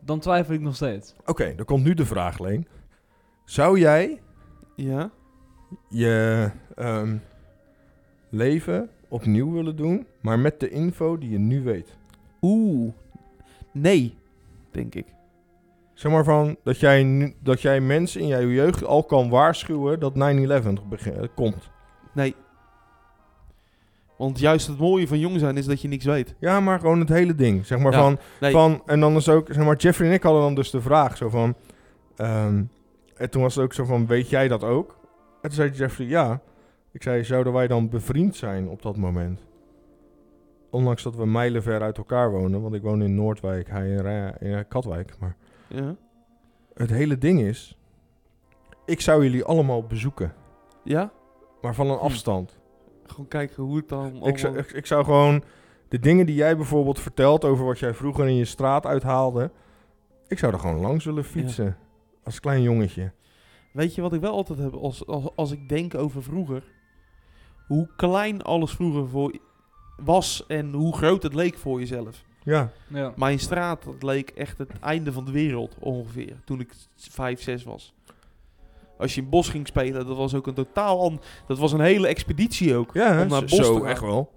Dan 0.00 0.20
twijfel 0.20 0.54
ik 0.54 0.60
nog 0.60 0.74
steeds. 0.74 1.14
Oké, 1.26 1.54
dan 1.56 1.64
komt 1.64 1.84
nu 1.84 1.94
de 1.94 2.06
vraag, 2.06 2.38
Leen. 2.38 2.66
Zou 3.44 3.78
jij 3.78 4.20
Ja? 4.76 5.10
je 5.88 6.50
ehm, 6.74 7.16
leven 8.30 8.90
opnieuw 9.08 9.52
willen 9.52 9.76
doen, 9.76 10.06
maar 10.28 10.38
met 10.38 10.60
de 10.60 10.70
info 10.70 11.18
die 11.18 11.30
je 11.30 11.38
nu 11.38 11.62
weet? 11.62 11.96
Oeh. 12.42 12.92
Nee, 13.72 14.14
denk 14.70 14.94
ik. 14.94 15.06
Zeg 15.94 16.12
maar 16.12 16.24
van 16.24 16.56
dat 16.64 16.78
jij, 16.80 17.02
nu- 17.04 17.34
dat 17.42 17.60
jij 17.60 17.80
mensen 17.80 18.20
in 18.20 18.26
jouw 18.26 18.46
jeugd 18.46 18.84
al 18.84 19.04
kan 19.04 19.28
waarschuwen 19.28 20.00
dat 20.00 20.14
9-11 20.14 20.88
begin- 20.88 21.14
eh, 21.14 21.28
komt. 21.34 21.70
Nee. 22.12 22.34
Want 24.16 24.38
juist 24.38 24.66
het 24.66 24.78
mooie 24.78 25.08
van 25.08 25.18
jong 25.18 25.38
zijn 25.38 25.56
is 25.56 25.66
dat 25.66 25.80
je 25.80 25.88
niks 25.88 26.04
weet. 26.04 26.34
Ja, 26.38 26.60
maar 26.60 26.80
gewoon 26.80 27.00
het 27.00 27.08
hele 27.08 27.34
ding. 27.34 27.66
Zeg 27.66 27.78
maar 27.78 27.92
Ja, 27.92 28.00
van, 28.00 28.18
nee. 28.40 28.52
van. 28.52 28.82
En 28.86 29.00
dan 29.00 29.16
is 29.16 29.28
ook, 29.28 29.48
zeg 29.52 29.64
maar, 29.64 29.76
Jeffrey 29.76 30.08
en 30.08 30.14
ik 30.14 30.22
hadden 30.22 30.42
dan 30.42 30.54
dus 30.54 30.70
de 30.70 30.80
vraag 30.80 31.16
zo 31.16 31.28
van. 31.28 31.54
ehm, 32.16 32.62
en 33.16 33.30
toen 33.30 33.42
was 33.42 33.54
het 33.54 33.64
ook 33.64 33.72
zo 33.72 33.84
van: 33.84 34.06
Weet 34.06 34.28
jij 34.28 34.48
dat 34.48 34.64
ook? 34.64 34.96
En 35.42 35.48
toen 35.48 35.52
zei 35.52 35.70
Jeffrey: 35.70 36.06
Ja. 36.06 36.40
Ik 36.92 37.02
zei: 37.02 37.24
Zouden 37.24 37.52
wij 37.52 37.66
dan 37.66 37.88
bevriend 37.88 38.36
zijn 38.36 38.68
op 38.68 38.82
dat 38.82 38.96
moment? 38.96 39.40
Ondanks 40.70 41.02
dat 41.02 41.16
we 41.16 41.26
mijlenver 41.26 41.82
uit 41.82 41.98
elkaar 41.98 42.30
wonen, 42.30 42.62
want 42.62 42.74
ik 42.74 42.82
woon 42.82 43.02
in 43.02 43.14
Noordwijk, 43.14 43.68
hij 43.68 43.90
in, 43.90 43.98
Ra- 44.00 44.38
in 44.40 44.68
Katwijk. 44.68 45.18
Maar 45.18 45.36
Ja? 45.68 45.96
het 46.74 46.90
hele 46.90 47.18
ding 47.18 47.40
is: 47.40 47.78
ik 48.84 49.00
zou 49.00 49.22
jullie 49.22 49.44
allemaal 49.44 49.82
bezoeken, 49.82 50.32
Ja? 50.84 51.10
maar 51.60 51.74
van 51.74 51.90
een 51.90 51.98
Hm. 51.98 52.04
afstand. 52.04 52.58
Gewoon 53.06 53.28
kijken 53.28 53.62
hoe 53.62 53.76
het 53.76 53.88
dan 53.88 54.06
Ik 54.26 54.38
zou, 54.38 54.52
allemaal- 54.52 54.70
ik, 54.70 54.76
ik 54.76 54.86
zou 54.86 55.04
gewoon 55.04 55.42
de 55.88 55.98
dingen 55.98 56.26
die 56.26 56.34
jij 56.34 56.56
bijvoorbeeld 56.56 57.00
vertelt 57.00 57.44
over 57.44 57.64
wat 57.64 57.78
jij 57.78 57.94
vroeger 57.94 58.26
in 58.28 58.34
je 58.34 58.44
straat 58.44 58.86
uithaalde. 58.86 59.50
Ik 60.26 60.38
zou 60.38 60.52
er 60.52 60.58
gewoon 60.58 60.80
langs 60.80 61.04
willen 61.04 61.24
fietsen. 61.24 61.76
Als 62.24 62.40
klein 62.40 62.62
jongetje. 62.62 63.12
Weet 63.72 63.94
je 63.94 64.02
wat 64.02 64.12
ik 64.12 64.20
wel 64.20 64.32
altijd 64.32 64.58
heb 64.58 64.74
als, 64.74 65.06
als, 65.06 65.36
als 65.36 65.50
ik 65.50 65.68
denk 65.68 65.94
over 65.94 66.22
vroeger? 66.22 66.64
Hoe 67.66 67.88
klein 67.96 68.42
alles 68.42 68.72
vroeger 68.72 69.08
voor 69.08 69.38
was 70.04 70.44
en 70.46 70.72
hoe 70.72 70.96
groot 70.96 71.22
het 71.22 71.34
leek 71.34 71.58
voor 71.58 71.78
jezelf. 71.78 72.24
Ja, 72.42 72.70
Ja. 72.86 73.12
Mijn 73.16 73.38
straat, 73.38 73.84
dat 73.84 74.02
leek 74.02 74.30
echt 74.30 74.58
het 74.58 74.70
einde 74.80 75.12
van 75.12 75.24
de 75.24 75.30
wereld 75.30 75.74
ongeveer. 75.78 76.36
Toen 76.44 76.60
ik 76.60 76.72
5, 76.96 77.42
6 77.42 77.64
was. 77.64 77.94
Als 78.98 79.14
je 79.14 79.20
in 79.20 79.28
bos 79.28 79.48
ging 79.48 79.66
spelen, 79.66 80.06
dat 80.06 80.16
was 80.16 80.34
ook 80.34 80.46
een 80.46 80.54
totaal 80.54 81.00
an... 81.02 81.20
Dat 81.46 81.58
was 81.58 81.72
een 81.72 81.80
hele 81.80 82.06
expeditie 82.06 82.74
ook. 82.76 82.94
ja 82.94 83.12
hè? 83.12 83.22
Om 83.22 83.28
naar 83.28 83.48
zo, 83.48 83.56
bos 83.56 83.56
te 83.56 83.64
zo 83.64 83.74
gaan. 83.74 83.86
echt 83.86 84.00
wel. 84.00 84.32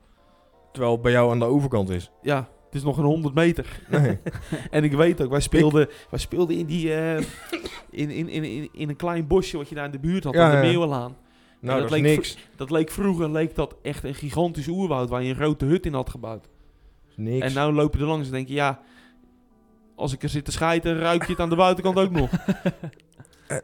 Terwijl 0.72 0.94
het 0.94 1.02
bij 1.02 1.12
jou 1.12 1.32
aan 1.32 1.40
de 1.40 1.46
overkant 1.46 1.90
is. 1.90 2.12
Ja, 2.22 2.38
het 2.66 2.76
is 2.76 2.84
nog 2.84 2.98
een 2.98 3.04
100 3.04 3.34
meter. 3.36 3.80
Nee. 3.90 4.20
En 4.72 4.84
ik 4.84 4.94
weet 4.94 5.22
ook, 5.22 5.30
wij 5.30 5.40
speelden, 5.40 5.90
wij 6.10 6.20
speelden 6.20 6.58
in, 6.58 6.66
die, 6.66 6.94
eh, 6.94 7.18
in, 7.90 8.10
in, 8.10 8.30
in, 8.30 8.44
in, 8.44 8.70
in 8.74 8.90
een 8.90 8.96
klein 8.96 9.28
bosje 9.28 9.58
wat 9.58 9.70
je 9.70 9.76
daar 9.76 9.86
in 9.86 9.92
de 9.92 10.00
buurt 10.00 10.24
had, 10.24 10.34
Ja, 10.34 10.44
aan 10.56 10.62
de 10.62 10.68
ja. 10.72 11.12
Nou, 11.62 11.80
dat 11.80 11.90
dat, 11.90 11.98
is 11.98 12.04
leek 12.04 12.16
niks. 12.16 12.38
Dat 12.56 12.72
leek 12.72 12.92
vroeger 12.92 13.32
leek 13.32 13.56
dat 13.56 13.76
echt 13.82 14.04
een 14.04 14.16
gigantisch 14.16 14.68
oerwoud 14.68 15.10
waar 15.10 15.24
je 15.24 15.30
een 15.30 15.36
grote 15.36 15.66
hut 15.66 15.86
in 15.86 15.94
had 15.94 16.10
gebouwd. 16.10 16.50
Niks. 17.16 17.46
En 17.46 17.54
nou 17.54 17.74
loop 17.74 17.94
je 17.94 18.00
er 18.00 18.06
langs 18.06 18.28
en 18.28 18.34
denk 18.34 18.48
je, 18.48 18.54
ja, 18.54 18.82
als 19.96 20.14
ik 20.14 20.24
er 20.24 20.30
zit 20.30 20.46
te 20.46 20.52
schijten, 20.52 20.98
ruik 20.98 21.24
je 21.24 21.32
het 21.32 21.42
aan 21.42 21.50
de 21.50 21.56
buitenkant 21.56 21.98
ook 21.98 22.12
nog. 22.12 22.30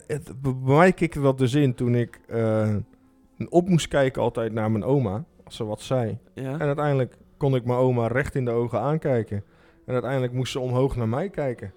Het, 0.07 0.41
bij 0.41 0.53
mij 0.53 0.93
kikte 0.93 1.21
dat 1.21 1.37
dus 1.37 1.53
in 1.53 1.73
toen 1.73 1.95
ik 1.95 2.19
eh, 2.27 2.75
op 3.49 3.69
moest 3.69 3.87
kijken 3.87 4.21
altijd 4.21 4.53
naar 4.53 4.71
mijn 4.71 4.83
oma. 4.83 5.23
Als 5.43 5.55
ze 5.55 5.65
wat 5.65 5.81
zei. 5.81 6.17
Ja? 6.33 6.51
En 6.51 6.59
uiteindelijk 6.59 7.17
kon 7.37 7.55
ik 7.55 7.65
mijn 7.65 7.79
oma 7.79 8.07
recht 8.07 8.35
in 8.35 8.45
de 8.45 8.51
ogen 8.51 8.79
aankijken. 8.79 9.43
En 9.85 9.93
uiteindelijk 9.93 10.33
moest 10.33 10.51
ze 10.51 10.59
omhoog 10.59 10.95
naar 10.95 11.09
mij 11.09 11.29
kijken. 11.29 11.73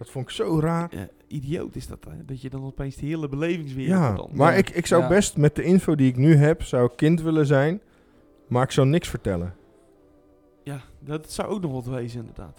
Dat 0.00 0.10
vond 0.10 0.24
ik 0.28 0.34
zo 0.34 0.60
raar. 0.60 0.88
Ja, 0.96 1.08
idioot 1.26 1.76
is 1.76 1.86
dat, 1.86 2.04
hè? 2.08 2.24
dat 2.24 2.40
je 2.42 2.50
dan 2.50 2.64
opeens 2.64 2.96
de 2.96 3.06
hele 3.06 3.28
belevingswereld 3.28 3.98
Ja, 4.00 4.12
dan. 4.14 4.30
maar 4.32 4.52
Ja. 4.52 4.58
ik, 4.58 4.70
ik 4.70 4.86
zou 4.86 5.02
Ja. 5.02 5.08
best 5.08 5.36
met 5.36 5.54
de 5.54 5.62
info 5.62 5.94
die 5.94 6.08
ik 6.08 6.16
nu 6.16 6.34
heb, 6.36 6.62
zou 6.62 6.84
ik 6.84 6.96
kind 6.96 7.22
willen 7.22 7.46
zijn. 7.46 7.80
Maar 8.48 8.62
ik 8.62 8.70
zou 8.70 8.86
niks 8.86 9.08
vertellen. 9.08 9.54
Ja, 10.62 10.80
dat 11.00 11.30
zou 11.32 11.48
ook 11.48 11.60
nog 11.60 11.72
wat 11.72 11.86
wezen 11.86 12.20
inderdaad. 12.20 12.58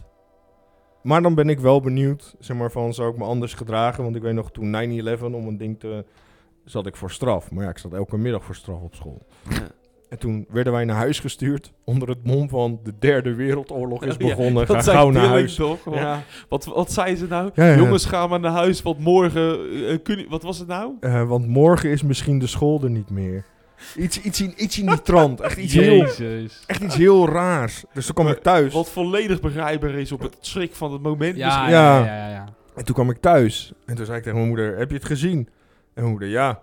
Maar 1.03 1.21
dan 1.21 1.35
ben 1.35 1.49
ik 1.49 1.59
wel 1.59 1.81
benieuwd, 1.81 2.35
zeg 2.39 2.57
maar 2.57 2.71
van, 2.71 2.93
zou 2.93 3.11
ik 3.11 3.17
me 3.17 3.23
anders 3.23 3.53
gedragen? 3.53 4.03
Want 4.03 4.15
ik 4.15 4.21
weet 4.21 4.33
nog, 4.33 4.51
toen 4.51 4.71
9-11 4.71 5.21
om 5.33 5.47
een 5.47 5.57
ding 5.57 5.79
te... 5.79 6.05
zat 6.65 6.85
ik 6.85 6.95
voor 6.95 7.11
straf. 7.11 7.51
Maar 7.51 7.63
ja, 7.63 7.69
ik 7.69 7.77
zat 7.77 7.93
elke 7.93 8.17
middag 8.17 8.43
voor 8.43 8.55
straf 8.55 8.81
op 8.81 8.95
school. 8.95 9.21
Ja. 9.49 9.67
En 10.11 10.17
toen 10.19 10.45
werden 10.49 10.73
wij 10.73 10.85
naar 10.85 10.95
huis 10.95 11.19
gestuurd 11.19 11.71
onder 11.85 12.09
het 12.09 12.23
mom 12.25 12.49
van 12.49 12.79
de 12.83 12.93
derde 12.99 13.33
wereldoorlog 13.35 14.03
is 14.03 14.15
Ja, 14.17 14.27
begonnen. 14.27 14.65
Ga 14.67 14.73
Dat 14.73 14.83
zei 14.83 14.97
gauw 14.97 15.09
naar 15.09 15.25
huis. 15.27 15.55
toch? 15.55 15.93
Ja. 15.93 16.23
Wat, 16.49 16.65
wat 16.65 16.91
zei 16.91 17.15
ze 17.15 17.27
nou? 17.27 17.49
Ja, 17.53 17.65
ja. 17.67 17.75
Jongens, 17.77 18.05
ga 18.05 18.27
maar 18.27 18.39
naar 18.39 18.51
huis, 18.51 18.81
want 18.81 18.99
morgen... 18.99 19.59
eh, 19.87 19.97
kun 20.03 20.17
je, 20.17 20.25
wat 20.29 20.43
was 20.43 20.59
het 20.59 20.67
nou? 20.67 20.93
Eh, 20.99 21.27
want 21.27 21.47
morgen 21.47 21.89
is 21.89 22.03
misschien 22.03 22.39
de 22.39 22.47
school 22.47 22.83
er 22.83 22.89
niet 22.89 23.09
meer. 23.09 23.45
Iets, 23.97 24.21
iets, 24.21 24.41
in, 24.41 24.53
iets 24.57 24.79
in 24.79 24.85
die 24.85 25.01
trant. 25.01 25.39
Echt 25.39 25.57
iets, 25.57 25.73
heel, 25.73 26.03
echt 26.67 26.81
iets 26.83 26.95
heel 26.95 27.29
raars. 27.29 27.83
Dus 27.93 28.05
toen 28.05 28.15
kwam 28.15 28.27
ik 28.27 28.37
thuis. 28.41 28.73
Wat 28.73 28.89
volledig 28.89 29.39
begrijpbaar 29.41 29.93
is 29.93 30.11
op 30.11 30.19
het 30.21 30.37
schrik 30.39 30.75
van 30.75 30.93
het 30.93 31.01
moment 31.01 31.35
Ja, 31.37 31.45
misschien. 31.45 31.69
ja, 31.69 31.99
Ja. 31.99 32.05
ja, 32.05 32.15
ja, 32.27 32.29
ja. 32.33 32.45
En 32.75 32.85
toen 32.85 32.95
kwam 32.95 33.09
ik 33.09 33.17
thuis. 33.21 33.73
En 33.85 33.95
toen 33.95 34.05
zei 34.05 34.17
ik 34.17 34.23
tegen 34.23 34.37
mijn 34.37 34.49
moeder, 34.49 34.77
heb 34.77 34.89
je 34.89 34.95
het 34.95 35.05
gezien? 35.05 35.37
En 35.37 35.47
mijn 35.93 36.09
moeder, 36.09 36.27
ja. 36.29 36.61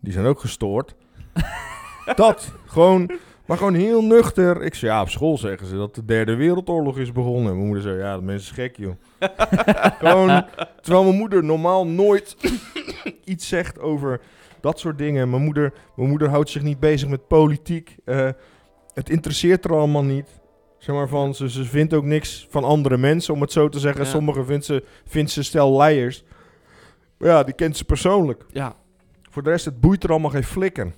Die 0.00 0.12
zijn 0.12 0.26
ook 0.26 0.40
gestoord. 0.40 0.94
Dat. 2.14 2.52
Gewoon, 2.66 3.10
maar 3.46 3.56
gewoon 3.56 3.74
heel 3.74 4.04
nuchter. 4.04 4.62
Ik 4.62 4.74
zei, 4.74 4.92
ja, 4.92 5.00
op 5.00 5.08
school 5.08 5.38
zeggen 5.38 5.66
ze 5.66 5.76
dat 5.76 5.94
de 5.94 6.04
derde 6.04 6.34
wereldoorlog 6.34 6.98
is 6.98 7.12
begonnen. 7.12 7.50
En 7.50 7.54
mijn 7.54 7.66
moeder 7.66 7.82
zei, 7.82 7.98
ja, 7.98 8.12
dat 8.12 8.22
mensen 8.22 8.50
is 8.50 8.56
gek, 8.56 8.76
joh. 8.76 8.94
gewoon, 10.08 10.44
terwijl 10.80 11.04
mijn 11.04 11.16
moeder 11.16 11.44
normaal 11.44 11.86
nooit 11.86 12.36
iets 13.24 13.48
zegt 13.48 13.80
over 13.80 14.20
dat 14.60 14.78
soort 14.78 14.98
dingen. 14.98 15.30
Mijn 15.30 15.42
moeder, 15.42 15.72
mijn 15.96 16.08
moeder 16.08 16.28
houdt 16.28 16.50
zich 16.50 16.62
niet 16.62 16.80
bezig 16.80 17.08
met 17.08 17.26
politiek. 17.26 17.96
Eh, 18.04 18.28
het 18.94 19.10
interesseert 19.10 19.64
er 19.64 19.74
allemaal 19.74 20.04
niet. 20.04 20.40
Zeg 20.78 20.94
maar 20.94 21.08
van, 21.08 21.34
ze, 21.34 21.50
ze 21.50 21.64
vindt 21.64 21.94
ook 21.94 22.04
niks 22.04 22.46
van 22.50 22.64
andere 22.64 22.96
mensen, 22.96 23.34
om 23.34 23.40
het 23.40 23.52
zo 23.52 23.68
te 23.68 23.78
zeggen. 23.78 24.04
Ja. 24.04 24.10
Sommigen 24.10 24.46
vindt 24.46 24.64
ze, 24.64 24.84
vindt 25.06 25.30
ze 25.30 25.42
stel 25.42 25.76
leiers. 25.76 26.24
Maar 27.18 27.28
ja, 27.28 27.42
die 27.42 27.54
kent 27.54 27.76
ze 27.76 27.84
persoonlijk. 27.84 28.44
Ja. 28.52 28.76
Voor 29.30 29.42
de 29.42 29.50
rest, 29.50 29.64
het 29.64 29.80
boeit 29.80 30.04
er 30.04 30.10
allemaal 30.10 30.30
geen 30.30 30.44
flikker. 30.44 30.92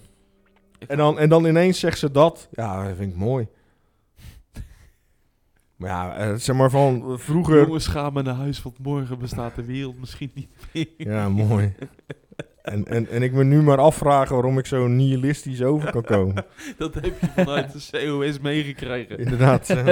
En 0.88 0.97
dan, 0.97 1.18
en 1.18 1.29
dan 1.29 1.45
ineens 1.47 1.81
zegt 1.81 1.99
ze 1.99 2.11
dat. 2.11 2.49
Ja, 2.53 2.87
dat 2.88 2.97
vind 2.97 3.12
ik 3.12 3.18
mooi. 3.18 3.47
Maar 5.77 5.90
ja, 5.90 6.16
eh, 6.16 6.35
zeg 6.35 6.57
maar 6.57 6.70
van 6.70 7.12
eh, 7.12 7.18
vroeger... 7.18 7.61
Jongens, 7.66 7.87
ga 7.87 8.11
maar 8.11 8.22
naar 8.22 8.35
huis, 8.35 8.62
want 8.62 8.78
morgen 8.78 9.18
bestaat 9.18 9.55
de 9.55 9.64
wereld 9.64 9.99
misschien 9.99 10.30
niet 10.35 10.49
meer. 10.72 10.87
Ja, 10.97 11.28
mooi. 11.28 11.74
En, 12.62 12.87
en, 12.87 13.09
en 13.09 13.22
ik 13.22 13.33
me 13.33 13.45
nu 13.45 13.62
maar 13.62 13.78
afvragen 13.78 14.35
waarom 14.35 14.59
ik 14.59 14.66
zo 14.66 14.87
nihilistisch 14.87 15.62
over 15.62 15.91
kan 15.91 16.03
komen. 16.03 16.45
Dat 16.78 16.95
heb 16.95 17.20
je 17.20 17.26
vanuit 17.35 17.91
de 17.91 18.07
COS 18.07 18.39
meegekregen. 18.41 19.18
Inderdaad. 19.18 19.74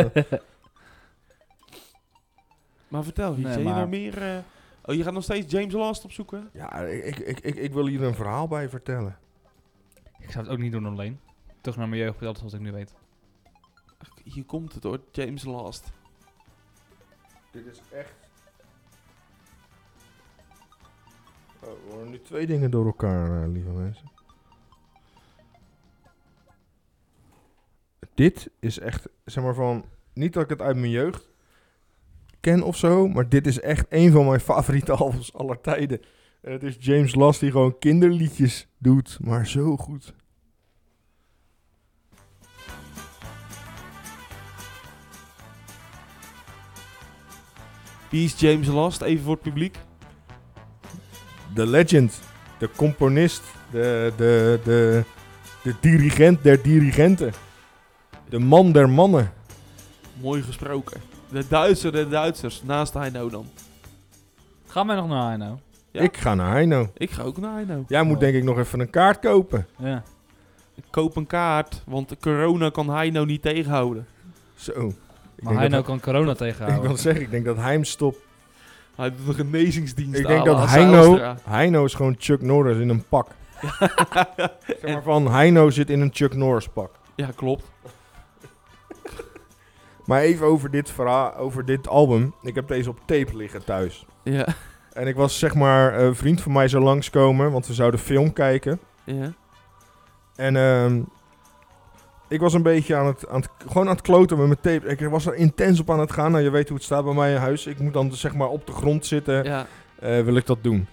Maar 2.89 3.05
vertel, 3.05 3.33
Nee, 3.33 3.45
nee, 3.45 3.59
je 3.59 3.65
maar- 3.65 3.75
nou 3.75 3.89
meer... 3.89 4.23
eh, 4.23 4.37
Oh, 4.85 4.95
je 4.95 5.03
gaat 5.03 5.13
nog 5.13 5.23
steeds 5.23 5.53
James 5.53 5.73
Last 5.73 6.05
opzoeken? 6.05 6.49
ja, 6.53 6.79
ik, 6.81 7.19
ik, 7.19 7.41
ik, 7.41 7.55
ik 7.55 7.73
wil 7.73 7.87
hier 7.87 8.03
een 8.03 8.15
verhaal 8.15 8.49
bij 8.49 8.69
vertellen. 8.69 9.17
Ik 10.21 10.31
zou 10.31 10.45
het 10.45 10.53
ook 10.53 10.59
niet 10.61 10.73
doen 10.73 10.87
alleen. 10.87 11.21
Terug 11.61 11.77
naar 11.77 11.89
mijn 11.89 12.01
jeugd, 12.01 12.21
dat 12.21 12.37
is 12.37 12.43
wat 12.43 12.53
ik 12.53 12.61
nu 12.61 12.73
weet. 12.73 12.95
Hier 14.25 14.45
komt 14.45 14.75
het 14.75 14.83
hoor, 14.83 15.01
James 15.13 15.45
Last. 15.45 15.93
Dit 17.51 17.67
is 17.67 17.81
echt... 17.93 18.15
Oh, 21.61 21.71
we 21.71 21.93
horen 21.93 22.11
nu 22.11 22.23
twee 22.23 22.47
dingen 22.47 22.71
door 22.71 22.87
elkaar, 22.87 23.43
eh, 23.43 23.49
lieve 23.49 23.71
mensen. 23.71 24.11
Dit 28.15 28.51
is 28.59 28.79
echt, 28.79 29.09
zeg 29.25 29.45
maar 29.45 29.55
van... 29.55 29.85
Niet 30.13 30.33
dat 30.33 30.43
ik 30.43 30.49
het 30.49 30.61
uit 30.61 30.77
mijn 30.77 30.91
jeugd... 30.91 31.31
ken 32.41 32.63
of 32.63 32.77
zo. 32.77 33.09
Maar 33.09 33.29
dit 33.29 33.47
is 33.47 33.61
echt 33.61 33.87
een 33.89 34.13
van 34.13 34.27
mijn 34.27 34.41
favoriete 34.41 34.93
albums 35.03 35.35
aller 35.35 35.61
tijden. 35.61 36.01
En 36.41 36.53
het 36.53 36.63
is 36.63 36.77
James 36.79 37.15
Last 37.15 37.41
die 37.41 37.51
gewoon 37.51 37.79
kinderliedjes 37.79 38.67
doet. 38.79 39.19
Maar 39.21 39.47
zo 39.47 39.77
goed. 39.77 40.15
Wie 48.11 48.25
is 48.25 48.41
James 48.41 48.67
Last? 48.67 49.01
Even 49.03 49.25
voor 49.25 49.33
het 49.35 49.43
publiek. 49.43 49.79
De 51.55 51.67
legend. 51.67 52.21
De 52.59 52.71
componist. 52.77 53.43
De, 53.71 54.13
de, 54.17 54.61
de, 54.65 55.05
de 55.63 55.75
dirigent 55.81 56.43
der 56.43 56.63
dirigenten. 56.63 57.33
De 58.29 58.39
man 58.39 58.73
der 58.73 58.89
mannen. 58.89 59.33
Mooi 60.21 60.43
gesproken. 60.43 61.01
De 61.29 61.49
Duitser, 61.49 61.93
de 61.93 62.09
Duitsers. 62.09 62.63
Naast 62.63 62.95
Heino 62.95 63.29
dan. 63.29 63.47
Gaan 64.67 64.87
wij 64.87 64.97
nog 64.97 65.09
naar 65.09 65.27
Heino? 65.27 65.61
Ja. 65.93 66.01
Ik 66.01 66.17
ga 66.17 66.35
naar 66.35 66.51
Heino. 66.53 66.91
Ik 66.97 67.11
ga 67.11 67.23
ook 67.23 67.37
naar 67.39 67.53
Heino. 67.55 67.85
Jij 67.89 68.03
moet 68.03 68.15
Oh. 68.15 68.21
denk 68.21 68.35
ik 68.35 68.45
nog 68.45 68.59
even 68.59 68.81
een 68.81 68.91
kaart 68.91 69.19
kopen. 69.19 69.67
Ja. 69.79 70.03
Ik 70.75 70.85
koop 70.91 71.17
een 71.17 71.27
kaart, 71.27 71.83
want 71.87 72.09
de 72.09 72.17
corona 72.21 72.71
kan 72.71 72.91
Heino 72.91 73.25
niet 73.25 73.43
tegenhouden. 73.43 74.07
Zo. 74.55 74.71
Ik 75.37 75.45
Maar 75.45 75.55
Heino 75.55 75.77
dat- 75.77 75.85
kan 75.85 76.01
corona 76.01 76.31
Ik 76.31 76.37
tegenhouden. 76.37 76.83
wil 76.89 76.97
zeggen, 76.97 77.23
ik 77.23 77.31
denk 77.31 77.45
dat 77.45 77.57
hij 77.57 77.73
hem 77.73 77.85
stopt. 77.85 78.19
Hij 78.97 79.11
doet 79.17 79.29
een 79.29 79.35
genezingsdienst 79.35 80.19
Ik 80.21 80.27
denk 80.27 80.45
dat 80.45 80.69
Heino. 80.71 81.35
Heino 81.45 81.85
is 81.85 81.95
gewoon 81.95 82.15
Chuck 82.19 82.43
Norris 82.43 82.77
in 82.79 82.89
een 82.89 83.05
pak. 83.09 83.29
Zeg 84.81 84.83
maar 84.93 85.03
van, 85.03 85.31
Heino 85.33 85.71
zit 85.71 85.91
in 85.91 86.01
een 86.01 86.11
Chuck 86.13 86.35
Norris 86.35 86.69
pak. 86.69 86.91
Ja, 87.15 87.29
klopt. 87.37 87.65
Maar 90.05 90.21
even 90.21 90.47
over 90.47 90.71
dit, 90.71 90.91
verhaal, 90.91 91.35
over 91.37 91.65
dit 91.65 91.89
album. 91.89 92.35
Ik 92.43 92.55
heb 92.55 92.69
deze 92.69 92.89
op 92.91 92.99
tape 93.05 93.37
liggen 93.37 93.65
thuis. 93.65 94.07
Ja. 94.23 94.47
En 94.93 95.07
ik 95.07 95.15
was 95.15 95.39
zeg 95.39 95.55
maar, 95.55 96.01
een 96.01 96.15
vriend 96.15 96.41
van 96.41 96.53
mij 96.53 96.69
zou 96.69 96.83
langskomen, 96.83 97.53
want 97.53 97.67
we 97.67 97.75
zouden 97.75 98.01
film 98.01 98.33
kijken. 98.33 98.81
ja. 99.05 99.33
En 100.37 100.57
ehm, 100.57 101.01
ik 102.29 102.41
was 102.41 102.55
een 102.55 102.63
beetje 102.63 102.97
aan 102.97 103.07
het, 103.07 103.29
aan 103.29 103.41
het, 103.41 103.51
gewoon 103.67 103.89
aan 103.89 103.95
het 103.95 104.03
kloten 104.03 104.39
met 104.39 104.47
mijn 104.47 104.61
tape. 104.61 104.93
Ik 104.93 105.09
was 105.09 105.27
er 105.27 105.35
intens 105.35 105.81
op 105.81 105.91
aan 105.91 106.01
het 106.01 106.13
gaan. 106.13 106.31
Nou, 106.31 106.45
je 106.45 106.51
weet 106.51 106.69
hoe 106.69 106.77
het 106.77 106.87
staat 106.87 107.05
bij 107.05 107.15
mij 107.15 107.33
in 107.33 107.37
huis. 107.37 107.67
Ik 107.67 107.79
moet 107.79 107.93
dan 107.93 108.13
zeg 108.13 108.35
maar 108.35 108.49
op 108.49 108.67
de 108.67 108.73
grond 108.73 109.07
zitten. 109.07 109.45
ja. 109.45 109.67
eh, 109.99 110.23
wil 110.23 110.37
ik 110.37 110.47
dat 110.47 110.63
doen. 110.63 110.87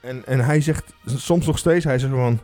En, 0.00 0.26
en 0.26 0.40
hij 0.40 0.60
zegt, 0.60 0.94
soms 1.04 1.46
nog 1.46 1.58
steeds, 1.58 1.84
hij 1.84 1.98
zegt 1.98 2.12
van... 2.12 2.40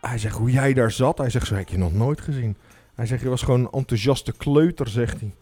Hij 0.00 0.18
zegt, 0.18 0.36
hoe 0.36 0.50
jij 0.50 0.72
daar 0.72 0.90
zat, 0.90 1.18
hij 1.18 1.30
zegt, 1.30 1.46
zo 1.46 1.54
heb 1.54 1.68
je 1.68 1.78
nog 1.78 1.92
nooit 1.94 2.20
gezien. 2.20 2.56
Hij 2.94 3.06
zegt, 3.06 3.22
je 3.22 3.28
was 3.28 3.42
gewoon 3.42 3.60
een 3.60 3.70
enthousiaste 3.70 4.32
kleuter, 4.32 4.88
zegt 4.88 5.20
hij. 5.20 5.34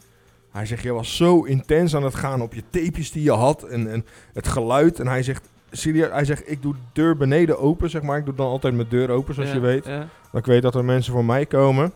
Hij 0.55 0.67
zegt, 0.67 0.83
je 0.83 0.93
was 0.93 1.17
zo 1.17 1.43
intens 1.43 1.97
aan 1.97 2.05
het 2.05 2.15
gaan 2.15 2.43
op 2.43 2.55
je 2.55 2.63
tapejes 2.71 3.13
die 3.13 3.23
je 3.23 3.33
had 3.33 3.63
en, 3.63 3.91
en 3.93 4.07
het 4.33 4.49
geluid. 4.49 5.01
En 5.01 5.07
hij 5.07 5.23
zegt, 5.23 5.49
serieus, 5.71 6.11
hij 6.11 6.25
zegt, 6.25 6.51
ik 6.51 6.63
doe 6.63 6.73
de 6.73 6.81
deur 6.93 7.17
beneden 7.17 7.59
open, 7.59 7.91
zeg 7.91 8.03
maar. 8.03 8.19
Ik 8.19 8.25
doe 8.25 8.35
dan 8.35 8.47
altijd 8.47 8.75
mijn 8.75 8.89
deur 8.89 9.11
open, 9.11 9.35
zoals 9.35 9.49
Ja, 9.49 9.55
je 9.55 9.61
weet. 9.61 9.87
Ja. 9.87 9.99
Dat 10.31 10.41
ik 10.41 10.47
weet 10.47 10.63
dat 10.63 10.75
er 10.75 10.85
mensen 10.85 11.13
voor 11.13 11.25
mij 11.25 11.47
komen. 11.47 11.93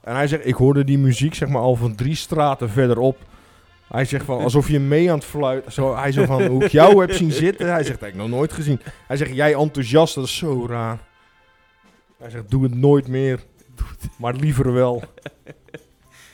En 0.00 0.14
hij 0.14 0.26
zegt, 0.26 0.46
ik 0.46 0.54
hoorde 0.54 0.84
die 0.84 0.98
muziek 0.98 1.34
zeg 1.34 1.48
maar 1.48 1.62
al 1.62 1.76
van 1.76 1.94
drie 1.94 2.14
straten 2.14 2.70
verderop. 2.70 3.18
Hij 3.88 4.04
zegt 4.04 4.24
van, 4.24 4.38
alsof 4.40 4.68
je 4.68 4.80
mee 4.80 5.10
aan 5.10 5.18
het 5.18 5.26
fluiten. 5.26 5.72
Zo, 5.72 5.96
hij 5.96 6.12
zegt 6.12 6.26
van, 6.26 6.42
hoe 6.46 6.64
ik 6.64 6.70
jou 6.70 7.00
heb 7.00 7.12
zien 7.12 7.32
zitten. 7.32 7.66
Hij 7.66 7.84
zegt, 7.84 8.00
dat 8.00 8.08
heb 8.08 8.08
ik 8.08 8.14
nog 8.14 8.28
nooit 8.28 8.52
gezien. 8.52 8.80
Hij 9.06 9.16
zegt, 9.16 9.34
jij 9.34 9.54
enthousiast, 9.54 10.14
dat 10.14 10.24
is 10.24 10.36
zo 10.36 10.66
raar. 10.66 10.98
Hij 12.18 12.30
zegt, 12.30 12.50
doe 12.50 12.62
het 12.62 12.74
nooit 12.74 13.08
meer. 13.08 13.40
Maar 14.18 14.34
liever 14.34 14.72
wel. 14.72 15.02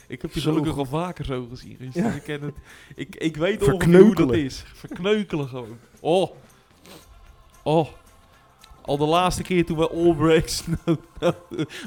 Ik 0.09 0.21
heb 0.21 0.33
je 0.33 0.39
Zo 0.39 0.49
gelukkig 0.49 0.77
al 0.77 0.85
vaker 0.85 1.25
zo 1.25 1.47
gezien. 1.49 1.77
Ja. 1.93 2.11
Ik, 2.11 2.23
ken 2.23 2.41
het. 2.41 2.55
Ik, 2.95 3.15
ik 3.15 3.37
weet 3.37 3.73
ongeveer 3.73 4.01
hoe 4.01 4.15
dat 4.15 4.33
is. 4.33 4.63
Verkneukelen 4.73 5.47
gewoon. 5.47 5.77
Oh. 5.99 6.31
Oh. 7.63 7.87
Al 8.81 8.97
de 8.97 9.05
laatste 9.05 9.41
keer 9.41 9.65
toen 9.65 9.77
we 9.77 9.89
All 9.89 10.15
Breaks... 10.15 10.63
No, 10.67 10.77
no, 11.19 11.33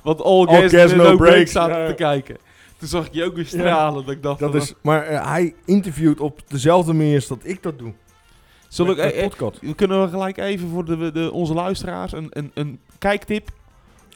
want 0.02 0.20
All, 0.20 0.46
All 0.46 0.68
Gas, 0.68 0.92
No, 0.92 1.02
No 1.02 1.16
Breaks 1.16 1.52
zaten 1.52 1.78
ja. 1.78 1.86
te 1.86 1.94
kijken. 1.94 2.36
Toen 2.78 2.88
zag 2.88 3.06
ik 3.06 3.12
je 3.12 3.24
ook 3.24 3.34
weer 3.34 3.46
stralen. 3.46 4.04
Dat 4.04 4.14
ik 4.14 4.22
dacht 4.22 4.40
Dat 4.40 4.54
is, 4.54 4.74
maar 4.82 5.02
eh, 5.06 5.26
hij 5.28 5.54
interviewt 5.64 6.20
op 6.20 6.40
dezelfde 6.48 6.92
manier 6.92 7.14
als 7.14 7.26
dat 7.26 7.40
ik 7.42 7.62
dat 7.62 7.78
doe. 7.78 7.92
Zullen 8.68 8.96
mijn 8.96 9.12
eh, 9.12 9.24
eh, 9.24 9.74
kunnen 9.76 10.02
we 10.02 10.08
gelijk 10.08 10.36
even 10.36 10.68
voor 10.68 10.84
de, 10.84 11.12
de, 11.12 11.32
onze 11.32 11.54
luisteraars 11.54 12.12
een, 12.12 12.26
een, 12.30 12.50
een 12.54 12.80
kijktip. 12.98 13.50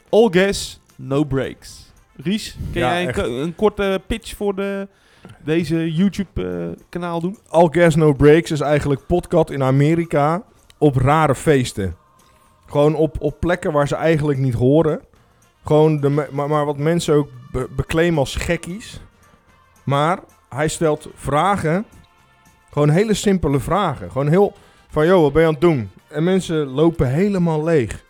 All 0.09 0.27
Gas, 0.31 0.79
No 0.95 1.23
Breaks. 1.23 1.86
Ries, 2.23 2.57
kun 2.71 2.81
Ja, 2.81 3.01
jij 3.01 3.17
een, 3.17 3.31
een 3.31 3.55
korte 3.55 4.01
pitch 4.07 4.35
voor 4.35 4.55
de, 4.55 4.87
deze 5.43 5.93
YouTube-kanaal 5.93 7.21
doen? 7.21 7.37
All 7.49 7.67
Gas 7.71 7.95
No 7.95 8.13
Breaks 8.13 8.51
is 8.51 8.59
eigenlijk 8.59 9.05
podcast 9.07 9.49
in 9.49 9.63
Amerika 9.63 10.43
op 10.77 10.95
rare 10.95 11.35
feesten. 11.35 11.95
Gewoon 12.65 12.95
op, 12.95 13.15
op 13.19 13.39
plekken 13.39 13.71
waar 13.71 13.87
ze 13.87 13.95
eigenlijk 13.95 14.39
niet 14.39 14.53
horen. 14.53 15.01
Gewoon 15.63 15.99
de, 15.99 16.27
maar 16.31 16.65
wat 16.65 16.77
mensen 16.77 17.13
ook 17.15 17.29
be- 17.51 17.67
beclaimen 17.75 18.19
als 18.19 18.35
gekkies. 18.35 19.01
Maar 19.83 20.19
hij 20.49 20.67
stelt 20.67 21.09
vragen. 21.15 21.85
Gewoon 22.71 22.89
hele 22.89 23.13
simpele 23.13 23.59
vragen. 23.59 24.11
Gewoon 24.11 24.27
heel 24.27 24.53
van, 24.89 25.05
joh, 25.07 25.21
wat 25.21 25.33
ben 25.33 25.41
je 25.41 25.47
aan 25.47 25.53
het 25.53 25.61
doen? 25.61 25.89
En 26.07 26.23
mensen 26.23 26.65
lopen 26.67 27.07
helemaal 27.07 27.63
leeg. 27.63 28.05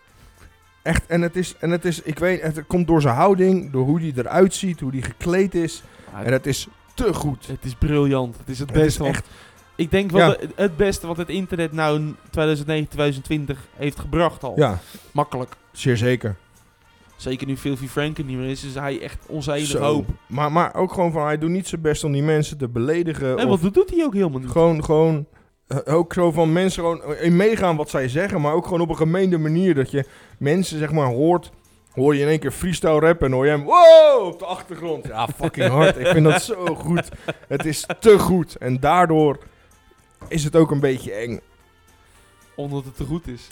Echt, 0.88 1.05
en 1.07 1.21
het 1.21 1.35
is, 1.35 1.55
en 1.59 1.69
het 1.71 1.85
is 1.85 2.01
ik 2.01 2.19
weet, 2.19 2.41
het 2.41 2.63
komt 2.67 2.88
door 2.88 3.01
zijn 3.01 3.15
houding, 3.15 3.71
door 3.71 3.85
hoe 3.85 3.99
hij 3.99 4.13
eruit 4.15 4.53
ziet, 4.53 4.79
hoe 4.79 4.91
hij 4.91 5.01
gekleed 5.01 5.55
is. 5.55 5.83
En 6.23 6.31
het 6.33 6.45
is 6.45 6.67
te 6.93 7.13
goed. 7.13 7.47
Het 7.47 7.65
is 7.65 7.73
briljant. 7.75 8.38
Het 8.38 8.49
is 8.49 8.59
het 8.59 8.71
beste. 8.71 9.03
echt 9.05 9.27
ik 9.75 9.91
denk 9.91 10.11
wel 10.11 10.29
Ja. 10.29 10.38
het 10.55 10.77
beste 10.77 11.07
wat 11.07 11.17
het 11.17 11.29
internet 11.29 11.71
nou 11.71 11.97
in 11.99 12.15
2009, 12.29 12.88
2020 12.89 13.67
heeft 13.75 13.99
gebracht 13.99 14.43
al. 14.43 14.53
Ja, 14.55 14.79
Makkelijk. 15.11 15.55
zeer 15.71 15.97
zeker. 15.97 16.35
Zeker 17.15 17.47
nu 17.47 17.57
Filthy 17.57 17.88
Frank 17.88 18.17
er 18.17 18.23
niet 18.23 18.38
meer 18.38 18.49
is, 18.49 18.63
is 18.63 18.73
hij 18.75 19.01
echt 19.01 19.25
onze 19.27 19.51
enige 19.53 19.65
Zo. 19.71 19.79
hoop. 19.79 20.07
Maar, 20.27 20.51
maar 20.51 20.75
ook 20.75 20.93
gewoon 20.93 21.11
van, 21.11 21.25
hij 21.25 21.38
doet 21.38 21.49
niet 21.49 21.67
zijn 21.67 21.81
best 21.81 22.03
om 22.03 22.11
die 22.11 22.23
mensen 22.23 22.57
te 22.57 22.67
beledigen. 22.67 23.38
En 23.38 23.47
of 23.47 23.61
wat 23.61 23.73
doet 23.73 23.89
hij 23.89 24.05
ook 24.05 24.13
helemaal 24.13 24.39
niet. 24.39 24.49
gewoon, 24.49 24.83
gewoon, 24.83 25.25
ook 25.86 26.13
zo 26.13 26.32
van 26.32 26.53
mensen 26.53 26.84
gewoon 26.84 27.15
in 27.15 27.36
meegaan 27.36 27.76
wat 27.76 27.89
zij 27.89 28.09
zeggen, 28.09 28.41
maar 28.41 28.53
ook 28.53 28.63
gewoon 28.63 28.82
op 28.82 28.89
een 28.89 28.95
gemeende 28.95 29.38
manier. 29.38 29.76
Dat 29.76 29.91
je 29.91 30.05
mensen, 30.38 30.78
zeg 30.78 30.91
maar, 30.91 31.07
hoort, 31.07 31.51
hoor 31.91 32.15
je 32.15 32.22
in 32.22 32.28
één 32.28 32.39
keer 32.39 32.51
freestyle 32.51 32.99
rappen 32.99 33.28
en 33.28 33.34
hoor 33.34 33.45
je 33.45 33.51
hem, 33.51 33.63
wow, 33.63 34.26
op 34.26 34.39
de 34.39 34.45
achtergrond. 34.45 35.07
Ja, 35.07 35.28
fucking 35.28 35.70
hard. 35.70 35.97
Ik 35.99 36.07
vind 36.07 36.26
dat 36.26 36.41
zo 36.43 36.76
goed. 36.76 37.09
Het 37.47 37.65
is 37.65 37.86
te 37.99 38.20
goed. 38.20 38.55
En 38.55 38.80
daardoor 38.80 39.38
is 40.28 40.43
het 40.43 40.55
ook 40.55 40.72
een 40.72 40.80
beetje 40.80 41.13
eng. 41.13 41.39
Omdat 42.55 42.86
het 42.86 42.95
te 42.95 43.03
goed 43.03 43.28
is. 43.28 43.47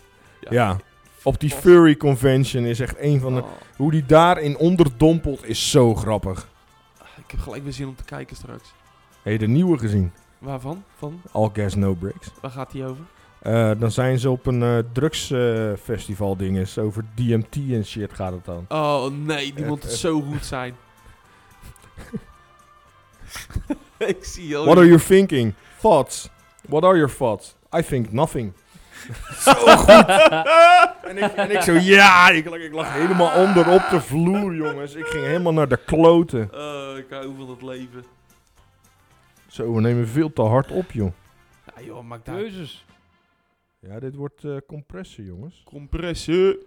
Ja. 0.49 0.77
Op 1.23 1.39
die 1.39 1.49
furry 1.49 1.95
convention 1.97 2.63
is 2.65 2.79
echt 2.79 2.95
een 2.99 3.19
van 3.19 3.35
de... 3.35 3.41
Oh, 3.41 3.47
Hoe 3.75 3.91
die 3.91 4.05
daarin 4.05 4.57
onderdompelt 4.57 5.45
is 5.45 5.69
zo 5.69 5.95
grappig. 5.95 6.47
ik 7.17 7.31
heb 7.31 7.39
gelijk 7.39 7.63
weer 7.63 7.73
zin 7.73 7.87
om 7.87 7.95
te 7.95 8.03
kijken 8.03 8.35
straks. 8.35 8.73
Heb 9.21 9.33
je 9.33 9.39
de 9.39 9.47
nieuwe 9.47 9.77
gezien? 9.77 10.11
Waarvan? 10.45 10.83
Van? 10.97 11.21
All 11.31 11.49
Gas 11.53 11.75
No 11.75 11.93
Breaks. 11.93 12.27
Waar 12.41 12.51
gaat 12.51 12.73
hij 12.73 12.85
over? 12.85 13.03
Eh, 13.39 13.71
dan 13.77 13.91
zijn 13.91 14.19
ze 14.19 14.29
op 14.29 14.45
een 14.45 14.63
eh 14.63 14.77
drugsfestival 14.93 16.35
dinges. 16.37 16.77
Over 16.77 17.05
DMT 17.15 17.55
en 17.55 17.85
shit 17.85 18.13
gaat 18.13 18.31
het 18.31 18.45
dan. 18.45 18.65
Oh 18.67 19.05
nee, 19.11 19.53
die 19.53 19.63
Eh, 19.63 19.69
moet 19.69 19.83
het 19.83 19.91
zo 19.93 20.21
goed 20.21 20.45
zijn. 20.45 20.75
ik 23.97 24.17
zie 24.25 24.57
al. 24.57 24.65
What 24.65 24.77
are 24.77 24.85
you 24.87 24.99
thinking? 24.99 25.53
Thoughts. 25.81 26.29
What 26.67 26.83
are 26.83 26.95
your 26.97 27.15
thoughts? 27.15 27.55
I 27.77 27.81
think 27.81 28.11
nothing. 28.11 28.53
zo 29.45 29.53
goed. 29.53 29.89
en, 31.09 31.17
ik, 31.17 31.31
en 31.35 31.51
ik 31.51 31.61
zo, 31.61 31.73
ja, 31.73 32.29
ik, 32.29 32.49
lag- 32.49 32.59
ik 32.59 32.73
lag 32.73 32.93
helemaal 32.93 33.43
onder 33.43 33.69
op 33.69 33.83
de 33.89 34.01
vloer, 34.01 34.55
jongens. 34.55 34.95
Ik 34.95 35.05
ging 35.05 35.25
helemaal 35.25 35.53
naar 35.53 35.67
de 35.67 35.79
kloten. 35.85 36.49
Oh, 36.53 36.97
ik 36.97 37.05
hou 37.09 37.33
van 37.37 37.49
het 37.49 37.61
leven. 37.61 38.03
Zo, 39.55 39.73
we 39.73 39.81
nemen 39.81 40.07
veel 40.07 40.33
te 40.33 40.41
hard 40.41 40.71
op, 40.71 40.91
joh. 40.91 41.11
Ja 41.75 41.81
joh, 41.81 42.03
maak 42.03 42.25
daar 42.25 42.35
Keuzes. 42.35 42.85
Ja, 43.79 43.99
dit 43.99 44.15
wordt 44.15 44.43
eh 44.43 44.57
compressie, 44.67 45.25
jongens. 45.25 45.61
compressie. 45.65 46.57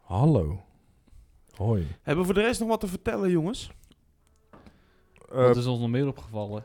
Hallo. 0.00 0.62
Hoi. 1.56 1.86
Hebben 2.02 2.18
we 2.18 2.24
voor 2.24 2.34
de 2.42 2.46
rest 2.46 2.60
nog 2.60 2.68
wat 2.68 2.80
te 2.80 2.86
vertellen, 2.86 3.30
jongens? 3.30 3.70
Eh, 5.30 5.36
Wat 5.36 5.56
is 5.56 5.66
ons 5.66 5.80
nog 5.80 5.88
meer 5.88 6.06
opgevallen? 6.06 6.64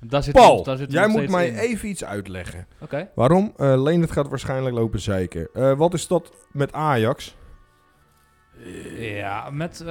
Daar 0.00 0.22
zit 0.22 0.34
Paul, 0.34 0.62
daar 0.64 0.76
zit 0.76 0.92
jij 0.92 1.06
moet 1.08 1.28
mij 1.28 1.46
in. 1.48 1.54
even 1.56 1.88
iets 1.88 2.04
uitleggen. 2.04 2.66
Oké. 2.80 3.10
Waarom? 3.14 3.52
Uh, 3.56 3.82
Leendert 3.82 4.12
gaat 4.12 4.28
waarschijnlijk 4.28 4.74
lopen 4.74 5.00
zeiken. 5.00 5.48
Eh, 5.54 5.76
wat 5.76 5.94
is 5.94 6.06
dat 6.06 6.32
met 6.50 6.72
Ajax? 6.72 7.36
Ja, 8.96 9.50
met... 9.50 9.84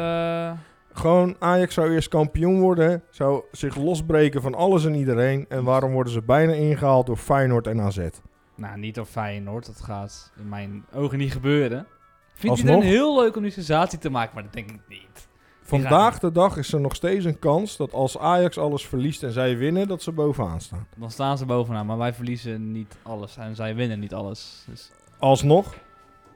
Gewoon, 0.94 1.36
Ajax 1.40 1.74
zou 1.74 1.94
eerst 1.94 2.08
kampioen 2.08 2.60
worden. 2.60 3.04
Zou 3.10 3.44
zich 3.52 3.76
losbreken 3.76 4.42
van 4.42 4.56
alles 4.56 4.86
en 4.86 4.96
iedereen. 4.96 5.46
En 5.50 5.64
waarom 5.64 5.92
worden 5.92 6.14
ze 6.14 6.22
bijna 6.22 6.54
ingehaald 6.54 7.06
door 7.06 7.18
Feyenoord 7.18 7.68
en 7.68 7.82
AZ? 7.82 8.08
nou, 8.56 8.78
niet 8.80 8.96
door 8.96 9.06
Feyenoord. 9.06 9.66
Dat 9.66 9.82
gaat 9.82 10.32
in 10.40 10.50
mijn 10.50 10.86
ogen 10.94 11.18
niet 11.18 11.32
gebeuren. 11.32 11.88
Vindt 12.34 12.50
Alsnog? 12.58 12.76
het 12.76 12.84
een 12.84 12.90
heel 12.90 13.20
leuk 13.22 13.36
om 13.36 13.42
die 13.42 13.52
sensatie 13.52 14.00
te 14.00 14.10
maken, 14.10 14.32
maar 14.34 14.44
dat 14.44 14.54
denk 14.54 14.70
ik 14.72 14.80
niet. 14.88 15.28
Vandaag 15.62 16.20
de 16.20 16.32
dag 16.32 16.58
is 16.58 16.74
er 16.74 16.82
nog 16.82 16.96
steeds 16.96 17.26
een 17.26 17.40
kans 17.40 17.78
dat 17.78 17.94
als 17.94 18.18
Ajax 18.18 18.58
alles 18.58 18.88
verliest 18.88 19.24
en 19.24 19.32
zij 19.32 19.58
winnen, 19.58 19.88
dat 19.88 20.02
ze 20.02 20.12
bovenaan 20.12 20.62
staan. 20.62 20.88
Dan 20.98 21.12
staan 21.12 21.38
ze 21.38 21.46
bovenaan, 21.46 21.86
maar 21.86 21.98
wij 21.98 22.14
verliezen 22.14 22.72
niet 22.72 22.96
alles 23.02 23.38
en 23.38 23.56
zij 23.56 23.76
winnen 23.76 24.00
niet 24.00 24.14
alles. 24.14 24.66
Dus 24.70 24.92
Alsnog, 25.20 25.74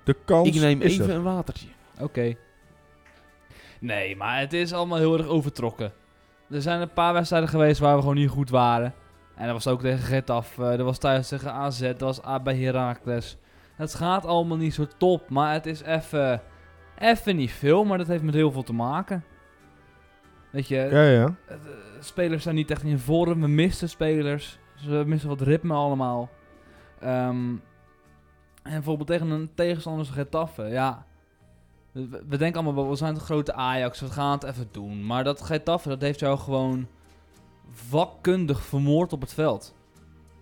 de 0.03 0.15
kans 0.25 0.47
Ik 0.47 0.55
neem 0.55 0.81
is 0.81 0.93
even 0.93 1.09
er. 1.09 1.15
een 1.15 1.23
watertje. 1.23 1.67
Oké. 1.99 2.35
Nee, 3.85 4.15
maar 4.15 4.39
het 4.39 4.53
is 4.53 4.73
allemaal 4.73 4.97
heel 4.97 5.17
erg 5.17 5.27
overtrokken. 5.27 5.91
Er 6.49 6.61
zijn 6.61 6.81
een 6.81 6.93
paar 6.93 7.13
wedstrijden 7.13 7.49
geweest 7.49 7.79
waar 7.79 7.93
we 7.95 7.99
gewoon 8.01 8.15
niet 8.15 8.29
goed 8.29 8.49
waren. 8.49 8.93
En 9.35 9.43
dat 9.45 9.53
was 9.53 9.67
ook 9.67 9.81
tegen 9.81 9.99
Getafe, 9.99 10.63
eh, 10.63 10.69
dat 10.77 10.85
was 10.85 10.97
thuis 10.97 11.27
tegen 11.27 11.51
AZ, 11.51 11.79
dat 11.81 11.99
was 11.99 12.25
A- 12.25 12.39
bij 12.39 12.57
Heracles. 12.57 13.37
Het 13.75 13.93
gaat 13.95 14.25
allemaal 14.25 14.57
niet 14.57 14.73
zo 14.73 14.87
top, 14.97 15.29
maar 15.29 15.53
het 15.53 15.65
is 15.65 15.81
even... 15.81 16.41
Even 16.99 17.35
niet 17.35 17.51
veel, 17.51 17.83
maar 17.85 17.97
dat 17.97 18.07
heeft 18.07 18.23
met 18.23 18.33
heel 18.33 18.51
veel 18.51 18.63
te 18.63 18.73
maken. 18.73 19.23
Weet 20.51 20.67
je, 20.67 20.75
Ja, 20.75 21.03
ja. 21.03 21.35
eh, 21.47 21.55
spelers 21.99 22.43
zijn 22.43 22.55
niet 22.55 22.71
echt 22.71 22.83
in 22.83 22.99
vorm. 22.99 23.41
We 23.41 23.47
missen 23.47 23.89
spelers. 23.89 24.59
Ze 24.75 25.03
missen 25.05 25.29
wat 25.29 25.41
ritme 25.41 25.73
allemaal. 25.73 26.29
Ehm, 26.99 27.49
en 28.63 28.71
bijvoorbeeld 28.71 29.07
tegen 29.07 29.29
een 29.29 29.49
tegenstander 29.55 30.01
als 30.05 30.15
Getafe. 30.15 30.63
Ja, 30.63 31.05
we, 32.27 32.37
denken 32.37 32.63
allemaal 32.63 32.89
we 32.89 32.95
zijn 32.95 33.13
de 33.13 33.19
grote 33.19 33.53
Ajax. 33.53 33.99
We 33.99 34.09
gaan 34.09 34.31
het 34.31 34.43
even 34.43 34.67
doen. 34.71 35.05
Maar 35.05 35.23
dat 35.23 35.41
Getafe, 35.41 35.89
dat 35.89 36.01
heeft 36.01 36.19
jou 36.19 36.37
gewoon 36.37 36.87
vakkundig 37.71 38.61
vermoord 38.61 39.13
op 39.13 39.21
het 39.21 39.33
veld. 39.33 39.73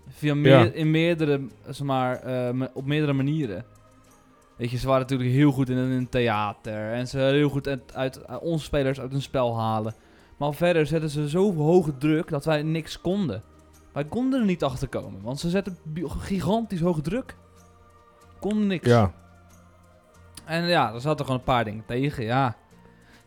Via 0.07 0.35
meer, 0.35 0.75
in 0.75 0.91
meerdere, 0.91 1.41
zeg 1.65 1.87
maar, 1.87 2.15
eh, 2.15 2.67
op 2.73 2.85
meerdere 2.85 3.13
manieren. 3.13 3.65
Weet 4.55 4.71
je, 4.71 4.77
ze 4.77 4.87
waren 4.87 5.01
natuurlijk 5.01 5.29
heel 5.29 5.51
goed 5.51 5.69
in 5.69 5.77
een 5.77 6.09
theater. 6.09 6.91
En 6.91 7.07
ze 7.07 7.17
heel 7.17 7.49
goed 7.49 7.67
uit, 7.67 7.93
uit, 7.93 8.27
uit 8.27 8.41
onze 8.41 8.65
spelers 8.65 8.99
uit 8.99 9.11
hun 9.11 9.21
spel 9.21 9.59
halen. 9.59 9.93
Maar 10.37 10.53
verder 10.53 10.85
zetten 10.85 11.09
ze 11.09 11.29
zo 11.29 11.53
hoge 11.55 11.97
druk 11.97 12.29
dat 12.29 12.45
wij 12.45 12.63
niks 12.63 13.01
konden. 13.01 13.43
Wij 13.91 14.05
konden 14.05 14.39
er 14.39 14.45
niet 14.45 14.63
achter 14.63 14.87
komen, 14.87 15.21
want 15.21 15.39
ze 15.39 15.49
zetten 15.49 15.77
gigantisch 16.07 16.79
hoge 16.79 17.01
druk. 17.01 17.35
Konden 18.39 18.67
niks. 18.67 18.87
Ja, 18.87 19.13
En 20.45 20.63
ja, 20.63 20.93
er 20.93 21.01
zaten 21.01 21.25
gewoon 21.25 21.39
een 21.39 21.45
paar 21.45 21.63
dingen 21.63 21.85
tegen, 21.85 22.23
ja. 22.23 22.55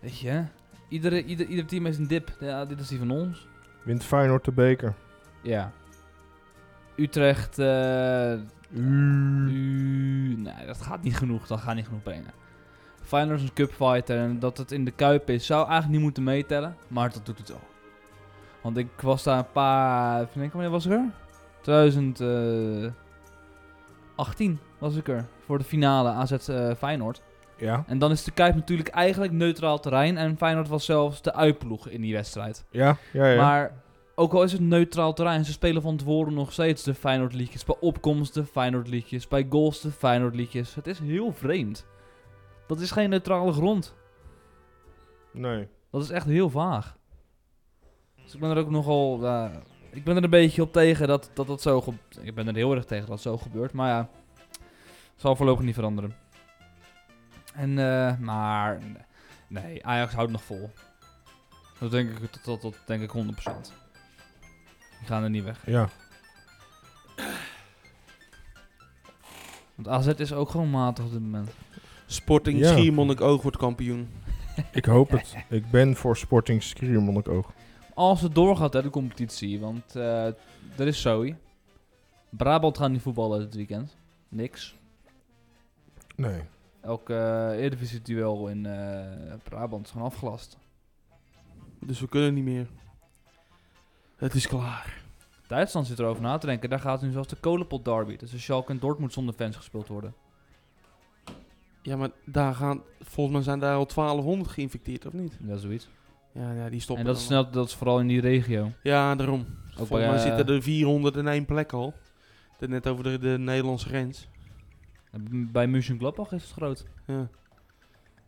Weet 0.01 0.19
je, 0.19 0.45
iedere, 0.89 1.25
ieder, 1.25 1.47
ieder 1.47 1.67
team 1.67 1.85
heeft 1.85 1.99
een 1.99 2.07
dip. 2.07 2.37
Ja, 2.41 2.65
dit 2.65 2.81
is 2.81 2.89
die 2.89 2.99
van 2.99 3.11
ons. 3.11 3.49
wint 3.83 4.05
Feyenoord 4.05 4.45
de 4.45 4.53
beker. 4.53 4.95
Ja. 5.43 5.73
Utrecht, 6.97 7.59
eh 7.59 8.35
nee, 8.71 10.67
dat 10.67 10.83
gaat 10.83 11.03
niet 11.03 11.17
genoeg. 11.17 11.47
Dat 11.47 11.61
gaat 11.61 11.75
niet 11.75 11.87
genoeg 11.87 12.03
brengen. 12.03 12.33
Feyenoord 13.03 13.41
is 13.41 13.49
een 13.49 13.55
cupfighter 13.55 14.19
en 14.19 14.39
dat 14.39 14.59
het 14.59 14.73
in 14.73 14.85
de 14.85 14.91
Kuip 14.91 15.31
is, 15.31 15.47
zou 15.47 15.61
eigenlijk 15.61 15.93
niet 15.93 16.03
moeten 16.03 16.23
meetellen. 16.23 16.77
Maar 16.89 17.13
dat 17.13 17.27
doet 17.27 17.39
het 17.39 17.49
wel. 17.49 17.61
Want 18.63 18.77
ik 18.77 19.01
was 19.01 19.23
daar 19.23 19.39
een 19.39 19.53
paar... 19.53 20.21
Even 20.21 20.39
denken, 20.39 20.53
wanneer 20.53 20.71
was 20.71 20.87
ik 20.87 20.93
er? 20.93 21.11
2018 21.61 24.59
was 24.79 24.97
ik 24.97 25.09
er. 25.09 25.27
Voor 25.45 25.59
de 25.59 25.65
finale 25.65 26.09
AZ 26.09 26.33
eh, 26.33 26.75
Feyenoord. 26.75 27.23
Ja, 27.59 27.85
En 27.87 27.99
dan 27.99 28.11
is 28.11 28.25
de 28.25 28.31
Kuip 28.31 28.55
natuurlijk 28.55 28.89
eigenlijk 28.89 29.33
neutraal 29.33 29.81
terrein. 29.81 30.17
En 30.17 30.37
Feyenoord 30.37 30.69
was 30.69 30.85
zelfs 30.85 31.23
de 31.23 31.35
uitploeg 31.35 31.89
in 31.89 32.01
die 32.01 32.15
wedstrijd. 32.15 32.65
ja, 32.71 32.97
ja. 33.13 33.27
ja. 33.27 33.43
Maar 33.43 33.73
ook 34.15 34.33
al 34.33 34.43
is 34.43 34.53
het 34.53 34.61
neutraal 34.61 35.13
terrein, 35.13 35.45
ze 35.45 35.53
spelen 35.53 35.83
van 35.83 35.97
tevoren 35.97 36.35
nog 36.35 36.53
steeds 36.53 36.83
de 36.83 36.95
Feyenoord 36.95 37.35
liedjes. 37.35 37.65
Bij 37.65 37.77
opkomst 37.81 38.35
de 38.35 38.45
Feyenoord 38.45 38.89
liedjes, 38.89 39.29
bij 39.29 39.47
goals 39.51 39.81
de 39.81 39.91
Feyenoord 39.91 40.35
liedjes. 40.35 40.75
Het 40.75 40.87
is 40.87 40.99
heel 40.99 41.33
vreemd. 41.33 41.87
Dat 42.67 42.81
is 42.81 42.91
geen 42.91 43.11
neutrale 43.11 43.53
grond. 43.53 43.95
Nee. 45.33 45.69
Dat 45.91 46.03
is 46.03 46.11
echt 46.11 46.27
heel 46.27 46.51
vaag. 46.51 46.97
Dus 48.23 48.35
ik 48.35 48.41
ben 48.41 48.51
er 48.51 48.57
ook 48.59 48.71
nogal... 48.71 49.25
eh, 49.25 49.51
ik 49.91 50.05
ben 50.05 50.17
er 50.17 50.25
een 50.25 50.31
beetje 50.31 50.63
op 50.63 50.73
tegen 50.73 51.09
dat 51.09 51.31
dat, 51.35 51.47
dat 51.47 51.63
zo... 51.63 51.85
Ik 52.21 52.35
ben 52.35 52.49
er 52.49 52.55
heel 52.55 52.75
erg 52.75 52.85
tegen 52.85 53.07
dat 53.07 53.15
het 53.15 53.23
zo 53.23 53.37
gebeurt. 53.39 53.73
Maar 53.73 53.89
ja, 53.89 54.09
zal 55.17 55.37
voorlopig 55.37 55.65
niet 55.65 55.75
veranderen. 55.75 56.15
En, 57.55 57.79
eh, 57.79 58.19
maar... 58.19 58.81
Nee, 59.49 59.87
Ajax 59.87 60.13
houdt 60.13 60.33
nog 60.33 60.43
vol. 60.43 60.71
Dat 61.79 61.91
denk 61.91 62.11
ik, 62.11 62.21
dat, 62.21 62.45
dat, 62.45 62.63
dat 62.63 62.75
denk 62.87 63.03
ik 63.03 63.11
100%. 63.11 63.15
Die 64.99 65.07
gaan 65.07 65.23
er 65.23 65.31
niet 65.31 65.45
weg. 65.45 65.67
Ja. 65.67 65.89
Want 69.75 69.89
AZ 69.89 70.07
is 70.07 70.33
ook 70.33 70.51
gewoon 70.51 70.71
matig 70.71 71.05
op 71.05 71.13
dit 71.13 71.21
moment. 71.21 71.51
Sporting 72.07 72.59
Ja. 72.59 72.71
Schiermonnik-Oog 72.71 73.43
wordt 73.43 73.57
kampioen. 73.57 74.09
Ik 74.73 74.85
hoop 74.85 75.11
het. 75.11 75.35
Ik 75.49 75.71
ben 75.71 75.97
voor 75.97 76.17
Sporting 76.17 76.63
Schiermonnikoog. 76.63 77.53
Als 77.95 78.21
het 78.21 78.35
doorgaat, 78.35 78.73
hè, 78.73 78.83
de 78.83 78.91
competitie. 78.91 79.61
Want 79.61 79.97
eh 79.97 80.27
er 80.77 80.87
is 80.87 81.01
Zoe. 81.01 81.37
Brabant 82.31 82.79
gaat 82.79 82.91
niet 82.91 83.03
voetballen 83.03 83.41
dit 83.41 83.55
weekend. 83.55 83.97
Niks. 84.29 84.75
Nee. 86.17 86.43
Elk 86.81 87.11
eh 87.11 87.51
Eredivisie-duel 87.51 88.49
in 88.49 88.67
eh, 88.67 89.35
Brabant 89.43 89.85
is 89.87 89.91
gewoon 89.91 90.07
afgelast. 90.07 90.59
Dus 91.81 92.01
we 92.01 92.09
kunnen 92.09 92.35
niet 92.35 92.45
meer. 92.45 92.67
Het 94.17 94.35
is 94.35 94.47
klaar. 94.47 95.05
Duitsland 95.47 95.87
zit 95.87 95.99
erover 95.99 96.23
na 96.23 96.39
te 96.39 96.47
denken. 96.47 96.71
Daar 96.71 96.81
gaat 96.81 97.03
nu 97.03 97.11
zelfs 97.11 97.29
de 97.29 97.37
kolenpot 97.37 97.85
derby. 97.85 98.17
Dus 98.17 98.43
Schalke 98.43 98.73
en 98.73 98.79
Dortmund 98.79 99.13
zonder 99.13 99.35
fans 99.35 99.57
gespeeld 99.57 99.89
worden. 99.89 100.15
Ja, 101.83 101.97
maar 101.97 102.11
daar 102.25 102.55
gaan, 102.55 102.83
volgens 103.01 103.35
mij 103.37 103.45
zijn 103.45 103.59
daar 103.59 103.77
al 103.77 103.87
1200 103.87 104.51
geïnfecteerd, 104.51 105.07
of 105.07 105.13
niet? 105.13 105.39
Ja, 105.47 105.57
zoiets. 105.57 105.89
Ja, 106.33 106.53
ja 106.53 106.69
die 106.71 106.81
stoppen 106.81 107.05
En 107.05 107.11
dat 107.11 107.21
is, 107.21 107.27
snel, 107.27 107.51
dat 107.51 107.67
is 107.67 107.75
vooral 107.75 108.01
in 108.01 108.07
die 108.07 108.21
regio. 108.21 108.73
Ja, 108.83 109.15
daarom. 109.15 109.41
Ook 109.41 109.87
volgens 109.87 109.91
bij, 109.91 110.09
mij 110.09 110.17
eh, 110.17 110.23
zitten 110.23 110.55
er 110.55 110.63
401 110.63 111.45
plekken 111.45 111.79
al. 111.79 111.95
Dat 112.59 112.69
net 112.69 112.87
over 112.87 113.05
de, 113.05 113.19
de 113.19 113.39
Nederlandse 113.39 113.89
grens. 113.89 114.29
Bij 115.31 115.67
Mönchengladbach 115.67 116.33
is 116.33 116.43
het 116.43 116.53
groot. 116.53 116.87
Ja. 117.07 117.29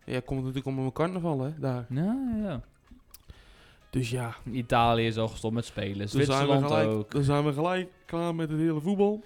Ja, 0.04 0.20
komt 0.24 0.40
natuurlijk 0.40 0.66
om 0.66 0.78
een 0.78 0.92
carnaval, 0.92 1.40
hè, 1.40 1.58
daar. 1.58 1.86
Ja, 1.88 2.16
ja. 2.42 2.60
Dus 3.90 4.10
ja, 4.10 4.34
Italië 4.52 5.06
is 5.06 5.16
al 5.16 5.28
gestopt 5.28 5.54
met 5.54 5.64
spelen. 5.64 5.98
dan 5.98 6.08
zijn, 6.08 6.20
we 6.20 6.24
Zwitserland 6.24 6.66
gelijk, 6.66 6.88
ook. 6.88 7.10
dan 7.10 7.22
zijn 7.22 7.44
we 7.44 7.52
gelijk 7.52 7.88
klaar 8.04 8.34
met 8.34 8.50
het 8.50 8.58
hele 8.58 8.80
voetbal. 8.80 9.24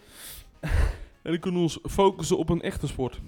en 1.23 1.31
dan 1.31 1.39
kunnen 1.39 1.61
we 1.61 1.67
ons 1.67 1.79
focussen 1.83 2.39
op 2.39 2.49
een 2.49 2.63
echte 2.63 2.87
sport. 2.87 3.21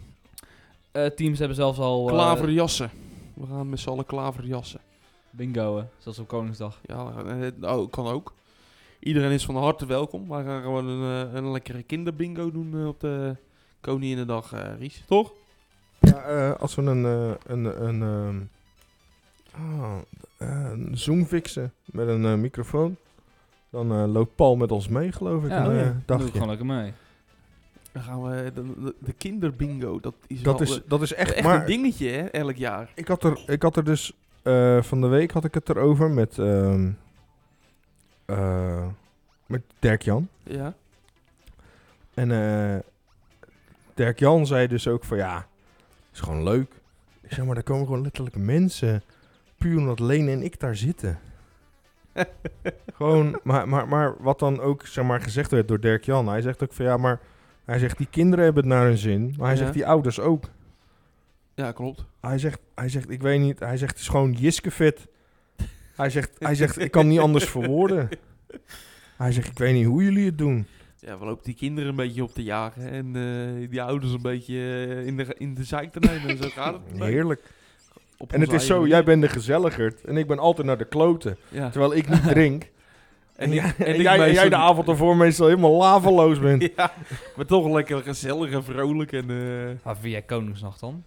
Eh, 0.93 1.07
teams 1.07 1.39
hebben 1.39 1.57
zelfs 1.57 1.79
al... 1.79 2.07
eh, 2.09 2.13
Klaverjassen. 2.15 2.91
We 3.35 3.47
gaan 3.47 3.69
met 3.69 3.81
z'n 3.81 3.89
allen 3.89 4.07
klaverjassen. 4.07 4.81
bingo, 5.31 5.77
hè. 5.77 5.85
zoals 5.99 6.19
op 6.19 6.29
Koningsdag. 6.29 6.81
Ja, 6.83 7.13
oh, 7.61 7.91
kan 7.91 8.07
ook. 8.07 8.35
Iedereen 9.01 9.31
is 9.31 9.45
van 9.45 9.57
harte 9.57 9.87
welkom. 9.87 10.29
Wij 10.29 10.45
gaan 10.45 10.63
gewoon 10.63 10.87
een, 10.87 11.37
een 11.37 11.51
lekkere 11.51 11.83
kinderbingo 11.83 12.51
doen 12.51 12.87
op 12.87 13.01
de 13.01 13.37
Koninginnedag, 13.85 14.53
eh 14.53 14.79
Ries. 14.79 15.03
Toch? 15.07 15.33
Ja, 16.01 16.23
eh, 16.23 16.61
als 16.61 16.75
we 16.75 16.83
een, 16.83 17.05
eh, 17.05 17.35
een, 17.47 17.85
een, 17.87 18.03
ehm, 18.03 18.41
eh, 19.53 19.99
een 20.39 20.91
Zoom 20.99 21.25
fixen 21.27 21.73
met 21.85 22.09
een 22.09 22.41
microfoon, 22.41 22.97
dan 23.71 23.93
eh, 23.93 24.13
loopt 24.13 24.35
Paul 24.37 24.57
met 24.57 24.73
ons 24.73 24.89
mee, 24.89 25.13
geloof 25.13 25.45
ik, 25.45 25.51
Ja, 25.51 25.65
een 25.65 25.71
oh 25.71 25.75
ja. 25.75 25.81
eh, 25.81 25.87
Doe 25.87 25.97
ik 25.97 26.07
dagje. 26.07 26.31
gewoon 26.31 26.49
lekker 26.49 26.67
mee. 26.67 26.93
Dan 27.93 28.03
gaan 28.03 28.23
we 28.23 28.53
de, 28.55 28.63
de, 28.83 28.95
de 28.99 29.13
kinderbingo. 29.13 30.01
Dat 30.01 30.15
is 30.27 30.43
Dat 30.43 30.59
wel, 30.59 30.69
is, 30.69 30.81
dat 30.87 31.03
is 31.03 31.13
echt, 31.15 31.33
echt 31.33 31.47
maar 31.47 31.61
een 31.61 31.67
dingetje, 31.67 32.09
hè, 32.09 32.23
elk 32.27 32.57
jaar. 32.57 32.91
ik 32.95 33.09
had 33.09 33.25
er, 33.25 33.43
ik 33.47 33.63
had 33.63 33.77
er 33.77 33.85
dus 33.85 34.13
eh, 34.43 34.83
van 34.83 35.01
de 35.01 35.07
week 35.07 35.31
had 35.31 35.45
ik 35.45 35.55
het 35.55 35.69
erover 35.69 36.11
met, 36.11 36.39
ehm 36.39 36.91
eh, 38.25 38.87
met 39.47 39.63
Dirk 39.79 40.03
Jan. 40.03 40.29
Ja. 40.43 40.75
En 42.15 42.31
eh 42.31 42.79
Dirk 43.95 44.19
Jan 44.19 44.47
zei 44.47 44.67
dus 44.67 44.89
ook 44.89 45.05
van 45.05 45.17
ja, 45.17 45.47
is 46.13 46.21
gewoon 46.21 46.43
leuk. 46.43 46.73
Ik 47.21 47.33
zeg 47.33 47.45
maar, 47.45 47.55
daar 47.55 47.65
komen 47.65 47.87
gewoon 47.87 48.03
letterlijk 48.03 48.37
mensen, 48.37 49.03
puur 49.59 49.79
omdat 49.79 50.01
Leen 50.01 50.29
en 50.29 50.43
ik 50.43 50.61
daar 50.61 50.77
zitten. 50.77 51.19
gewoon, 52.97 53.41
maar, 53.43 53.69
maar, 53.69 53.89
maar 53.89 54.15
wat 54.19 54.39
dan 54.39 54.61
ook 54.61 54.87
zeg 54.87 55.05
maar, 55.05 55.21
gezegd 55.21 55.51
werd 55.51 55.69
door 55.69 55.81
Dirk 55.81 56.05
Jan. 56.05 56.29
Hij 56.29 56.41
zegt 56.41 56.63
ook 56.63 56.73
van 56.73 56.85
ja, 56.85 56.97
maar 56.97 57.21
hij 57.65 57.79
zegt 57.79 57.99
die 57.99 58.07
kinderen 58.11 58.45
hebben 58.45 58.63
het 58.65 58.73
naar 58.73 58.85
hun 58.87 58.99
zin. 58.99 59.35
Maar 59.39 59.47
hij 59.47 59.57
Ja. 59.57 59.63
zegt 59.63 59.73
die 59.73 59.87
ouders 59.87 60.21
ook. 60.21 60.45
Ja, 61.55 61.73
klopt. 61.73 62.05
Hij 62.21 62.39
zegt, 62.39 62.61
hij 62.75 62.89
zegt, 62.89 63.11
ik 63.11 63.23
weet 63.23 63.41
niet, 63.41 63.59
hij 63.59 63.77
zegt 63.77 63.91
het 63.93 64.01
is 64.01 64.09
gewoon 64.09 64.33
Jiskefit. 64.33 65.07
Hij 65.95 66.11
zegt, 66.11 66.31
hij 66.39 66.55
zegt, 66.55 66.79
ik 66.79 66.91
kan 66.91 67.09
niet 67.09 67.19
anders 67.29 67.45
verwoorden. 67.45 68.09
Hij 69.17 69.33
zegt, 69.33 69.49
ik 69.49 69.59
weet 69.59 69.75
niet 69.75 69.87
hoe 69.87 70.03
jullie 70.05 70.27
het 70.27 70.39
doen. 70.39 70.67
Ja, 71.05 71.19
we 71.19 71.25
lopen 71.25 71.45
die 71.45 71.55
kinderen 71.55 71.91
een 71.91 71.97
beetje 71.97 72.23
op 72.23 72.33
te 72.35 72.43
jagen. 72.43 72.91
En 72.91 73.17
eh, 73.17 73.71
die 73.71 73.83
ouders 73.83 74.13
een 74.13 74.23
beetje 74.23 74.55
eh, 74.57 75.07
in, 75.07 75.17
de, 75.17 75.35
in 75.39 75.55
de 75.55 75.65
zeik 75.65 75.93
te 75.93 75.99
nemen. 76.01 76.29
En 76.29 76.37
zo 76.43 76.49
gaat 76.49 76.75
het. 76.75 77.01
Heerlijk. 77.03 77.53
Op 78.19 78.33
En 78.33 78.41
het 78.41 78.53
is 78.53 78.67
zo, 78.67 78.87
jij 78.87 79.05
bent 79.05 79.23
de 79.23 79.29
gezelligerd 79.29 80.05
en 80.05 80.17
ik 80.17 80.27
ben 80.27 80.39
altijd 80.39 80.67
naar 80.67 80.79
de 80.79 80.85
kloten. 80.85 81.37
Ja. 81.49 81.71
Terwijl 81.71 81.95
ik 81.95 82.09
niet 82.09 82.23
drink. 82.23 82.63
En, 83.37 83.45
En, 83.51 83.53
ik, 83.53 83.55
jij, 83.63 83.75
en 83.79 83.87
en 83.87 83.95
ik 83.95 84.01
jij, 84.01 84.13
en 84.13 84.19
meestal- 84.19 84.35
jij 84.41 84.49
de 84.49 84.57
avond 84.57 84.89
ervoor 84.89 85.17
meestal 85.17 85.47
helemaal 85.47 85.77
laveloos 85.77 86.39
bent. 86.39 86.63
Ja, 86.77 86.93
maar 87.37 87.47
toch 87.47 87.69
lekker 87.69 88.03
gezellig 88.03 88.51
en 88.53 88.65
vrolijk. 88.65 89.13
En, 89.13 89.31
eh, 89.31 89.71
Waar 89.83 89.97
vind 89.97 90.13
jij 90.13 90.23
Koningsnacht 90.23 90.81
dan? 90.81 91.05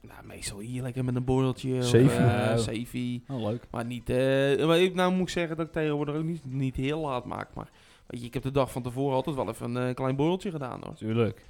Nou, 0.00 0.26
meestal 0.26 0.58
hier 0.58 0.82
lekker 0.82 1.04
met 1.04 1.14
een 1.14 1.24
borreltje. 1.24 1.82
Zeefie. 1.82 2.18
eh, 2.18 3.20
Oh. 3.28 3.36
Oh, 3.36 3.48
leuk. 3.50 3.62
Maar 3.70 3.84
niet... 3.84 4.10
eh, 4.10 4.66
maar 4.66 4.78
ik, 4.80 4.94
nou 4.94 5.12
moet 5.12 5.20
ik 5.22 5.28
zeggen 5.28 5.56
dat 5.56 5.66
ik 5.66 5.72
tegenwoordig 5.72 6.14
ook 6.14 6.24
niet, 6.24 6.42
niet 6.44 6.76
heel 6.76 7.00
laat 7.00 7.24
maak. 7.24 7.48
Maar 7.54 7.68
weet 8.10 8.20
je, 8.20 8.26
ik 8.26 8.34
heb 8.34 8.42
de 8.42 8.50
dag 8.50 8.72
van 8.72 8.82
tevoren 8.82 9.14
altijd 9.14 9.36
wel 9.36 9.48
even 9.48 9.74
een 9.74 9.88
eh, 9.88 9.94
klein 9.94 10.16
borreltje 10.16 10.50
gedaan 10.50 10.80
hoor. 10.84 10.94
Tuurlijk. 10.94 11.44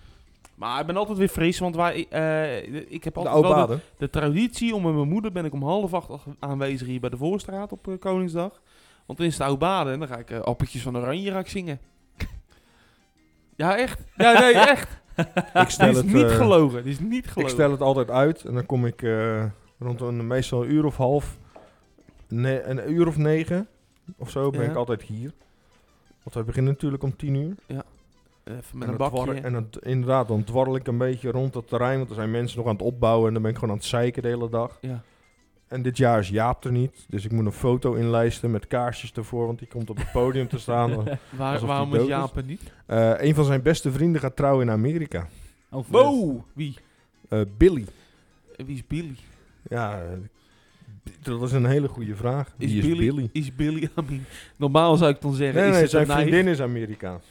Maar 0.55 0.81
ik 0.81 0.87
ben 0.87 0.97
altijd 0.97 1.19
weer 1.19 1.29
fris, 1.29 1.59
want 1.59 1.77
wij, 1.77 2.07
eh, 2.09 2.93
ik 2.93 3.05
heb 3.05 3.15
De 3.15 3.29
altijd 3.29 3.55
wel 3.55 3.67
de, 3.67 3.79
de 3.99 4.11
traditie 4.11 4.75
om 4.75 4.83
met 4.83 4.95
mijn 4.95 5.09
moeder 5.09 5.33
ben 5.33 5.45
ik 5.45 5.53
om 5.53 5.63
half 5.63 5.95
acht 5.95 6.09
al 6.11 6.21
aanwezig 6.39 6.87
hier 6.87 7.01
bij 7.01 7.11
de 7.11 7.17
Voorstraat 7.17 7.73
op 7.73 7.89
eh, 7.89 7.95
Koningsdag. 7.99 8.61
Want 9.07 9.19
dan 9.19 9.29
is 9.29 9.35
het 9.35 9.43
oude 9.43 9.59
baden 9.59 9.93
en 9.93 9.99
dan 9.99 10.09
ga 10.09 10.17
ik 10.19 10.31
eh, 10.31 10.41
appeltjes 10.41 10.83
van 10.83 10.97
oranje 10.97 11.31
ga 11.31 11.39
ik 11.39 11.49
zingen. 11.49 11.81
ja, 13.57 13.77
echt. 13.77 14.01
Ja, 14.17 14.41
nee, 14.41 14.55
echt. 14.75 14.99
Ik 15.55 15.69
stel 15.69 15.87
Die 15.87 15.97
is 15.97 16.03
het, 16.03 16.13
niet 16.13 16.23
eh, 16.31 16.37
gelogen. 16.37 16.83
Die 16.83 16.93
is 16.93 17.01
niet 17.01 17.25
Ik 17.25 17.31
gelogen. 17.31 17.55
stel 17.55 17.71
het 17.71 17.81
altijd 17.81 18.11
uit 18.11 18.45
en 18.45 18.55
dan 18.55 18.67
kom 18.67 18.87
ik 18.87 19.03
eh, 19.03 19.45
rond 19.79 20.01
een 20.01 20.27
meestal 20.27 20.63
een 20.65 20.71
uur 20.73 20.85
of 20.85 20.97
half, 20.97 21.39
ne- 22.29 22.63
een 22.63 22.91
uur 22.93 23.07
of 23.07 23.17
negen 23.17 23.69
of 24.19 24.31
zo 24.31 24.51
ben 24.51 24.63
Ja. 24.63 24.71
ik 24.71 24.77
altijd 24.77 25.03
hier. 25.03 25.33
Want 26.23 26.35
wij 26.35 26.45
beginnen 26.45 26.73
natuurlijk 26.73 27.03
om 27.03 27.17
tien 27.17 27.35
uur. 27.35 27.55
Even 28.45 28.79
met 28.79 28.87
en 28.87 28.89
een 28.93 28.97
bakje. 28.97 29.23
dwar- 29.23 29.35
en 29.37 29.69
inderdaad, 29.81 30.29
dan 30.29 30.45
dwarrel 30.45 30.77
ik 30.77 30.87
een 30.87 30.99
beetje 30.99 31.31
rond 31.31 31.55
het 31.55 31.69
terrein, 31.69 31.97
want 31.99 32.09
er 32.09 32.15
zijn 32.15 32.31
mensen 32.31 32.59
nog 32.59 32.67
aan 32.67 32.73
het 32.73 32.83
opbouwen 32.83 33.27
en 33.27 33.33
dan 33.33 33.43
ben 33.43 33.51
ik 33.51 33.57
gewoon 33.59 33.71
aan 33.75 33.81
het 33.81 33.87
zeiken 33.91 34.23
de 34.23 34.29
hele 34.29 34.49
dag. 34.49 34.79
ja. 34.81 35.03
En 35.69 35.83
dit 35.83 35.97
jaar 35.97 36.19
is 36.19 36.29
Jaap 36.29 36.65
er 36.65 36.73
niet, 36.73 37.05
dus 37.09 37.25
ik 37.25 37.33
moet 37.33 37.47
een 37.47 37.53
foto 37.53 37.95
inlijsten 37.95 38.51
met 38.51 38.67
kaarsjes 38.67 39.13
ervoor, 39.13 39.47
want 39.47 39.59
die 39.59 39.69
komt 39.69 39.91
op 39.91 39.97
het 39.97 40.13
podium 40.13 40.49
te 40.49 40.59
staan. 40.59 40.95
Waar, 41.31 41.67
waarom 41.67 41.95
is. 41.95 42.07
Jaap 42.07 42.37
er 42.37 42.45
niet? 42.45 42.63
Eh, 42.87 43.13
een 43.17 43.35
van 43.35 43.45
zijn 43.45 43.63
beste 43.63 43.91
vrienden 43.93 44.21
gaat 44.21 44.37
trouwen 44.37 44.67
in 44.67 44.73
Amerika. 44.73 45.29
Oh. 45.71 45.85
Wow! 45.89 46.41
Wie? 46.53 46.77
Eh, 47.29 47.41
Billy. 47.57 47.85
Wie 48.57 48.75
is 48.75 48.87
Billy? 48.87 49.15
Ja, 49.69 50.03
dat 51.23 51.43
is 51.43 51.53
een 51.53 51.65
hele 51.67 51.89
goede 51.89 52.17
vraag. 52.17 52.55
Is 52.59 52.73
is 52.73 52.87
Billy, 52.87 52.99
Billy? 52.99 53.29
Is 53.33 53.55
Billy 53.55 53.83
I 53.99 54.03
mean, 54.09 54.25
Normaal 54.57 54.97
zou 54.97 55.11
ik 55.15 55.21
dan 55.21 55.35
zeggen, 55.35 55.61
Nee, 55.61 55.71
is 55.71 55.77
nee, 55.77 55.87
zijn 55.87 56.03
een 56.03 56.09
neig? 56.09 56.21
vriendin 56.29 56.47
is 56.53 56.61
Amerikaans. 56.61 57.25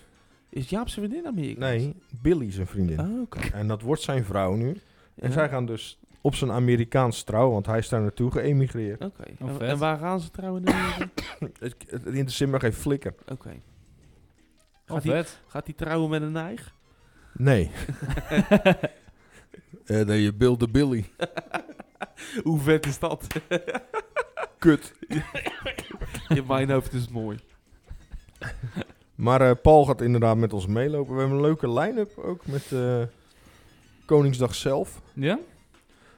Is 0.50 0.70
Jaap 0.70 0.90
zijn 0.90 1.06
vriendin 1.06 1.28
Amerika? 1.32 1.60
Nee, 1.60 1.96
Billy 2.22 2.52
zijn 2.52 2.68
vriendin. 2.68 3.00
Oh, 3.00 3.22
oké. 3.22 3.40
En 3.54 3.68
dat 3.68 3.82
wordt 3.82 4.02
zijn 4.02 4.24
vrouw 4.26 4.54
nu. 4.56 4.70
En 5.16 5.28
Ja. 5.28 5.32
zij 5.32 5.50
gaan 5.50 5.66
dus 5.66 6.00
op 6.22 6.36
zijn 6.36 6.52
Amerikaans 6.52 7.24
trouwen, 7.24 7.54
want 7.54 7.66
hij 7.66 7.78
is 7.78 7.90
daar 7.90 8.02
naartoe 8.02 8.32
geëmigreerd. 8.32 9.04
Oké. 9.04 9.24
Oh, 9.40 9.62
En- 9.62 9.78
waar 9.78 9.98
gaan 9.98 10.20
ze 10.22 10.32
trouwen 10.32 10.64
in? 10.66 10.74
Het, 11.60 11.76
het 11.88 12.06
interesseert 12.06 12.50
me 12.50 12.60
geen 12.60 12.74
flikker. 12.74 13.14
Oké. 13.28 13.56
Oh, 14.88 14.98
Gaat, 15.48 15.66
die 15.66 15.76
trouwen 15.76 16.10
met 16.10 16.22
een 16.22 16.32
neig? 16.32 16.74
Nee. 17.34 17.72
Eh 19.86 20.06
nee, 20.06 20.22
je 20.22 20.34
beelde 20.34 20.68
Billy. 20.70 21.06
Hoe 22.44 22.60
vet 22.60 22.86
is 22.86 23.00
dat? 23.00 23.28
Kut. 24.58 24.94
In 26.28 26.46
mijn 26.48 26.70
hoofd 26.70 26.94
is 26.94 27.02
het 27.02 27.12
mooi. 27.12 27.40
Maar 29.16 29.42
eh, 29.42 29.56
Paul 29.62 29.86
gaat 29.86 30.02
inderdaad 30.02 30.38
met 30.38 30.54
ons 30.54 30.68
meelopen. 30.68 31.14
We 31.14 31.20
hebben 31.20 31.38
een 31.38 31.44
leuke 31.44 31.70
line-up 31.70 32.18
ook 32.18 32.46
met 32.46 32.72
eh, 32.72 33.02
Koningsdag 34.06 34.56
zelf. 34.56 35.02
Ja? 35.14 35.40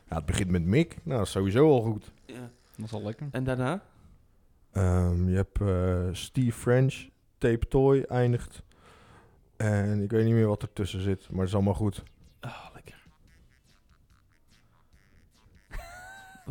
Ja, 0.10 0.16
het 0.16 0.26
begint 0.26 0.50
met 0.50 0.66
Mick. 0.66 0.98
Nou, 1.04 1.18
dat 1.18 1.26
is 1.28 1.32
sowieso 1.32 1.70
al 1.72 1.82
goed. 1.82 2.12
Ja. 2.26 2.52
Dat 2.76 2.86
is 2.86 2.92
wel 2.92 3.04
lekker. 3.04 3.28
En 3.32 3.44
daarna? 3.44 3.84
Ehm, 4.72 5.30
je 5.30 5.36
hebt 5.36 5.62
eh, 5.62 6.08
Steve 6.12 6.58
French, 6.58 7.08
Tape 7.38 7.68
Toy 7.68 8.02
eindigt. 8.02 8.64
En 9.58 10.04
ik 10.04 10.12
weet 10.12 10.26
niet 10.26 10.34
meer 10.34 10.48
wat 10.48 10.62
ertussen 10.62 11.02
zit, 11.02 11.30
maar 11.30 11.40
het 11.40 11.48
is 11.48 11.56
allemaal 11.56 11.74
goed. 11.74 12.04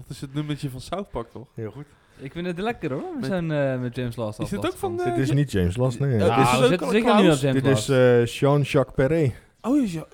Dat 0.07 0.17
is 0.17 0.21
het 0.21 0.35
nummertje 0.35 0.71
van 0.71 0.81
South 0.81 1.11
Park, 1.11 1.31
toch? 1.31 1.47
Heel 1.55 1.71
goed. 1.71 1.85
Ik 2.19 2.33
vind 2.33 2.47
het 2.47 2.59
lekker 2.59 2.93
hoor, 2.93 3.15
Met- 3.17 3.25
zijn, 3.25 3.51
eh, 3.51 3.81
met 3.81 3.97
James 3.97 4.17
Last. 4.17 4.39
Is 4.41 4.49
dit 4.49 4.67
ook 4.67 4.77
van... 4.77 4.97
Dit 4.97 5.07
eh, 5.07 5.19
is 5.19 5.31
niet 5.33 5.51
James 5.53 5.77
Last, 5.77 5.99
nee. 6.01 6.11
Ja, 6.19 6.19
Dit 6.19 6.29
dit 6.29 6.39
is- 6.39 6.79
we 6.79 6.85
al 6.85 6.91
zeker 6.91 7.15
niet 7.15 7.41
James 7.41 7.63
Dit 7.63 7.67
is 7.67 7.89
eh, 7.89 8.27
Jean-Jacques 8.27 8.95
Perret. 8.95 9.33
Oh, 9.61 9.87
ja, 9.87 9.93
ja. 9.93 10.07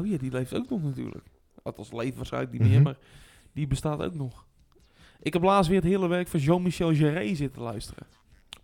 oh 0.00 0.06
ja, 0.06 0.16
die 0.18 0.30
leeft 0.30 0.54
ook 0.54 0.70
nog 0.70 0.82
natuurlijk. 0.82 1.24
Althans, 1.62 1.92
leeft 1.92 2.16
waarschijnlijk 2.16 2.52
niet 2.52 2.62
meer, 2.62 2.72
Mhm. 2.72 2.82
maar 2.82 2.96
die 3.52 3.66
bestaat 3.66 4.02
ook 4.02 4.14
nog. 4.14 4.44
Ik 5.22 5.32
heb 5.32 5.42
laatst 5.42 5.70
weer 5.70 5.80
het 5.80 5.88
hele 5.88 6.08
werk 6.08 6.28
van 6.28 6.40
Jean-Michel 6.40 6.92
Jarre 6.92 7.34
zitten 7.34 7.62
luisteren. 7.62 8.06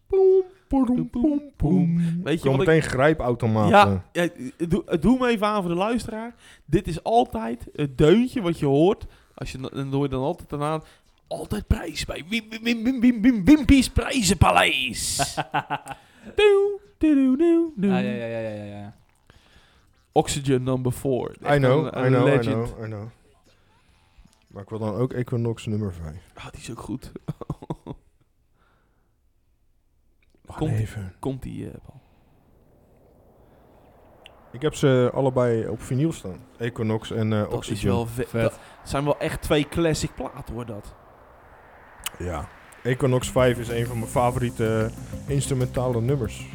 Poem, 0.07 0.43
poem, 0.69 1.11
poem, 1.11 1.43
poem. 1.57 1.97
Weet 2.25 2.43
je 2.43 2.49
Kom 2.49 2.57
wat 2.57 2.61
ik... 2.61 2.67
meteen 2.67 2.83
grijpautomaat. 2.91 3.69
Ja, 3.69 4.05
ja, 4.13 4.29
doe, 4.69 4.99
doe 5.01 5.19
me 5.19 5.29
even 5.29 5.47
aan 5.47 5.61
voor 5.63 5.71
de 5.71 5.77
luisteraar. 5.77 6.35
Dit 6.65 6.87
is 6.87 7.03
altijd 7.03 7.67
het 7.73 7.99
deuntje 7.99 8.41
wat 8.41 8.59
je 8.59 8.67
hoort. 8.67 9.07
Als 9.39 9.53
je, 9.53 9.59
dan 9.59 9.93
hoor 9.93 10.03
je 10.03 10.09
dan 10.09 10.23
altijd 10.23 10.53
aan. 10.63 10.83
Altijd 11.27 11.67
prijs 11.67 12.05
bij 12.05 12.25
Wim, 12.29 12.49
Wim, 12.51 12.63
Wim, 12.63 12.83
Wim, 12.85 13.01
Wim, 13.01 13.23
Wim, 13.23 13.45
Wimpy's 13.45 13.91
Prijzenpaleis. 13.91 15.17
Doe, 16.37 16.81
doe, 16.99 17.15
doe, 17.15 17.37
doe, 17.37 17.73
doe. 17.77 17.93
Ah, 17.93 18.03
ja, 18.03 18.11
ja, 18.11 18.27
ja, 18.27 18.39
ja, 18.39 18.65
ja, 18.65 18.65
ja. 18.65 18.97
Oxygen 20.13 20.63
number 20.63 20.93
4. 20.93 21.11
I 21.55 21.59
know, 21.59 21.87
I 21.87 21.91
know, 21.91 22.29
I 22.35 22.39
know, 22.39 22.85
I 22.85 22.85
know. 22.85 23.09
Maar 24.47 24.63
ik 24.63 24.69
wil 24.69 24.79
dan 24.79 24.95
ook 24.95 25.13
Equinox 25.13 25.67
nummer 25.67 25.95
5. 25.95 26.17
Ah, 26.35 26.51
die 26.51 26.61
is 26.61 26.71
ook 26.71 26.81
goed. 26.81 27.13
Komt- 30.47 30.73
even. 30.73 31.15
Komt 31.19 31.43
die, 31.43 31.71
Paul? 31.71 32.01
Ik 34.59 34.65
heb 34.65 34.75
ze 34.75 35.11
allebei 35.15 35.69
op 35.69 35.83
vinyl 35.83 36.13
staan. 36.13 36.37
Equinox 36.57 37.11
en 37.11 37.33
eh 37.33 37.39
Dat 37.39 37.49
is 37.51 37.55
Oxygen. 37.57 37.89
wel 37.89 38.07
vet. 38.07 38.29
Vet. 38.29 38.43
Dat 38.43 38.59
zijn 38.83 39.05
wel 39.05 39.19
echt 39.19 39.43
twee 39.43 39.69
classic 39.69 40.15
platen 40.15 40.55
hoor, 40.55 40.67
dat. 40.67 40.95
Ja. 42.19 42.49
Equinox 42.83 43.31
5 43.31 43.59
is 43.59 43.69
een 43.69 43.87
van 43.87 43.99
mijn 43.99 44.11
favoriete 44.11 44.91
eh, 45.27 45.35
instrumentale 45.35 46.01
nummers. 46.01 46.47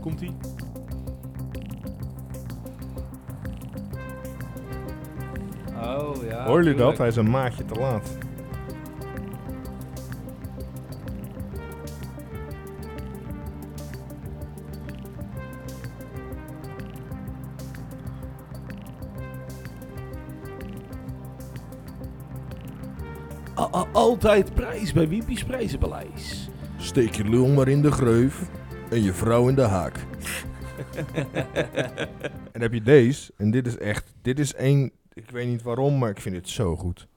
Komt 0.00 0.18
die? 0.18 0.36
Oh, 5.76 6.22
ja. 6.28 6.44
Hoor 6.46 6.62
jullie 6.62 6.78
dat? 6.78 6.98
Hij 6.98 7.08
is 7.08 7.16
een 7.16 7.30
maatje 7.30 7.64
te 7.64 7.74
laat. 7.74 8.10
Altijd 24.10 24.54
prijs 24.54 24.92
bij 24.92 25.08
Wimpy's 25.08 25.44
Prijzenpaleis. 25.44 26.48
Steek 26.76 27.14
je 27.14 27.24
lul 27.24 27.48
maar 27.48 27.68
in 27.68 27.82
de 27.82 27.90
greuf 27.90 28.50
en 28.90 29.02
je 29.02 29.12
vrouw 29.12 29.48
in 29.48 29.54
de 29.54 29.62
haak. 29.62 30.06
en 32.52 32.60
heb 32.60 32.72
je 32.72 32.82
deze. 32.82 33.32
En 33.36 33.50
dit 33.50 33.66
is 33.66 33.76
echt... 33.76 34.14
Dit 34.22 34.38
is 34.38 34.54
één... 34.54 34.90
Ik 35.12 35.30
weet 35.30 35.46
niet 35.46 35.62
waarom, 35.62 35.98
maar 35.98 36.10
ik 36.10 36.20
vind 36.20 36.36
het 36.36 36.48
zo 36.48 36.76
goed. 36.76 37.08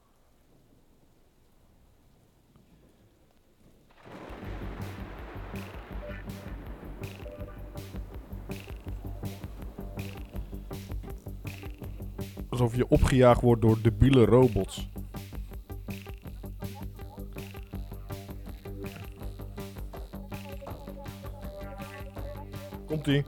Alsof 12.48 12.76
je 12.76 12.88
opgejaagd 12.88 13.40
wordt 13.40 13.62
door 13.62 13.78
debiele 13.82 14.24
robots. 14.24 14.88
Komt-ie. 23.04 23.24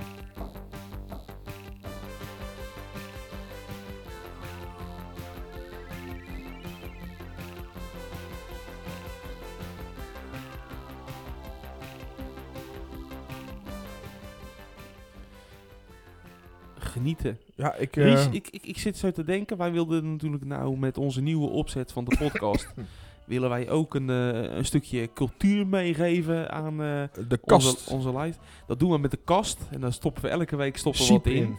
Genieten. 16.78 17.38
Ja, 17.54 17.74
ik... 17.74 17.96
eh, 17.96 18.04
Ries, 18.04 18.26
ik, 18.30 18.48
ik, 18.50 18.66
ik 18.66 18.78
zit 18.78 18.96
zo 18.96 19.10
te 19.10 19.24
denken. 19.24 19.56
Wij 19.56 19.72
wilden 19.72 20.10
natuurlijk 20.12 20.44
nou 20.44 20.78
met 20.78 20.98
onze 20.98 21.20
nieuwe 21.20 21.48
opzet 21.48 21.92
van 21.92 22.04
de 22.04 22.16
podcast... 22.18 22.74
willen 23.26 23.48
wij 23.48 23.70
ook 23.70 23.94
een, 23.94 24.10
eh, 24.10 24.56
een 24.56 24.64
stukje 24.64 25.12
cultuur 25.14 25.66
meegeven 25.66 26.50
aan 26.50 26.72
eh, 26.82 27.02
de 27.28 27.38
kast. 27.44 27.68
onze, 27.74 27.90
onze 27.90 28.12
lijst. 28.12 28.38
Dat 28.66 28.78
doen 28.78 28.90
we 28.90 28.98
met 28.98 29.10
de 29.10 29.18
kast. 29.24 29.58
En 29.70 29.80
dan 29.80 29.92
stoppen 29.92 30.22
we 30.22 30.28
elke 30.28 30.56
week 30.56 30.76
stoppen 30.76 31.06
we 31.06 31.12
wat 31.12 31.26
in. 31.26 31.34
In 31.34 31.58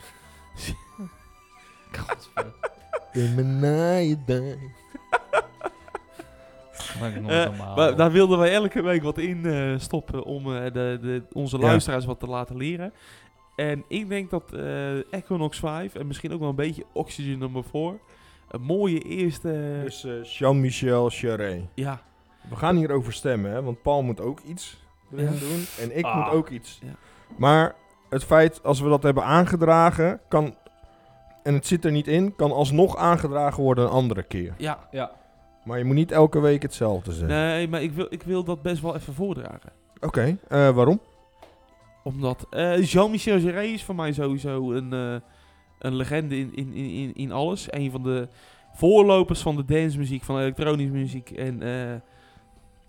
Eh, 7.28 7.76
maar 7.76 7.96
daar 7.96 8.12
wilden 8.12 8.38
wij 8.38 8.54
elke 8.54 8.82
week 8.82 9.04
wat 9.04 9.18
in 9.18 9.46
eh, 9.46 9.74
stoppen 9.78 10.24
om 10.24 10.56
eh, 10.56 10.64
de, 10.74 10.98
de, 11.02 11.24
onze 11.34 11.58
Ja. 11.58 11.64
luisteraars 11.64 12.06
wat 12.06 12.20
te 12.20 12.28
laten 12.28 12.58
leren. 12.58 12.94
En 13.56 13.84
ik 13.88 14.10
denk 14.10 14.30
dat 14.30 14.54
eh, 14.54 15.14
Equinox 15.14 15.60
5 15.60 15.96
en 15.96 16.08
misschien 16.08 16.34
ook 16.34 16.40
wel 16.40 16.50
een 16.50 16.56
beetje 16.56 16.86
Oxygen 16.94 17.40
nummer 17.40 17.64
4 17.64 18.00
een 18.48 18.62
mooie 18.62 19.00
eerste... 19.00 19.80
Dus 19.84 20.04
eh, 20.04 20.24
Jean-Michel 20.24 21.10
Jarre. 21.10 21.62
ja, 21.74 22.02
We 22.50 22.56
gaan 22.56 22.76
hierover 22.76 23.14
stemmen, 23.14 23.52
hè? 23.52 23.62
Want 23.64 23.82
Paul 23.82 24.04
moet 24.04 24.22
ook 24.22 24.40
iets 24.40 24.86
Ja. 25.10 25.18
doen. 25.18 25.66
En 25.80 25.98
ik 25.98 26.06
Ah. 26.06 26.16
moet 26.26 26.34
ook 26.34 26.50
iets. 26.50 26.80
Ja. 26.84 26.92
Maar 27.38 27.76
het 28.10 28.24
feit, 28.24 28.64
als 28.64 28.80
we 28.80 28.90
dat 28.90 29.04
hebben 29.04 29.24
aangedragen, 29.24 30.20
kan... 30.28 30.56
En 31.44 31.54
het 31.54 31.68
zit 31.68 31.86
er 31.86 31.92
niet 31.92 32.08
in, 32.08 32.36
kan 32.36 32.52
alsnog 32.52 32.98
aangedragen 32.98 33.64
worden 33.64 33.84
een 33.86 33.90
andere 33.92 34.24
keer. 34.24 34.54
ja. 34.58 34.88
Ja. 34.92 35.12
Maar 35.64 35.78
je 35.78 35.84
moet 35.84 35.96
niet 35.96 36.12
elke 36.12 36.40
week 36.40 36.62
hetzelfde 36.62 37.12
zeggen. 37.12 37.28
Nee, 37.38 37.68
maar 37.68 37.82
ik 37.82 37.92
wil, 37.92 38.08
ik 38.10 38.24
wil 38.24 38.44
dat 38.44 38.62
best 38.62 38.82
wel 38.82 38.96
even 38.96 39.14
voordragen. 39.14 39.72
Oké, 40.00 40.38
eh, 40.48 40.70
waarom? 40.70 41.00
Omdat 42.04 42.46
eh, 42.50 42.84
Jean-Michel 42.86 43.38
Jarre 43.38 43.68
is 43.68 43.84
voor 43.84 43.96
mij 43.96 44.12
sowieso 44.14 44.72
een, 44.72 44.94
eh, 44.94 45.16
een 45.80 45.96
legende 45.96 46.38
in, 46.40 46.56
in, 46.56 46.74
in, 46.74 47.14
in- 47.16 47.32
alles. 47.32 47.68
Een 47.72 47.92
van 47.92 48.04
de 48.04 48.28
voorlopers 48.74 49.42
van 49.42 49.56
de 49.56 49.66
dancemuziek, 49.66 50.24
van 50.24 50.36
de 50.36 50.42
elektronische 50.42 50.92
muziek 50.94 51.30
en, 51.32 51.62
eh, 51.62 51.92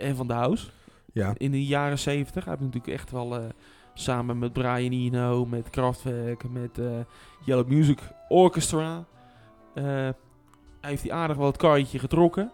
en 0.08 0.16
van 0.16 0.26
de 0.26 0.32
house. 0.32 0.66
Ja. 1.12 1.34
In 1.36 1.50
de 1.50 1.64
jaren 1.66 1.98
70. 1.98 2.44
Hij 2.44 2.52
heeft 2.58 2.64
natuurlijk 2.66 2.92
echt 3.00 3.10
wel 3.10 3.36
eh, 3.36 3.44
samen 3.94 4.38
met 4.38 4.52
Brian 4.52 4.92
Eno, 4.92 5.46
met 5.46 5.70
Kraftwerk, 5.70 6.48
met 6.50 6.78
eh, 6.78 6.86
Yellow 7.44 7.68
Music 7.68 7.98
Orchestra. 8.28 9.04
eh, 9.74 10.08
heeft 10.80 11.02
hij 11.02 11.12
aardig 11.12 11.36
wel 11.36 11.46
het 11.46 11.56
karretje 11.56 11.98
getrokken. 11.98 12.50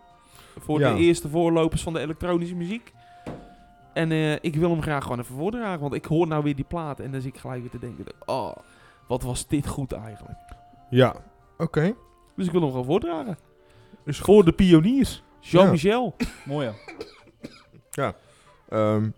Voor 0.59 0.81
Ja. 0.81 0.95
de 0.95 1.01
eerste 1.01 1.29
voorlopers 1.29 1.83
van 1.83 1.93
de 1.93 2.01
elektronische 2.01 2.55
muziek. 2.55 2.93
En 3.95 4.13
ik 4.43 4.57
wil 4.57 4.71
hem 4.71 4.83
graag 4.83 5.03
gewoon 5.03 5.19
even 5.21 5.35
voordragen. 5.37 5.81
Want 5.81 5.95
ik 5.95 6.05
hoor 6.05 6.27
nou 6.27 6.43
weer 6.43 6.55
die 6.57 6.65
plaat. 6.65 7.01
En 7.01 7.11
dan 7.13 7.21
zit 7.21 7.35
ik 7.35 7.41
gelijk 7.41 7.61
weer 7.61 7.71
te 7.71 7.79
denken. 7.79 8.05
Oh, 8.27 8.53
wat 9.09 9.23
was 9.23 9.47
dit 9.47 9.67
goed 9.67 9.93
eigenlijk. 9.93 10.39
Ja, 10.91 11.15
oké. 11.59 11.95
Dus 12.37 12.47
ik 12.47 12.53
wil 12.53 12.61
hem 12.61 12.71
gewoon 12.71 12.85
voordragen. 12.85 13.39
Is 14.05 14.17
goed. 14.17 14.25
Voor 14.35 14.45
de 14.45 14.53
pioniers. 14.53 15.23
Jean-Michel. 15.41 16.15
Mooi 16.45 16.71
ja. 17.91 18.15
Ehm, 18.69 19.09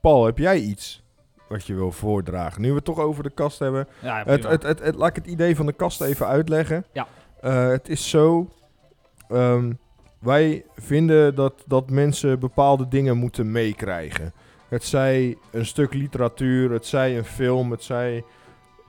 Paul, 0.00 0.24
heb 0.24 0.38
jij 0.38 0.58
iets 0.58 1.02
wat 1.48 1.66
je 1.66 1.74
wil 1.74 1.92
voordragen? 1.92 2.60
Nu 2.62 2.68
we 2.68 2.74
het 2.74 2.84
toch 2.84 2.98
over 2.98 3.22
de 3.22 3.30
kast 3.30 3.58
hebben. 3.58 3.88
Ja, 4.02 4.22
het, 4.26 4.42
het, 4.44 4.62
het- 4.62 4.94
laat 4.94 5.08
ik 5.08 5.16
het 5.16 5.26
idee 5.26 5.56
van 5.56 5.66
de 5.66 5.72
kast 5.72 6.00
even 6.00 6.26
uitleggen. 6.26 6.84
Ja. 6.92 7.06
Eh, 7.40 7.68
het 7.68 7.88
is 7.88 8.10
zo. 8.10 8.48
ehm, 9.28 9.72
wij 10.18 10.64
vinden 10.76 11.34
dat, 11.34 11.64
dat 11.66 11.90
mensen 11.90 12.38
bepaalde 12.38 12.88
dingen 12.88 13.16
moeten 13.16 13.50
meekrijgen. 13.52 14.32
Het 14.68 14.84
zij 14.84 15.36
een 15.50 15.66
stuk 15.66 15.94
literatuur, 15.94 16.70
het 16.70 16.86
zij 16.86 17.18
een 17.18 17.24
film, 17.24 17.70
het 17.70 17.82
zij 17.82 18.24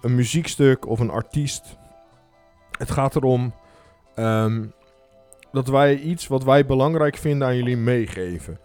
een 0.04 0.16
muziekstuk 0.16 0.88
of 0.88 1.00
een 1.00 1.10
artiest. 1.10 1.78
Het 2.78 2.92
gaat 2.92 3.16
erom 3.16 3.54
ehm, 4.16 4.66
dat 5.52 5.68
wij 5.68 5.98
iets 6.00 6.28
wat 6.28 6.44
wij 6.44 6.66
belangrijk 6.66 7.18
vinden 7.18 7.48
aan 7.48 7.56
jullie 7.56 7.78
meegeven. 7.78 8.60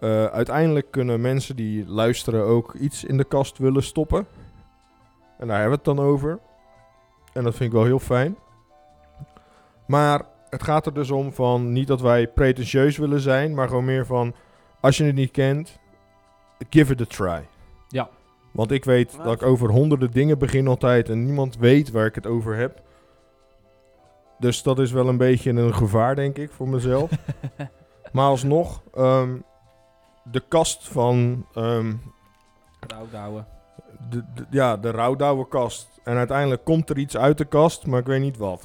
Eh, 0.00 0.24
uiteindelijk 0.24 0.90
kunnen 0.90 1.20
mensen 1.20 1.56
die 1.56 1.86
luisteren 1.86 2.44
ook 2.44 2.74
iets 2.74 3.04
in 3.04 3.16
de 3.16 3.24
kast 3.24 3.58
willen 3.58 3.82
stoppen. 3.82 4.26
En 5.38 5.46
daar 5.46 5.60
hebben 5.60 5.78
we 5.78 5.90
het 5.90 5.96
dan 5.96 6.06
over. 6.06 6.38
En 7.32 7.44
dat 7.44 7.54
vind 7.54 7.70
ik 7.70 7.76
wel 7.76 7.84
heel 7.84 7.98
fijn. 7.98 8.36
Maar 9.86 10.24
het 10.48 10.62
gaat 10.62 10.86
er 10.86 10.94
dus 10.94 11.10
om 11.10 11.32
van 11.32 11.72
niet 11.72 11.86
dat 11.86 12.00
wij 12.00 12.28
pretentieus 12.28 12.96
willen 12.96 13.20
zijn, 13.20 13.54
maar 13.54 13.68
gewoon 13.68 13.84
meer 13.84 14.06
van 14.06 14.34
als 14.80 14.96
je 14.96 15.04
het 15.04 15.14
niet 15.14 15.30
kent, 15.30 15.78
give 16.70 16.92
it 16.92 17.00
a 17.00 17.04
try. 17.04 17.46
Ja. 17.88 18.08
Want 18.50 18.70
ik 18.70 18.84
weet 18.84 19.16
dat 19.24 19.32
ik 19.32 19.42
over 19.42 19.68
honderden 19.70 20.10
dingen 20.10 20.38
begin 20.38 20.66
altijd 20.68 21.08
en 21.08 21.24
niemand 21.24 21.56
weet 21.56 21.90
waar 21.90 22.06
ik 22.06 22.14
het 22.14 22.26
over 22.26 22.56
heb. 22.56 22.82
Dus 24.38 24.62
dat 24.62 24.78
is 24.78 24.92
wel 24.92 25.08
een 25.08 25.16
beetje 25.16 25.50
een 25.50 25.74
gevaar, 25.74 26.14
denk 26.14 26.38
ik, 26.38 26.50
voor 26.50 26.68
mezelf. 26.68 27.10
maar 28.12 28.26
alsnog, 28.26 28.82
ehm, 28.94 29.36
de 30.24 30.42
kast 30.48 30.88
van 30.88 31.46
Rouwdouwen. 32.88 33.46
de, 34.10 34.24
de- 34.34 34.46
ja, 34.50 34.76
de 34.76 34.90
rouwdouwe 34.90 35.48
kast. 35.48 35.88
En 36.04 36.16
uiteindelijk 36.16 36.64
komt 36.64 36.90
er 36.90 36.98
iets 36.98 37.16
uit 37.16 37.38
de 37.38 37.44
kast, 37.44 37.86
maar 37.86 38.00
ik 38.00 38.06
weet 38.06 38.20
niet 38.20 38.36
wat. 38.36 38.64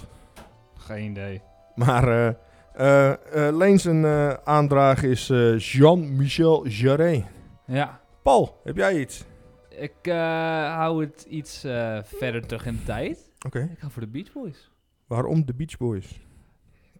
Geen 0.77 1.09
idee. 1.11 1.41
Maar 1.75 2.07
eh 2.07 2.27
eh 2.73 3.47
eh, 3.47 3.55
Leen 3.55 3.79
zijn 3.79 4.05
eh, 4.05 4.33
aandrage 4.43 5.09
is 5.09 5.27
Jean-Michel 5.57 6.67
Jarre. 6.67 7.23
Ja. 7.65 7.99
Paul, 8.23 8.59
heb 8.63 8.75
jij 8.77 8.99
iets? 8.99 9.23
Ik 9.77 9.95
eh, 10.01 10.15
hou 10.75 11.03
het 11.05 11.25
iets 11.29 11.63
eh, 11.63 11.99
verder 12.03 12.47
terug 12.47 12.65
in 12.65 12.75
de 12.75 12.83
tijd. 12.83 13.31
Oké. 13.45 13.69
Ik 13.71 13.79
ga 13.79 13.89
voor 13.89 14.01
de 14.01 14.07
Beach 14.07 14.31
Boys. 14.31 14.71
Waarom 15.07 15.45
de 15.45 15.53
Beach 15.53 15.77
Boys? 15.77 16.19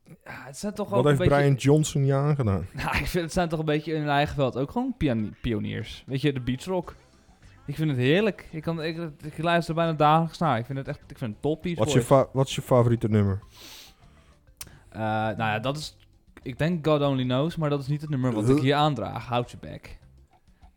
Ja, 0.06 0.44
het 0.46 0.58
zijn 0.58 0.74
toch 0.74 0.86
ook 0.88 0.94
Wat 0.94 1.04
een 1.04 1.10
heeft 1.10 1.20
beetje... 1.20 1.36
Brian 1.36 1.54
Johnson 1.56 2.06
je 2.06 2.14
aangedaan? 2.14 2.66
Nou, 2.74 2.98
ik 2.98 3.06
vind 3.06 3.24
het 3.24 3.34
zijn 3.34 3.50
toch 3.50 3.60
een 3.60 3.66
beetje 3.66 3.94
in 3.94 4.00
hun 4.00 4.10
eigen 4.10 4.36
veld 4.36 4.58
ook 4.58 4.72
gewoon 4.72 4.96
pioniers. 5.42 6.04
Weet 6.06 6.22
je, 6.22 6.34
de 6.34 6.42
beach 6.42 6.66
rock. 6.66 6.96
Ik 7.66 7.76
vind 7.76 7.90
het 7.90 8.00
heerlijk. 8.00 8.48
Ik, 8.52 8.62
kan, 8.62 8.84
ik, 8.84 8.98
ik 9.24 9.38
luister 9.38 9.76
er 9.76 9.82
bijna 9.82 9.98
dagelijks 9.98 10.38
naar. 10.38 10.58
Ik 10.58 10.66
vind 10.66 10.78
het 10.78 10.88
echt 10.88 11.00
ik 11.08 11.18
vind 11.18 11.32
het 11.32 11.42
top, 11.42 11.62
Beach 11.62 11.78
Wat 11.78 11.88
is, 11.88 11.94
je 11.94 12.00
Boys. 12.00 12.10
fa- 12.12 12.28
wat 12.34 12.48
is 12.48 12.56
je 12.56 12.62
favoriete 12.62 13.10
nummer? 13.10 13.40
Eh, 14.90 15.00
nou 15.02 15.38
ja, 15.38 15.60
dat 15.60 15.78
is... 15.78 15.98
Ik 16.42 16.58
denk 16.58 16.88
God 16.88 17.02
Only 17.02 17.24
Knows, 17.24 17.56
maar 17.56 17.70
dat 17.70 17.82
is 17.82 17.88
niet 17.88 18.02
het 18.02 18.10
nummer 18.10 18.32
wat 18.34 18.50
ik 18.50 18.60
hier 18.60 18.76
aandraag. 18.76 19.26
Houd 19.26 19.52
je 19.52 19.58
back. 19.58 19.98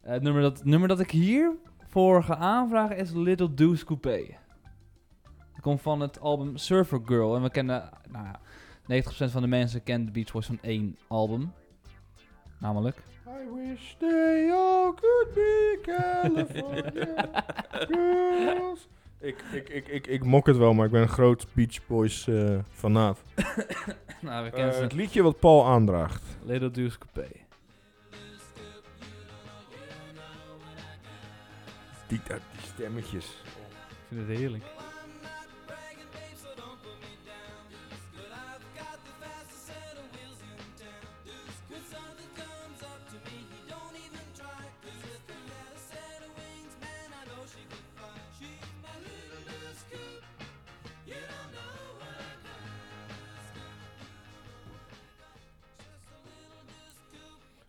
Het, 0.00 0.22
nummer 0.22 0.42
dat, 0.42 0.56
het 0.58 0.66
nummer 0.66 0.88
dat 0.88 1.00
ik 1.00 1.10
hier 1.10 1.52
voor 1.88 2.22
ga 2.22 2.36
aanvragen 2.36 2.96
is 2.96 3.10
Little 3.12 3.54
Deuce 3.54 3.84
Coupé. 3.84 4.26
Dat 5.52 5.60
komt 5.60 5.80
van 5.80 6.00
het 6.00 6.20
album 6.20 6.56
Surfer 6.56 7.00
Girl. 7.04 7.36
En 7.36 7.42
we 7.42 7.50
kennen... 7.50 7.90
Nou 8.10 8.24
ja, 8.26 8.40
90% 9.28 9.30
van 9.30 9.42
de 9.42 9.48
mensen 9.48 9.82
kent 9.82 10.06
de 10.06 10.12
Beach 10.12 10.32
Boys 10.32 10.46
van 10.46 10.58
één 10.62 10.96
album. 11.06 11.52
Namelijk... 12.60 12.96
I 13.26 13.54
wish 13.54 13.94
they 13.98 14.50
all 14.52 14.92
could 14.94 15.34
be 15.34 15.78
California 15.82 17.42
girls. 17.88 18.88
Ik, 19.20 19.42
ik, 19.52 19.68
ik, 19.68 19.88
ik, 19.88 20.06
ik 20.06 20.24
mok 20.24 20.46
het 20.46 20.56
wel, 20.56 20.72
maar 20.74 20.86
ik 20.86 20.92
ben 20.92 21.02
een 21.02 21.08
groot 21.08 21.46
Beach 21.52 21.86
Boys 21.86 22.28
eh 22.28 22.58
fanaat. 22.70 23.22
Nou, 24.20 24.44
we 24.44 24.50
Eh, 24.50 24.54
kennen 24.56 24.74
ze. 24.74 24.80
het 24.82 24.92
liedje 24.92 25.22
wat 25.22 25.38
Paul 25.38 25.66
aandraagt. 25.66 26.22
Little 26.44 26.70
Deuce 26.70 26.98
Coupé. 26.98 27.28
Die, 32.08 32.20
die 32.26 32.66
stemmetjes. 32.74 33.24
Ik 33.24 34.06
vind 34.08 34.28
het 34.28 34.38
heerlijk. 34.38 34.64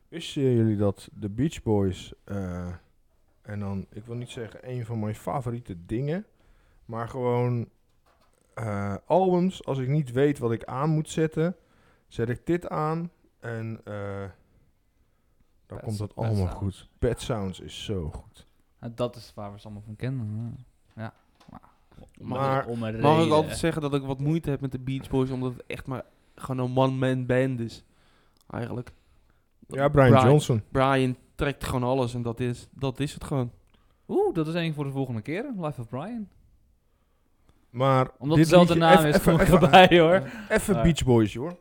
Wisten 0.10 0.42
jullie 0.56 0.78
dat 0.78 1.10
de 1.14 1.30
Beach 1.30 1.64
Boys, 1.64 2.14
eh, 2.24 2.74
en 3.50 3.60
dan, 3.60 3.86
ik 3.90 4.06
wil 4.06 4.16
niet 4.16 4.30
zeggen 4.30 4.70
een 4.70 4.86
van 4.86 5.00
mijn 5.00 5.16
favoriete 5.16 5.86
dingen, 5.86 6.26
maar 6.86 7.08
gewoon 7.10 7.70
eh, 8.54 8.96
albums, 9.06 9.66
als 9.66 9.78
ik 9.78 9.88
niet 9.88 10.12
weet 10.12 10.40
wat 10.40 10.52
ik 10.52 10.64
aan 10.64 10.90
moet 10.90 11.10
zetten, 11.10 11.56
zet 12.08 12.30
ik 12.30 12.46
dit 12.46 12.68
aan 12.70 13.12
en 13.40 13.82
eh, 13.84 13.94
dan 15.66 15.78
Pet- 15.78 15.80
komt 15.84 16.00
het 16.00 16.08
Pet 16.08 16.18
allemaal 16.18 16.36
Sounds. 16.36 16.54
goed. 16.78 16.90
Pet 17.00 17.22
Sounds 17.22 17.60
is 17.60 17.84
zo 17.86 18.10
goed. 18.12 18.48
Nou, 18.80 18.94
dat 18.96 19.16
is 19.16 19.32
waar 19.36 19.52
we 19.52 19.58
ze 19.60 19.66
allemaal 19.66 19.84
van 19.86 19.96
kennen. 19.96 20.66
Ja. 20.96 21.14
Maar, 21.50 21.60
Maar- 22.20 22.78
Mag 23.02 23.26
ik 23.26 23.32
altijd 23.32 23.58
zeggen 23.58 23.82
dat 23.82 23.94
ik 23.94 24.02
wat 24.04 24.20
moeite 24.20 24.50
heb 24.50 24.62
met 24.62 24.72
de 24.72 24.80
Beach 24.80 25.10
Boys, 25.10 25.30
omdat 25.30 25.54
het 25.54 25.64
echt 25.66 25.86
maar 25.88 26.04
gewoon 26.36 26.66
een 26.70 26.78
one-man 26.78 27.26
band 27.26 27.60
is. 27.60 27.84
Eigenlijk. 28.50 28.92
Ja, 29.68 29.88
Brian, 29.90 30.26
Johnson. 30.28 30.64
Brian 30.72 31.16
trekt 31.40 31.66
gewoon 31.66 31.84
alles 31.84 32.14
en 32.14 32.22
dat 32.22 32.40
is, 32.40 32.68
dat 32.72 33.00
is 33.00 33.14
het 33.14 33.24
gewoon. 33.24 33.52
Oeh, 34.08 34.34
dat 34.34 34.48
is 34.48 34.54
één 34.54 34.74
voor 34.74 34.84
de 34.84 34.92
volgende 34.92 35.22
keer. 35.22 35.46
Life 35.58 35.82
of 35.82 35.88
Brian. 35.90 36.28
Maar 37.70 38.10
Omdat 38.18 38.38
dit 38.38 38.50
het 38.52 38.60
dezelfde 38.60 38.74
liedje- 38.74 38.90
naam 38.96 39.06
eff- 39.06 39.18
is, 39.18 39.24
kom 39.24 39.40
ik 39.40 39.48
erbij 39.62 40.00
hoor. 40.00 40.30
Even 40.50 40.76
Ja. 40.76 40.82
Beach 40.82 41.04
Boys, 41.04 41.34
hoor. 41.36 41.58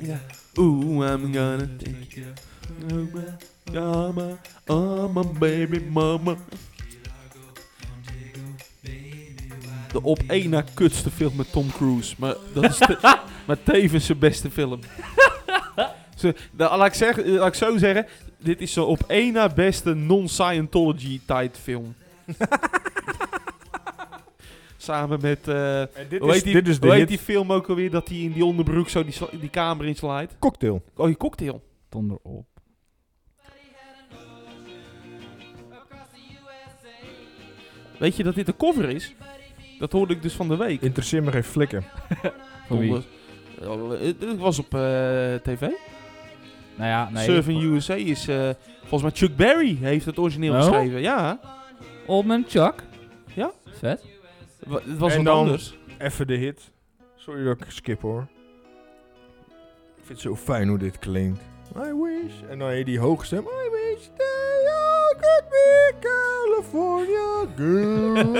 Ja. 0.00 0.20
Ooh, 0.54 1.04
I'm 1.04 1.22
gonna 1.34 1.68
take 1.78 2.06
you. 2.08 3.16
Mama, 3.72 4.38
oh 4.66 5.14
my 5.14 5.32
baby 5.38 5.82
mama. 5.90 6.36
De 9.92 10.02
op 10.02 10.18
één 10.26 10.50
na 10.50 10.64
kutste 10.74 11.10
film 11.10 11.36
met 11.36 11.52
Tom 11.52 11.70
Cruise. 11.72 12.14
Maar 12.18 12.34
dat 12.54 12.64
is 12.64 12.78
te- 12.78 13.18
maar 13.46 13.62
tevens 13.62 14.06
zijn 14.06 14.18
beste 14.18 14.50
film. 14.50 14.80
Zo, 16.16 16.32
nou, 16.52 16.78
laat, 16.78 17.00
ik 17.00 17.26
laat 17.26 17.46
ik 17.48 17.54
zo 17.54 17.76
zeggen. 17.78 18.06
dit 18.38 18.60
is 18.60 18.72
zo 18.72 18.84
op 18.84 19.00
één 19.06 19.32
na 19.32 19.48
beste 19.48 19.94
non-Scientology 19.94 21.20
tijdfilm. 21.26 21.94
Samen 24.76 25.20
met, 25.20 25.48
eh 25.48 25.82
dit 26.08 26.20
hoe, 26.20 26.28
is, 26.28 26.34
heet 26.34 26.44
die, 26.44 26.52
dit 26.52 26.68
is 26.68 26.80
de 26.80 26.86
hoe 26.86 26.96
heet 26.96 27.08
hit 27.08 27.18
die 27.18 27.26
film 27.26 27.52
ook 27.52 27.68
alweer, 27.68 27.90
dat 27.90 28.08
hij 28.08 28.18
in 28.18 28.32
die 28.32 28.44
onderbroek 28.44 28.88
zo 28.88 29.04
die, 29.04 29.12
sla- 29.12 29.28
die 29.40 29.48
kamer 29.50 29.86
inslijt? 29.86 30.32
cocktail. 30.38 30.82
Oh, 30.96 31.08
je 31.08 31.16
cocktail. 31.16 31.62
Donder 31.88 32.18
op. 32.22 32.46
Weet 37.98 38.16
je 38.16 38.22
dat 38.22 38.34
dit 38.34 38.48
een 38.48 38.56
cover 38.56 38.88
is? 38.88 39.14
Dat 39.78 39.92
hoorde 39.92 40.14
ik 40.14 40.22
dus 40.22 40.32
van 40.34 40.48
de 40.48 40.56
week. 40.56 40.80
Interesseer 40.82 41.22
me 41.22 41.30
geen 41.30 41.44
flikker. 41.44 41.84
Van 42.68 42.78
wie? 42.78 42.90
Donder- 43.60 44.00
Eh, 44.00 44.06
Het 44.20 44.38
was 44.38 44.58
op 44.58 44.74
eh, 44.74 45.34
tv. 45.34 45.68
Nou 46.76 46.88
ja, 46.90 47.08
nee. 47.10 47.24
Surfing 47.24 47.62
USA 47.62 47.94
is... 47.94 48.28
eh, 48.28 48.50
volgens 48.80 49.02
mij 49.02 49.10
Chuck 49.10 49.36
Berry 49.36 49.76
heeft 49.80 50.04
het 50.04 50.18
origineel 50.18 50.52
Oh? 50.54 50.58
geschreven. 50.60 51.00
Ja, 51.00 51.40
Old 52.06 52.26
Man 52.26 52.44
Chuck. 52.48 52.74
Ja. 53.34 53.50
Vet. 53.78 54.04
wa- 54.66 54.80
het 54.84 54.98
was 54.98 55.10
En 55.12 55.16
wat 55.16 55.24
dan- 55.26 55.36
anders. 55.36 55.78
Even 55.98 56.26
de 56.26 56.34
hit. 56.34 56.70
Sorry 57.16 57.44
dat 57.44 57.60
ik 57.60 57.70
skip 57.70 58.00
hoor. 58.02 58.26
Ik 59.96 60.02
vind 60.04 60.08
het 60.08 60.20
zo 60.20 60.36
fijn 60.36 60.68
hoe 60.68 60.78
dit 60.78 60.98
klinkt. 60.98 61.40
I 61.76 61.92
wish. 61.94 62.32
En 62.50 62.58
dan 62.58 62.68
heb 62.68 62.78
je 62.78 62.84
die 62.84 62.98
hoge 62.98 63.24
stem. 63.26 63.42
I 63.44 63.70
wish 63.70 64.04
they 64.16 64.72
all 64.72 65.16
could 65.20 65.48
be 65.50 65.92
California 66.00 67.46
girl. 67.56 68.34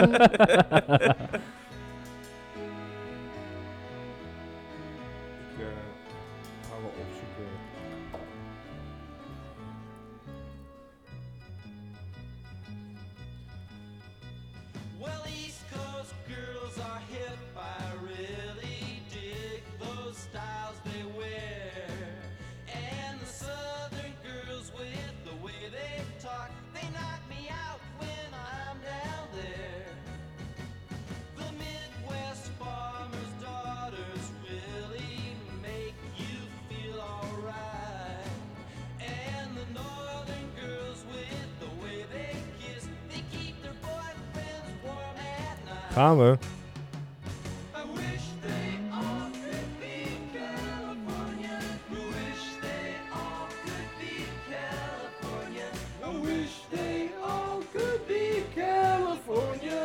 Be 58.06 58.44
California. 58.54 59.84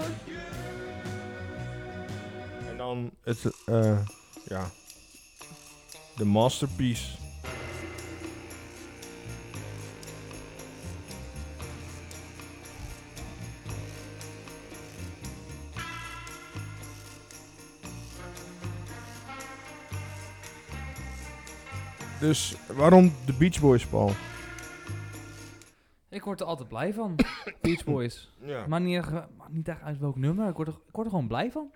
En 2.70 2.78
dan 2.78 3.12
het, 3.24 3.46
eh, 3.66 4.06
ja, 4.46 4.70
de 6.16 6.26
masterpiece. 6.26 7.21
Dus 22.22 22.56
waarom 22.76 23.12
de 23.26 23.34
Beach 23.34 23.60
Boys, 23.62 23.86
Paul? 23.86 24.12
Ik 26.10 26.24
word 26.24 26.40
er 26.40 26.46
altijd 26.46 26.68
blij 26.70 26.94
van. 26.94 27.16
Beach 27.62 27.84
Boys. 27.84 28.32
Ja, 28.44 28.66
Maar 28.68 28.82
niet, 28.82 28.98
echt- 28.98 29.12
maakt 29.12 29.52
niet 29.52 29.68
echt 29.68 29.82
uit 29.82 30.00
welk 30.00 30.16
nummer. 30.16 30.50
Ik 30.50 30.56
word 30.56 30.68
er, 30.68 30.74
ik 30.74 30.94
word 30.96 31.06
er 31.06 31.12
gewoon 31.12 31.28
blij 31.28 31.52
van. 31.52 31.72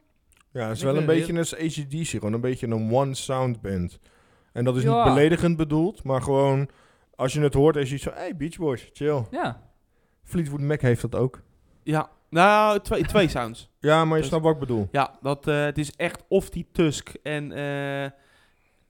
ja 0.51 0.61
het 0.67 0.71
is 0.71 0.77
Ik 0.77 0.83
wel 0.85 0.95
een 0.97 1.03
vind- 1.03 1.17
beetje 1.17 1.33
net 1.33 1.41
als 1.41 1.55
ACDC, 1.55 2.07
gewoon 2.07 2.33
een 2.33 2.41
beetje 2.41 2.67
een 2.67 2.91
one 2.93 3.13
sound 3.13 3.61
band. 3.61 3.99
En 4.51 4.63
dat 4.63 4.75
is 4.75 4.83
Ja. 4.83 4.95
niet 5.05 5.13
beledigend 5.13 5.57
bedoeld, 5.57 6.03
maar 6.03 6.21
gewoon 6.21 6.69
als 7.15 7.33
je 7.33 7.41
het 7.41 7.53
hoort, 7.53 7.75
is 7.75 7.89
je 7.89 7.97
zo, 7.97 8.11
hey 8.13 8.35
Beach 8.35 8.57
Boys, 8.57 8.89
chill. 8.93 9.25
Ja. 9.31 9.61
Fleetwood 10.23 10.59
Mac 10.61 10.81
heeft 10.81 11.01
dat 11.01 11.15
ook. 11.15 11.41
Ja, 11.83 12.09
nou, 12.29 12.79
twee, 12.79 13.05
twee 13.05 13.27
sounds. 13.27 13.69
Ja, 13.79 14.05
maar 14.05 14.13
je 14.15 14.19
Dus- 14.19 14.27
snapt 14.27 14.43
wat 14.43 14.53
ik 14.53 14.59
bedoel. 14.59 14.87
Ja, 14.91 15.17
dat, 15.21 15.47
eh, 15.47 15.63
het 15.63 15.77
is 15.77 15.95
echt 15.95 16.23
of 16.27 16.49
die 16.49 16.67
Tusk 16.71 17.09
en, 17.23 17.51
eh 17.51 18.03
eh 18.05 18.11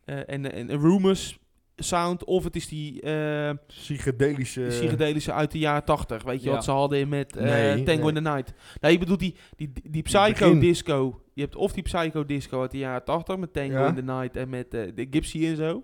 en, 0.06 0.52
en 0.54 0.80
Rumors 0.80 1.40
sound, 1.76 2.24
of 2.24 2.44
het 2.44 2.56
is 2.56 2.68
die 2.68 3.02
eh, 3.02 3.50
Psychedelische... 3.68 4.66
psychedelische 4.70 5.34
uit 5.34 5.52
de 5.52 5.60
jaren 5.60 5.84
80. 5.84 6.24
Weet 6.24 6.42
je 6.44 6.48
Ja. 6.50 6.54
wat 6.56 6.64
ze 6.64 6.72
hadden 6.72 7.10
met 7.10 7.36
eh, 7.36 7.44
Nee, 7.44 7.84
Tango 7.84 8.00
nee. 8.00 8.08
in 8.08 8.24
the 8.24 8.30
Night? 8.30 8.54
Nee, 8.82 8.92
je 8.92 8.98
bedoelt 9.00 9.20
die, 9.20 9.36
die, 9.56 9.72
die 9.90 10.02
psycho 10.02 10.32
begin. 10.34 10.60
disco. 10.60 11.22
Je 11.34 11.42
hebt 11.42 11.56
of 11.56 11.72
die 11.74 11.84
psycho 11.84 12.26
disco 12.26 12.62
uit 12.62 12.72
de 12.72 12.78
jaren 12.78 13.04
80 13.04 13.38
met 13.38 13.54
Tango 13.54 13.78
Ja. 13.80 13.88
in 13.88 13.96
the 13.96 14.02
Night 14.02 14.36
en 14.36 14.50
met 14.50 14.74
eh, 14.74 14.92
de 14.96 15.08
Gypsy 15.12 15.46
en 15.46 15.56
zo. 15.56 15.84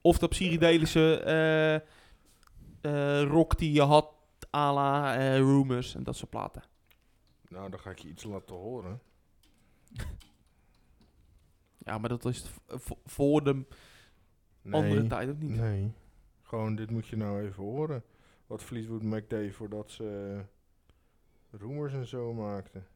Of 0.00 0.18
dat 0.18 0.30
psychedelische 0.30 1.16
eh, 1.20 1.74
eh, 1.74 3.28
rock 3.28 3.58
die 3.58 3.72
je 3.72 3.82
had 3.82 4.12
à 4.54 4.72
la 4.72 5.14
Rumors 5.36 5.94
en 5.94 6.02
dat 6.02 6.16
soort 6.16 6.30
platen. 6.30 6.62
Nou, 7.48 7.70
dan 7.70 7.78
ga 7.80 7.90
ik 7.90 7.98
je 7.98 8.08
iets 8.08 8.24
laten 8.24 8.54
horen. 8.56 9.00
Ja, 11.86 11.98
maar 11.98 12.08
dat 12.08 12.24
is 12.24 12.44
voor 13.04 13.44
de 13.44 13.64
Nee, 14.64 14.82
andere 14.82 15.06
tijd 15.06 15.28
ook 15.28 15.38
niet. 15.38 15.56
Nee. 15.56 15.92
Gewoon, 16.42 16.74
dit 16.74 16.90
moet 16.90 17.06
je 17.06 17.16
nou 17.16 17.42
even 17.42 17.62
horen. 17.62 18.02
Wat 18.46 18.62
Fleetwood 18.62 19.02
Mac 19.02 19.28
deed 19.28 19.54
voordat 19.54 19.90
ze 19.90 20.34
uh, 20.34 21.60
Rumors 21.60 21.92
en 21.92 22.06
zo 22.06 22.34
maakten. 22.34 22.86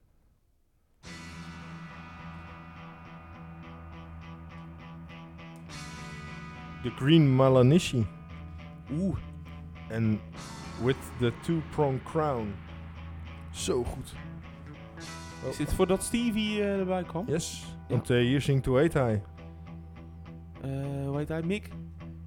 De 6.82 6.90
Green 6.90 7.34
Malanishi. 7.34 8.06
Oeh. 8.92 9.18
En 9.88 10.20
With 10.82 10.96
the 11.18 11.32
Two-Prong 11.42 12.02
Crown. 12.02 12.54
Zo 13.50 13.84
goed. 13.84 14.14
Is 15.48 15.56
dit 15.56 15.72
voordat 15.72 16.02
Stevie 16.02 16.62
eh, 16.62 16.78
erbij 16.78 17.04
kwam? 17.04 17.24
Yes. 17.26 17.76
Want 17.88 18.10
eh, 18.10 18.18
hier 18.18 18.40
zingt, 18.40 18.66
hoe 18.66 18.78
heet 18.78 18.92
hij? 18.92 19.22
Eh, 20.62 21.06
hoe 21.06 21.16
heet 21.16 21.28
hij? 21.28 21.42
Mick? 21.42 21.68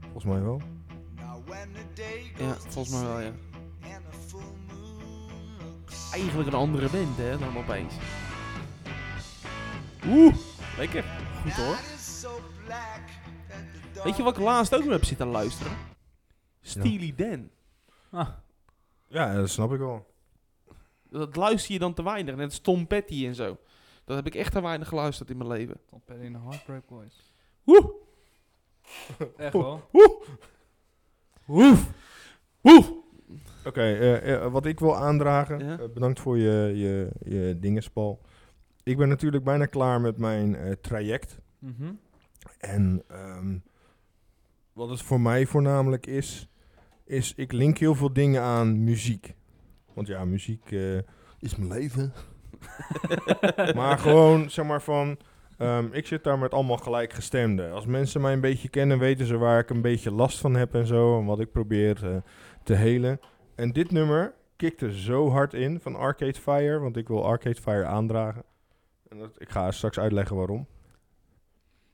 Volgens 0.01 0.23
mij 0.25 0.41
wel. 0.41 0.61
Ja, 2.38 2.53
volgens 2.53 2.89
mij 2.95 3.03
wel, 3.03 3.19
ja. 3.19 3.32
Eigenlijk 6.11 6.47
een 6.47 6.53
andere 6.53 6.89
band, 6.89 7.17
hè, 7.17 7.38
dan 7.38 7.57
opeens. 7.57 7.93
Oeh, 10.07 10.36
lekker. 10.77 11.03
Goed 11.43 11.51
hoor. 11.53 11.75
Weet 14.03 14.17
je 14.17 14.23
wat 14.23 14.38
ik 14.38 14.43
laatst 14.43 14.75
ook 14.75 14.84
nog 14.84 14.91
heb 14.91 15.03
zitten 15.05 15.27
luisteren? 15.27 15.71
Steely 16.61 17.13
Dan. 17.15 17.49
Ah, 18.09 18.29
Ja, 19.07 19.34
dat 19.34 19.49
snap 19.49 19.71
ik 19.73 19.79
wel. 19.79 20.13
Dat 21.09 21.36
luister 21.36 21.73
je 21.73 21.79
dan 21.79 21.93
te 21.93 22.03
weinig. 22.03 22.36
Net 22.36 22.45
als 22.45 22.59
Tom 22.59 22.88
Petty 22.88 23.25
en 23.27 23.36
zo. 23.36 23.57
Dat 24.05 24.15
heb 24.15 24.25
ik 24.25 24.36
echt 24.36 24.51
te 24.51 24.61
weinig 24.61 24.88
geluisterd 24.88 25.29
in 25.29 25.38
mijn 25.38 25.49
leven. 25.49 25.77
Tom 25.86 26.01
Petty 26.05 26.23
en 26.25 26.34
de 26.34 26.39
Heartbreak 26.39 26.88
Boys. 26.88 27.34
Woe! 27.63 27.93
Echt 29.38 29.54
wel? 29.54 29.89
Woef! 31.46 31.89
Woef! 32.62 32.94
Oké, 33.66 33.82
eh, 33.82 34.34
eh, 34.34 34.52
wat 34.52 34.66
ik 34.66 34.80
wil 34.80 34.96
aandragen. 34.96 35.60
Ja? 35.60 35.80
eh, 35.80 35.89
bedankt 35.94 36.20
voor 36.20 36.38
je, 36.38 36.72
je, 36.76 37.12
je 37.30 37.58
dinges, 37.60 37.89
Paul. 37.89 38.22
Ik 38.84 38.98
ben 38.98 39.10
natuurlijk 39.10 39.44
bijna 39.44 39.66
klaar 39.66 40.02
met 40.02 40.18
mijn 40.18 40.56
eh, 40.56 40.72
traject. 40.72 41.39
Mhm. 41.60 41.94
En 42.58 43.04
ehm, 43.08 43.58
wat 44.74 44.89
het 44.89 45.02
voor 45.02 45.22
mij 45.22 45.46
voornamelijk 45.46 46.06
is, 46.06 46.50
is 47.06 47.34
ik 47.36 47.52
link 47.52 47.78
heel 47.78 47.96
veel 47.96 48.14
dingen 48.14 48.42
aan 48.42 48.84
muziek. 48.84 49.36
Want 49.94 50.08
ja, 50.08 50.26
muziek 50.26 50.72
is 51.39 51.56
mijn 51.56 51.72
leven. 51.72 52.14
maar 53.76 53.98
gewoon, 53.98 54.50
zeg 54.50 54.66
maar 54.66 54.82
van, 54.82 55.18
ehm, 55.62 55.88
ik 55.91 56.07
zit 56.07 56.24
daar 56.24 56.39
met 56.39 56.53
allemaal 56.53 56.78
gelijkgestemden. 56.78 57.72
Als 57.72 57.86
mensen 57.86 58.22
mij 58.22 58.34
een 58.34 58.41
beetje 58.41 58.70
kennen, 58.70 58.99
weten 58.99 59.26
ze 59.26 59.38
waar 59.38 59.59
ik 59.59 59.70
een 59.70 59.82
beetje 59.82 60.12
last 60.12 60.39
van 60.39 60.55
heb 60.55 60.74
en 60.76 60.86
zo. 60.88 61.20
En 61.20 61.26
wat 61.26 61.39
ik 61.39 61.51
probeer 61.51 62.09
eh, 62.09 62.16
te 62.64 62.74
helen. 62.74 63.20
En 63.55 63.72
dit 63.72 63.91
nummer 63.91 64.34
kikte 64.55 64.99
zo 64.99 65.30
hard 65.30 65.53
in 65.53 65.80
van 65.80 65.95
Arcade 65.95 66.39
Fire, 66.39 66.80
want 66.80 66.97
ik 66.97 67.07
wil 67.07 67.26
Arcade 67.26 67.62
Fire 67.62 67.86
aandragen. 67.86 68.43
En 69.09 69.18
dat, 69.18 69.36
ik 69.38 69.49
ga 69.49 69.72
straks 69.72 69.99
uitleggen 69.99 70.36
waarom. 70.36 70.68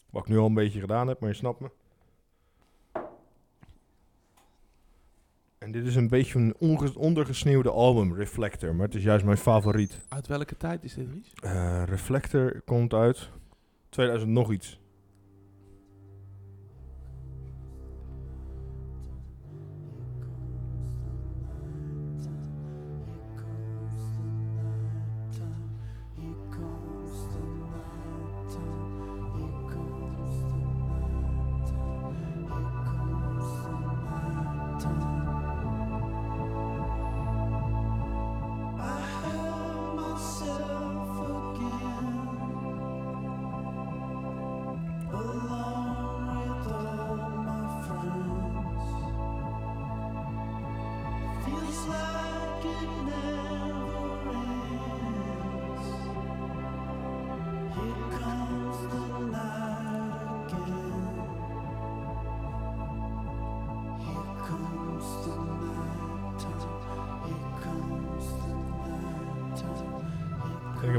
Wat 0.09 0.21
ik 0.21 0.29
nu 0.29 0.37
al 0.37 0.45
een 0.45 0.53
beetje 0.53 0.79
gedaan 0.79 1.07
heb, 1.07 1.19
maar 1.19 1.29
je 1.29 1.35
snapt 1.35 1.59
me. 1.59 1.69
En 5.57 5.71
dit 5.71 5.85
is 5.85 5.95
een 5.95 6.07
beetje 6.07 6.39
een 6.39 6.55
ondergesneeuwde 6.95 7.71
album, 7.71 8.15
Reflector. 8.15 8.75
Maar 8.75 8.85
het 8.85 8.95
is 8.95 9.03
juist 9.03 9.25
mijn 9.25 9.37
favoriet. 9.37 9.99
Uit 10.09 10.27
welke 10.27 10.57
tijd 10.57 10.83
is 10.83 10.93
dit, 10.93 11.07
Ries? 11.13 11.31
Eh, 11.33 11.83
Reflector 11.85 12.61
komt 12.65 12.93
uit 12.93 13.29
2000 13.89 14.31
nog 14.31 14.51
iets. 14.51 14.79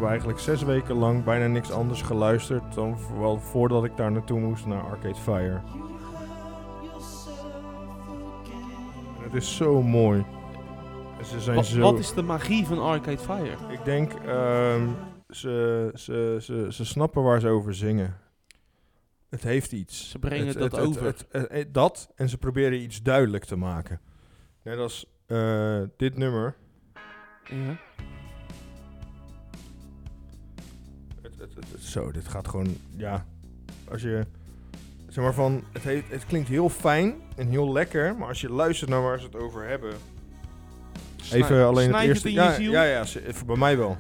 Eigenlijk 0.09 0.39
zes 0.39 0.63
weken 0.63 0.95
lang 0.95 1.25
bijna 1.25 1.47
niks 1.47 1.71
anders 1.71 2.03
geluisterd 2.03 2.75
dan 2.75 2.99
vooral 2.99 3.39
voordat 3.41 3.85
ik 3.85 3.97
daar 3.97 4.13
naartoe 4.13 4.41
moest 4.41 4.67
naar 4.67 4.83
Arcade 4.83 5.15
Fire. 5.15 5.61
En 9.19 9.25
het 9.25 9.35
is 9.35 9.57
zo 9.57 9.83
mooi. 9.83 10.25
Ze 11.25 11.41
zijn 11.41 11.57
Wat, 11.57 11.67
zo... 11.67 11.81
wat 11.81 11.99
is 11.99 12.13
de 12.15 12.23
magie 12.23 12.67
van 12.67 12.79
Arcade 12.79 13.19
Fire? 13.19 13.57
Ik 13.73 13.85
denk, 13.85 14.13
ehm, 14.13 14.89
ze, 15.31 15.91
ze, 15.95 16.39
ze, 16.41 16.67
ze 16.71 16.85
snappen 16.85 17.23
waar 17.23 17.41
ze 17.41 17.49
over 17.49 17.75
zingen. 17.75 18.17
Het 19.29 19.43
heeft 19.43 19.73
iets. 19.73 20.11
Ze 20.11 20.19
brengen 20.19 20.47
Het- 20.47 20.59
dat 20.59 20.73
het- 20.73 20.81
over. 20.87 21.05
het- 21.05 21.27
het- 21.31 21.75
dat, 21.75 22.11
en 22.15 22.29
ze 22.29 22.39
proberen 22.39 22.81
iets 22.83 23.03
duidelijk 23.03 23.45
te 23.45 23.57
maken. 23.57 24.01
Net 24.63 24.79
als 24.79 25.07
eh, 25.27 25.81
dit 25.97 26.17
nummer. 26.17 26.55
Ja. 27.45 27.79
Zo, 31.79 32.11
dit 32.13 32.29
gaat 32.29 32.49
gewoon, 32.49 32.77
ja, 32.97 33.27
als 33.91 34.03
je, 34.03 34.27
zeg 35.09 35.25
maar 35.25 35.35
van, 35.35 35.65
het, 35.73 35.83
heet, 35.83 36.05
het 36.09 36.27
klinkt 36.27 36.49
heel 36.49 36.69
fijn 36.69 37.15
en 37.37 37.49
heel 37.49 37.73
lekker, 37.73 38.17
maar 38.17 38.29
als 38.29 38.41
je 38.41 38.51
luistert 38.51 38.91
naar 38.91 39.03
waar 39.03 39.19
ze 39.19 39.25
het 39.25 39.37
over 39.37 39.69
hebben, 39.69 39.95
Snij- 41.17 41.41
even 41.43 41.67
alleen 41.67 41.95
het 41.95 42.03
eerste, 42.05 42.29
in 42.29 42.35
ja, 42.35 42.49
je 42.51 42.55
ziel? 42.55 42.73
ja, 42.73 42.85
ja, 42.85 43.05
bij 43.47 43.57
mij 43.57 43.77
wel. 43.77 43.97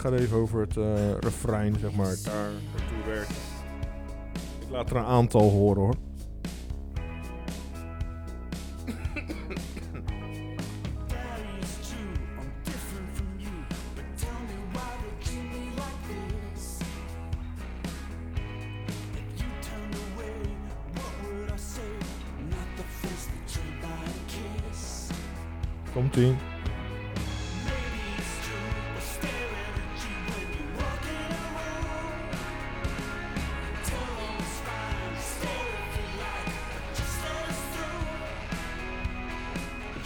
Gaat 0.00 0.12
even 0.12 0.36
over 0.36 0.60
het 0.60 0.76
eh, 0.76 1.18
refrein, 1.20 1.76
zeg 1.78 1.92
maar, 1.92 2.16
daar 2.24 2.50
naartoe 2.76 3.04
werken. 3.06 3.34
Ik 4.60 4.70
laat 4.70 4.90
er 4.90 4.96
een 4.96 5.04
aantal 5.04 5.50
horen 5.50 5.82
hoor. 5.82 5.94
Is 26.20 26.49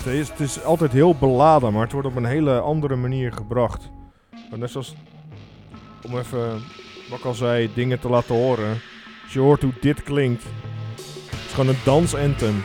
Het 0.05 0.13
is, 0.13 0.29
het 0.29 0.41
is 0.41 0.63
altijd 0.63 0.93
heel 0.93 1.15
beladen, 1.15 1.73
maar 1.73 1.83
het 1.83 1.93
wordt 1.93 2.07
op 2.07 2.17
een 2.17 2.25
hele 2.25 2.61
andere 2.61 2.97
manier 2.97 3.33
gebracht. 3.33 3.91
Maar 4.51 4.59
Net 4.59 4.71
zoals, 4.71 4.95
om 6.07 6.19
even, 6.19 6.63
wat 7.11 7.19
ik 7.19 7.25
al 7.25 7.35
zei, 7.35 7.71
dingen 7.75 8.01
te 8.01 8.09
laten 8.09 8.35
horen. 8.35 8.81
Als 9.25 9.33
je 9.33 9.39
hoort 9.39 9.63
hoe 9.63 9.73
dit 9.81 10.03
klinkt, 10.03 10.43
het 10.43 11.45
is 11.47 11.53
gewoon 11.53 11.69
een 11.69 11.81
dansanthem. 11.85 12.65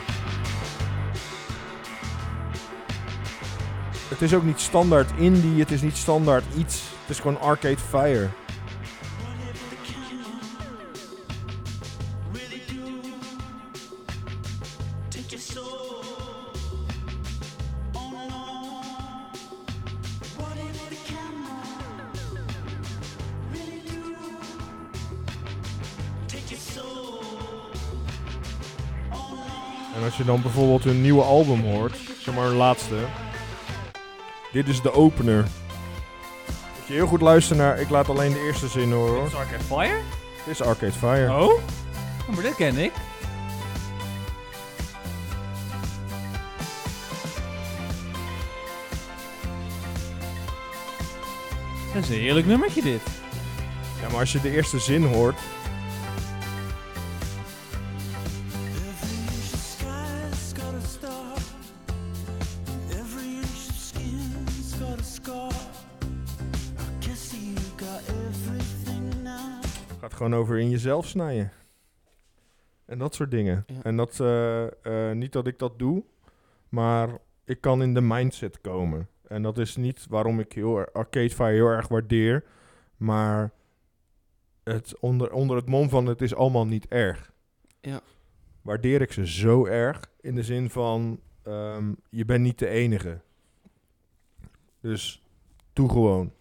Het 4.08 4.22
is 4.22 4.34
ook 4.34 4.44
niet 4.44 4.60
standaard 4.60 5.10
indie, 5.16 5.60
het 5.60 5.70
is 5.70 5.82
niet 5.82 5.96
standaard 5.96 6.44
iets. 6.56 6.82
Het 7.00 7.10
is 7.10 7.20
gewoon 7.20 7.40
Arcade 7.40 7.78
Fire. 7.78 8.28
Dan 30.30 30.42
bijvoorbeeld 30.42 30.84
hun 30.84 31.00
nieuwe 31.00 31.22
album 31.22 31.60
hoort, 31.60 31.96
zeg 32.18 32.34
maar 32.34 32.44
hun 32.44 32.56
laatste. 32.56 32.94
Dit 34.52 34.68
is 34.68 34.80
de 34.80 34.92
opener. 34.92 35.42
Moet 35.42 36.86
je 36.86 36.92
heel 36.92 37.06
goed 37.06 37.20
luisteren 37.20 37.62
naar, 37.62 37.80
ik 37.80 37.88
laat 37.88 38.08
alleen 38.08 38.32
de 38.32 38.40
eerste 38.40 38.68
zin 38.68 38.92
horen 38.92 39.14
hoor. 39.14 39.26
Is 39.26 39.34
Arcade 39.34 39.64
Fire? 39.64 40.00
Dit 40.44 40.54
is 40.54 40.62
Arcade 40.62 40.92
Fire. 40.92 41.32
Oh? 41.32 41.52
Oh, 42.28 42.34
maar 42.34 42.42
dit 42.42 42.54
ken 42.54 42.76
ik. 42.76 42.92
Dat 51.94 52.02
is 52.02 52.08
een 52.08 52.14
heerlijk 52.14 52.46
nummertje 52.46 52.82
dit. 52.82 53.02
Ja, 54.00 54.08
maar 54.08 54.20
als 54.20 54.32
je 54.32 54.40
de 54.40 54.50
eerste 54.50 54.78
zin 54.78 55.04
hoort, 55.04 55.38
gewoon 70.20 70.40
over 70.40 70.58
in 70.58 70.70
jezelf 70.70 71.06
snijden. 71.06 71.52
En 72.84 72.98
dat 72.98 73.14
soort 73.14 73.30
dingen. 73.30 73.64
Ja. 73.66 73.82
En 73.82 73.96
dat, 73.96 74.20
eh, 74.20 74.66
eh, 75.10 75.16
niet 75.16 75.32
dat 75.32 75.46
ik 75.46 75.58
dat 75.58 75.78
doe, 75.78 76.04
maar 76.68 77.18
ik 77.44 77.60
kan 77.60 77.82
in 77.82 77.94
de 77.94 78.00
mindset 78.00 78.60
komen. 78.60 79.08
En 79.26 79.42
dat 79.42 79.58
is 79.58 79.76
niet 79.76 80.06
waarom 80.08 80.40
ik 80.40 80.52
heel 80.52 80.84
Arcade 80.84 81.30
Fire 81.30 81.52
heel 81.52 81.66
erg 81.66 81.88
waardeer, 81.88 82.44
maar 82.96 83.50
het 84.64 84.98
onder, 84.98 85.32
onder 85.32 85.56
het 85.56 85.68
mom 85.68 85.88
van 85.88 86.06
het 86.06 86.22
is 86.22 86.34
allemaal 86.34 86.66
niet 86.66 86.88
erg. 86.88 87.32
Ja. 87.80 88.00
Waardeer 88.62 89.00
ik 89.00 89.12
ze 89.12 89.26
zo 89.26 89.66
erg 89.66 90.10
in 90.20 90.34
de 90.34 90.42
zin 90.42 90.70
van 90.70 91.20
ehm, 91.42 91.92
je 92.10 92.24
bent 92.24 92.42
niet 92.42 92.58
de 92.58 92.68
enige. 92.68 93.20
Dus 94.80 95.22
doe 95.72 95.88
gewoon. 95.88 96.32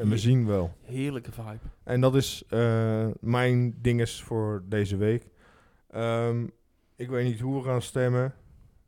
En 0.00 0.08
we 0.08 0.18
zien 0.18 0.46
wel. 0.46 0.76
Heerlijke 0.82 1.32
vibe. 1.32 1.58
En 1.82 2.00
dat 2.00 2.14
is 2.14 2.44
eh, 2.48 3.08
mijn 3.20 3.74
dinges 3.80 4.22
voor 4.22 4.62
deze 4.66 4.96
week. 4.96 5.30
Ehm, 5.90 6.46
ik 6.96 7.08
weet 7.08 7.24
niet 7.24 7.40
hoe 7.40 7.62
we 7.62 7.68
gaan 7.68 7.82
stemmen, 7.82 8.34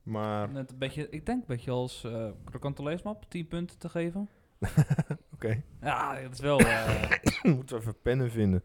maar 0.02 0.50
Net 0.50 0.70
een 0.70 0.78
beetje, 0.78 1.08
ik 1.10 1.26
denk 1.26 1.40
een 1.40 1.46
beetje 1.46 1.70
als 1.70 2.04
uh, 2.06 2.28
krokante 2.44 2.82
leesmap, 2.82 3.24
10 3.28 3.48
punten 3.48 3.78
te 3.78 3.88
geven. 3.88 4.28
oké, 5.34 5.62
Ja, 5.80 6.20
dat 6.20 6.32
is 6.32 6.40
wel... 6.40 6.58
eh, 6.60 7.10
moeten 7.56 7.76
we 7.76 7.82
even 7.82 8.00
pennen 8.02 8.30
vinden. 8.30 8.62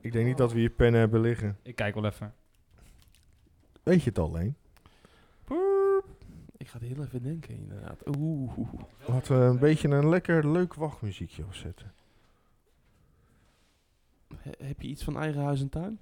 Ik 0.00 0.12
denk 0.12 0.26
niet 0.26 0.38
dat 0.38 0.52
we 0.52 0.58
hier 0.58 0.70
pennen 0.70 1.00
hebben 1.00 1.20
liggen. 1.20 1.58
ik 1.62 1.76
kijk 1.76 1.94
wel 1.94 2.04
even. 2.04 2.34
Weet 3.82 4.02
je 4.02 4.08
het 4.08 4.18
alleen? 4.18 4.56
Ik 6.68 6.74
ga 6.74 6.80
het 6.80 6.88
heel 6.96 7.04
even 7.04 7.22
denken, 7.22 7.54
inderdaad. 7.54 8.16
Oeh. 8.16 8.58
Laten 9.06 9.38
we 9.38 9.44
een 9.44 9.58
beetje 9.58 9.88
een 9.88 10.08
lekker 10.08 10.50
leuk 10.50 10.74
wachtmuziekje 10.74 11.44
opzetten. 11.44 11.92
He- 14.36 14.66
heb 14.66 14.80
je 14.80 14.88
iets 14.88 15.04
van 15.04 15.18
eigen 15.18 15.42
huis 15.42 15.60
en 15.60 15.68
tuin? 15.68 15.98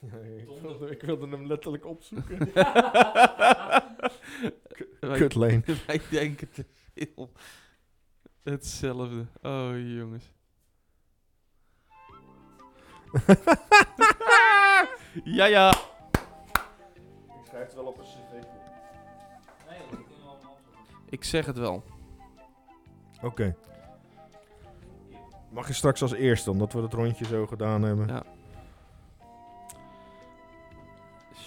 ik, 0.38 0.46
wilde, 0.60 0.90
ik 0.90 1.02
wilde 1.02 1.28
hem 1.28 1.46
letterlijk 1.46 1.86
opzoeken. 1.86 2.38
Kutleen. 5.18 5.64
wij 5.86 6.00
denken 6.10 6.50
te 6.50 6.64
veel. 6.94 7.32
Hetzelfde. 8.42 9.26
Oh, 9.42 9.70
jongens. 9.96 10.32
ja, 15.24 15.44
ja. 15.44 15.70
Ik 15.70 17.46
schrijf 17.46 17.66
het 17.66 17.74
wel 17.74 17.84
op 17.86 17.98
een 17.98 18.04
cv. 18.04 18.63
Ik 21.14 21.24
zeg 21.24 21.46
het 21.46 21.58
wel. 21.58 21.82
Oké. 23.22 23.54
Mag 25.50 25.66
je 25.68 25.72
straks 25.72 26.02
als 26.02 26.12
eerste, 26.12 26.50
omdat 26.50 26.72
we 26.72 26.80
dat 26.80 26.92
rondje 26.92 27.24
zo 27.26 27.46
gedaan 27.46 27.82
hebben. 27.82 28.06
Ja. 28.06 28.22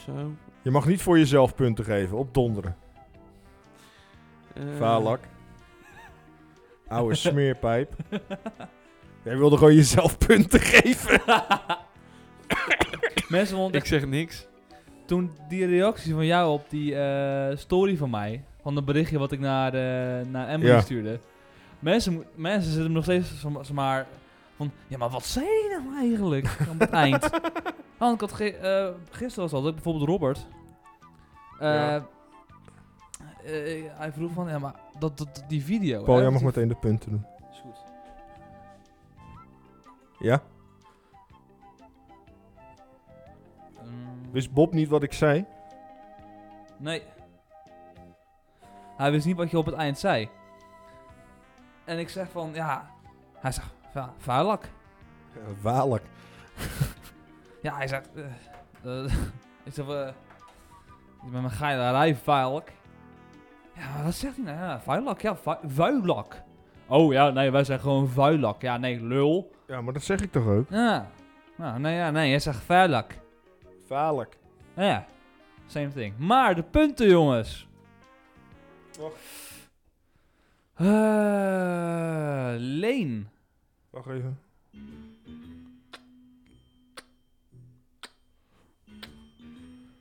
Zo. 0.06 0.32
Je 0.62 0.72
mag 0.72 0.86
niet 0.86 1.02
voor 1.02 1.18
jezelf 1.18 1.56
punten 1.56 1.86
geven, 1.86 2.18
op 2.18 2.34
donderen. 2.34 2.76
eh, 4.54 4.64
Valak. 4.78 5.20
Oude 6.88 7.16
smeerpijp. 7.16 7.96
Jij 9.24 9.38
wilde 9.38 9.58
gewoon 9.58 9.76
jezelf 9.76 10.18
punten 10.18 10.60
geven. 10.60 11.22
Mensen 13.30 13.72
Ik 13.74 13.86
zeg 13.86 14.06
niks. 14.06 14.48
toen 15.06 15.32
die 15.50 15.66
reactie 15.66 16.14
van 16.14 16.26
jou 16.26 16.52
op 16.52 16.70
die 16.70 16.96
eh, 16.96 17.58
story 17.58 17.98
van 17.98 18.10
mij, 18.10 18.44
van 18.68 18.76
het 18.76 18.86
berichtje 18.86 19.20
wat 19.20 19.32
ik 19.32 19.40
naar, 19.40 19.74
eh 19.74 20.26
naar 20.26 20.48
Emily 20.48 20.70
Ja. 20.72 20.82
stuurde. 20.82 21.20
Mensen, 21.80 22.24
mensen 22.36 22.72
zitten 22.72 22.92
nog 22.92 23.04
steeds 23.04 23.40
zo- 23.40 23.64
zo 23.64 23.74
maar 23.74 24.08
van, 24.56 24.72
ja 24.88 24.98
maar 24.98 25.10
wat 25.10 25.26
zei 25.26 25.46
hij 25.46 25.80
nou 25.84 25.98
eigenlijk 26.00 26.58
aan 26.70 26.78
het 26.80 26.90
eind? 26.90 27.30
Want 27.98 28.14
ik 28.14 28.20
had 28.22 28.32
ge- 28.32 28.58
eh, 28.58 28.94
gisteren 29.18 29.50
was 29.50 29.64
dat, 29.64 29.74
bijvoorbeeld 29.74 30.10
Robert. 30.10 30.48
Eh, 31.60 31.68
Ja. 31.74 32.06
hij 33.98 34.12
vroeg 34.12 34.32
van, 34.32 34.48
ja 34.50 34.60
maar 34.60 34.76
dat, 35.00 35.18
dat, 35.18 35.44
die 35.48 35.64
video. 35.64 36.04
Paul, 36.04 36.16
hè, 36.18 36.22
jij 36.22 36.32
mag 36.32 36.40
die- 36.40 36.48
meteen 36.48 36.68
de 36.68 36.76
punten 36.76 37.10
doen. 37.10 37.26
Is 37.52 37.60
goed. 37.60 37.78
Ja? 40.20 40.42
Mm, 43.84 44.32
Wist 44.32 44.52
Bob 44.54 44.74
niet 44.74 44.90
wat 44.90 45.04
ik 45.04 45.14
zei? 45.14 45.46
Nee. 46.78 47.04
Hij 48.98 49.12
wist 49.12 49.26
niet 49.26 49.38
wat 49.38 49.52
je 49.52 49.58
op 49.58 49.66
het 49.66 49.76
eind 49.76 50.00
zei. 50.00 50.30
En 51.86 52.00
ik 52.00 52.10
zeg 52.10 52.28
van, 52.32 52.50
ja... 52.54 52.90
Hij 53.38 53.52
zegt, 53.52 53.74
ja, 53.94 54.14
vuilak. 54.18 54.64
Walek. 55.62 56.02
Ja, 57.62 57.76
hij 57.76 57.88
zegt... 57.88 58.10
eh 58.16 58.24
eh, 58.84 59.04
ik 59.64 59.74
zeg, 59.74 59.88
eh 59.88 60.08
je 61.24 61.30
bent 61.32 61.44
mijn 61.44 61.52
geilerij, 61.52 62.16
vuilak. 62.16 62.68
Ja, 63.74 64.04
wat 64.04 64.14
zegt 64.14 64.36
hij 64.36 64.46
nou? 64.46 64.58
Ja, 64.58 64.80
vuilak, 64.80 65.22
ja, 65.22 65.36
vu- 65.36 65.68
vuilak. 65.68 66.42
Oh 66.88 67.14
ja, 67.14 67.30
nee, 67.30 67.52
wij 67.52 67.64
zeggen 67.64 67.90
gewoon 67.90 68.08
vuilak. 68.08 68.62
Ja, 68.62 68.78
nee, 68.78 69.02
lul. 69.04 69.52
Ja, 69.68 69.82
maar 69.82 69.94
dat 69.94 70.04
zeg 70.04 70.20
ik 70.20 70.32
toch 70.32 70.48
ook? 70.48 70.70
Ja. 70.70 71.08
Nou, 71.56 71.80
nee, 71.80 71.96
ja, 71.96 72.12
nee, 72.12 72.30
hij 72.30 72.40
zegt 72.40 72.64
vuilak. 72.64 73.14
Walek. 73.88 74.38
Ja, 74.76 75.06
same 75.66 75.88
thing. 75.94 76.18
Maar 76.18 76.56
de 76.56 76.64
punten, 76.64 77.08
jongens. 77.10 77.67
Wacht. 78.98 79.16
Eh, 80.74 82.56
Leen. 82.58 83.30
Wacht 83.90 84.08
even. 84.10 84.40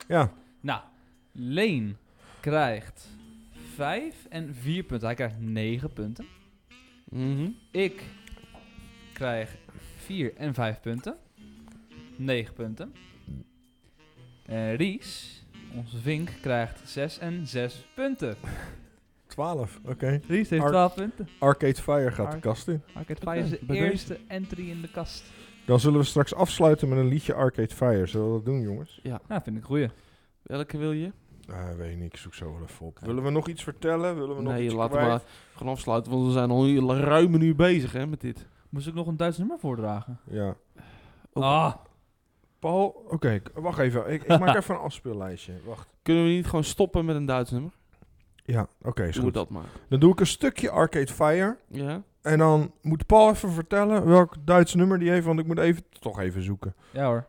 Ja, 0.09 0.33
Nou, 0.61 0.81
Leen 1.33 1.97
krijgt 2.41 3.09
5 3.75 4.27
en 4.29 4.55
4 4.55 4.83
punten. 4.83 5.07
Hij 5.07 5.17
krijgt 5.17 5.41
9 5.41 5.93
punten. 5.93 6.27
Mhm. 7.05 7.51
Ik 7.71 8.03
krijg 9.13 9.57
4 9.97 10.35
en 10.37 10.55
5 10.55 10.81
punten. 10.81 11.17
9 12.17 12.55
punten. 12.55 12.93
En 14.43 14.77
Ries, 14.77 15.43
onze 15.75 15.99
vink, 15.99 16.31
krijgt 16.41 16.89
6 16.89 17.19
en 17.19 17.47
6 17.47 17.87
punten. 17.95 18.37
12. 19.37 19.81
Oké. 19.85 20.21
Ries 20.29 20.51
heeft 20.51 20.63
Ar- 20.63 20.69
12 20.71 20.95
punten. 20.95 21.29
Arcade 21.39 21.75
Fire 21.75 22.11
gaat 22.11 22.33
de 22.33 22.39
kast 22.39 22.69
in. 22.69 22.83
Arcade 22.95 23.21
Fire 23.21 23.39
is 23.45 23.51
de 23.51 23.59
bij 23.63 23.77
deze. 23.77 23.91
eerste 23.91 24.19
entry 24.29 24.71
in 24.71 24.81
de 24.81 24.91
kast. 24.91 25.25
Dan 25.67 25.81
zullen 25.81 25.99
we 25.99 26.05
straks 26.05 26.35
afsluiten 26.35 26.89
met 26.89 26.99
een 26.99 27.09
liedje 27.09 27.35
Arcade 27.35 27.75
Fire. 27.75 28.07
Zullen 28.07 28.27
we 28.27 28.33
dat 28.33 28.45
doen, 28.45 28.61
jongens? 28.61 29.01
Ja. 29.03 29.21
Ja, 29.29 29.43
vind 29.43 29.57
ik 29.57 29.63
een 29.63 29.69
goeie. 29.69 29.89
Welke 30.43 30.79
wil 30.79 30.93
je? 30.93 31.13
Uh, 31.51 31.75
weet 31.77 31.91
ik 31.91 31.97
niet, 31.99 32.13
ik 32.13 32.17
zoek 32.17 32.35
zo 32.35 32.53
wel 32.53 32.63
even 32.63 32.87
op. 32.87 32.99
Willen 33.03 33.23
we 33.23 33.31
nog 33.31 33.49
iets 33.49 33.63
vertellen? 33.63 34.15
Willen 34.19 34.37
we 34.37 34.43
nog 34.43 34.53
Nee, 34.53 34.65
iets 34.65 34.75
laten 34.75 34.99
we 35.01 35.07
maar 35.07 35.21
gaan 35.55 35.69
afsluiten, 35.69 36.13
want 36.13 36.27
we 36.27 36.33
zijn 36.33 36.51
al 36.51 36.65
een 36.67 37.01
ruim 37.01 37.35
een 37.35 37.41
uur 37.41 37.57
bezig 37.57 37.93
hè, 37.93 38.07
met 38.07 38.21
dit. 38.21 38.47
Moest 38.69 38.87
ik 38.87 38.95
nog 38.95 39.07
een 39.07 39.17
Duits 39.17 39.39
nummer 39.39 39.59
voordragen? 39.59 40.19
Ja. 40.31 40.57
Ah, 41.33 41.75
Paul, 42.59 43.05
oké, 43.09 43.41
wacht 43.55 43.79
even. 43.79 44.13
Ik, 44.13 44.23
ik 44.23 44.39
maak 44.39 44.57
even 44.61 44.75
een 44.75 44.81
afspeellijstje. 44.81 45.53
Wacht. 45.65 45.89
Kunnen 46.03 46.25
we 46.25 46.31
niet 46.31 46.47
gewoon 46.47 46.65
stoppen 46.65 47.05
met 47.05 47.17
een 47.17 47.27
Duits 47.27 47.51
nummer? 47.51 47.71
Ja, 48.47 48.69
oké, 48.83 49.07
we 49.07 49.21
goed. 49.21 49.35
dat 49.35 49.51
maar. 49.51 49.65
Dan 49.89 50.01
doe 50.01 50.13
ik 50.13 50.21
een 50.21 50.27
stukje 50.27 50.71
Arcade 50.71 51.13
Fire. 51.13 51.59
Ja? 51.69 52.03
En 52.23 52.39
dan 52.39 52.73
moet 52.83 53.07
Paul 53.07 53.31
even 53.31 53.53
vertellen 53.53 54.07
welk 54.07 54.37
Duits 54.47 54.75
nummer 54.75 54.99
die 54.99 55.11
heeft, 55.11 55.27
want 55.27 55.39
ik 55.41 55.47
moet 55.47 55.59
even, 55.59 55.83
toch 56.01 56.21
even 56.21 56.43
zoeken. 56.43 56.75
ja 56.93 57.07
hoor. 57.07 57.27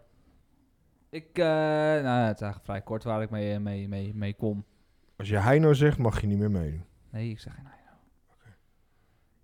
Ik, 1.10 1.28
eh, 1.34 1.46
nou, 1.46 2.26
het 2.26 2.36
is 2.36 2.42
eigenlijk 2.42 2.64
vrij 2.64 2.82
kort 2.82 3.04
waar 3.04 3.22
ik 3.22 3.30
mee, 3.30 3.60
mee, 3.60 3.88
mee, 3.88 4.16
mee 4.16 4.34
kom. 4.34 4.66
Als 5.18 5.30
je 5.30 5.38
hij 5.38 5.60
nou 5.60 5.76
zegt, 5.76 5.98
mag 5.98 6.22
je 6.22 6.28
niet 6.28 6.38
meer 6.38 6.52
meedoen. 6.52 6.84
Nee, 7.10 7.30
ik 7.30 7.40
zeg 7.40 7.54
geen 7.54 7.66
hij 7.66 7.80
nou. 7.86 7.98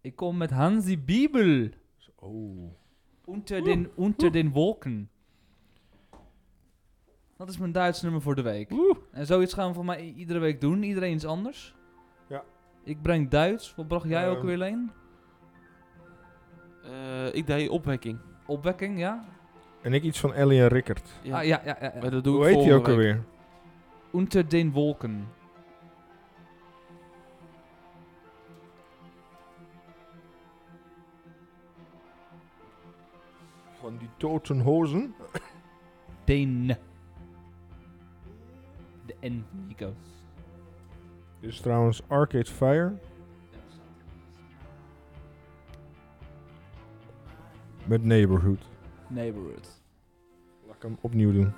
Ik 0.01 0.15
kom 0.15 0.38
met 0.38 0.51
Hansi 0.51 0.99
Bibel. 0.99 1.69
Oh. 2.15 2.71
Unter 3.28 3.63
den, 3.63 3.89
unter 3.97 4.32
den 4.32 4.51
Wolken. 4.51 5.09
Dat 7.44 7.52
is 7.52 7.58
mijn 7.58 7.72
Duits 7.72 8.02
nummer 8.02 8.22
voor 8.22 8.36
de 8.36 8.41
week. 8.41 8.72
Oeh. 8.72 8.98
En 9.12 9.26
zoiets 9.26 9.54
gaan 9.54 9.68
we 9.68 9.74
voor 9.74 9.86
mij 9.86 10.02
i- 10.04 10.14
iedere 10.18 10.39
week 10.39 10.62
doen. 10.62 10.84
Iedereen 10.84 11.14
is 11.16 11.26
anders. 11.26 11.76
Ja. 12.28 12.44
Ik 12.84 13.02
breng 13.02 13.30
Duits. 13.30 13.76
Wat 13.76 13.88
bracht 13.88 14.08
jij 14.10 14.30
ook 14.30 14.38
Ehm. 14.38 14.46
weer, 14.46 14.58
Leen? 14.58 14.91
Eh, 16.84 17.34
ik 17.36 17.48
deed 17.48 17.70
opwekking. 17.70 18.20
Opwekking, 18.46 19.00
ja? 19.00 19.26
En 19.82 19.94
ik 19.94 20.04
iets 20.04 20.20
van 20.20 20.34
Ellie 20.34 20.61
en 20.61 20.68
Rickert. 20.68 21.10
Ja. 21.22 21.38
Ah, 21.38 21.45
ja, 21.45 21.61
ja, 21.65 21.78
ja, 21.82 21.91
ja. 21.94 22.02
Maar 22.02 22.11
dat 22.11 22.24
doe 22.24 22.36
Hoe 22.36 22.49
ik 22.49 22.56
heet 22.56 22.64
die 22.64 22.74
ook 22.74 22.86
week. 22.86 22.95
alweer? 22.95 23.24
Unter 24.14 24.49
den 24.49 24.72
Wolken. 24.72 25.28
Van 33.80 33.98
die 33.98 34.10
Toten 34.18 34.60
Hozen. 34.60 35.15
Den. 36.26 36.78
De 39.24 39.30
N, 39.30 39.45
Nico. 39.68 39.94
Dit 41.40 41.50
is 41.50 41.60
trouwens 41.60 42.02
Arcade 42.08 42.45
Fire. 42.45 42.94
Met 47.86 48.04
Neighborhood. 48.04 48.60
Neighborhood. 49.08 49.82
Laat 50.66 50.76
ik 50.76 50.82
hem 50.82 50.98
opnieuw 51.02 51.32
doen. 51.32 51.54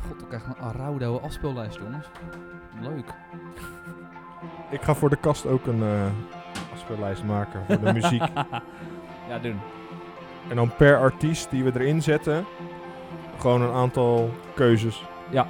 God, 0.00 0.20
ik 0.22 0.28
krijg 0.28 0.46
een 0.46 0.56
Araudo 0.56 1.18
afspeellijst, 1.18 1.78
jongens. 1.78 2.06
Leuk. 2.80 3.14
Ik 4.70 4.82
ga 4.82 4.94
voor 4.94 5.10
de 5.10 5.16
kast 5.16 5.46
ook 5.46 5.66
een 5.66 5.82
eh 5.82 6.12
afspeellijst 6.72 7.24
maken 7.24 7.64
voor 7.66 7.80
de 7.80 7.92
muziek. 7.92 8.22
ja, 9.28 9.38
doen. 9.42 9.58
En 10.48 10.56
dan 10.56 10.76
per 10.76 10.98
artiest 10.98 11.50
die 11.50 11.64
we 11.64 11.70
erin 11.74 12.02
zetten, 12.02 12.44
gewoon 13.42 13.62
een 13.62 13.72
aantal 13.72 14.30
keuzes. 14.54 15.04
Ja. 15.30 15.46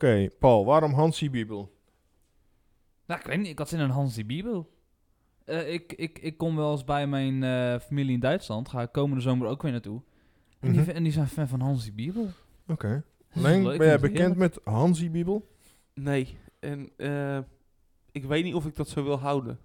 Oké, 0.00 0.28
Paul, 0.38 0.64
waarom 0.64 0.92
Hansie 0.92 1.30
Bibel? 1.30 1.78
Nou, 3.06 3.20
ik 3.20 3.26
weet 3.26 3.38
niet, 3.38 3.46
ik 3.46 3.58
had 3.58 3.68
zin 3.68 3.78
in 3.78 3.84
een 3.84 3.90
Hansi 3.90 4.24
Bibel. 4.26 4.70
Eh, 5.44 5.72
ik, 5.72 5.92
ik, 5.92 6.18
ik 6.18 6.36
kom 6.36 6.56
wel 6.56 6.72
eens 6.72 6.84
bij 6.84 7.06
mijn 7.06 7.42
eh, 7.42 7.80
familie 7.80 8.14
in 8.14 8.20
Duitsland. 8.20 8.68
Ga 8.68 8.82
ik 8.82 8.92
komende 8.92 9.22
zomer 9.22 9.48
ook 9.48 9.62
weer 9.62 9.72
naartoe. 9.72 10.02
En, 10.60 10.72
die, 10.72 10.80
Mhm. 10.80 10.90
en 10.90 11.02
die 11.02 11.12
zijn 11.12 11.26
fan 11.28 11.48
van 11.48 11.60
Hansi 11.60 11.92
Bibel. 11.92 12.28
Oké. 12.68 13.02
Ben 13.34 13.62
jij 13.62 13.76
bekend 13.98 14.18
heerlijk. 14.18 14.36
met 14.38 14.58
Hansie 14.64 15.10
Bibel? 15.10 15.48
Nee, 15.94 16.38
en 16.58 16.90
eh, 16.96 17.38
ik 18.12 18.24
weet 18.24 18.44
niet 18.44 18.54
of 18.54 18.66
ik 18.66 18.76
dat 18.76 18.88
zo 18.88 19.04
wil 19.04 19.18
houden. 19.18 19.58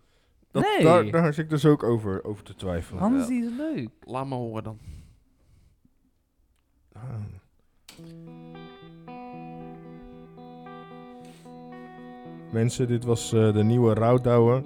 Dat, 0.52 0.64
Nee. 0.64 0.84
Daar, 0.84 1.12
daar 1.12 1.34
zit 1.34 1.44
ik 1.44 1.50
dus 1.50 1.66
ook 1.66 1.84
over, 1.84 2.24
over 2.24 2.44
te 2.44 2.56
twijfelen. 2.56 3.00
Hansi 3.02 3.44
is 3.44 3.52
leuk. 3.58 3.90
Laat 4.02 4.26
maar 4.28 4.38
horen 4.38 4.64
dan. 4.64 4.80
Ah. 6.94 7.14
Mensen, 12.52 12.88
dit 12.88 13.06
was 13.06 13.34
eh, 13.34 13.54
de 13.54 13.64
nieuwe 13.64 13.94
Rouwdouwer. 13.94 14.64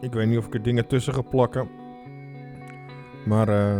Ik 0.00 0.12
weet 0.12 0.28
niet 0.28 0.38
of 0.38 0.46
ik 0.46 0.54
er 0.54 0.62
dingen 0.62 0.86
tussen 0.86 1.14
ga 1.14 1.22
plakken. 1.22 1.68
Maar 3.26 3.48
eh, 3.48 3.76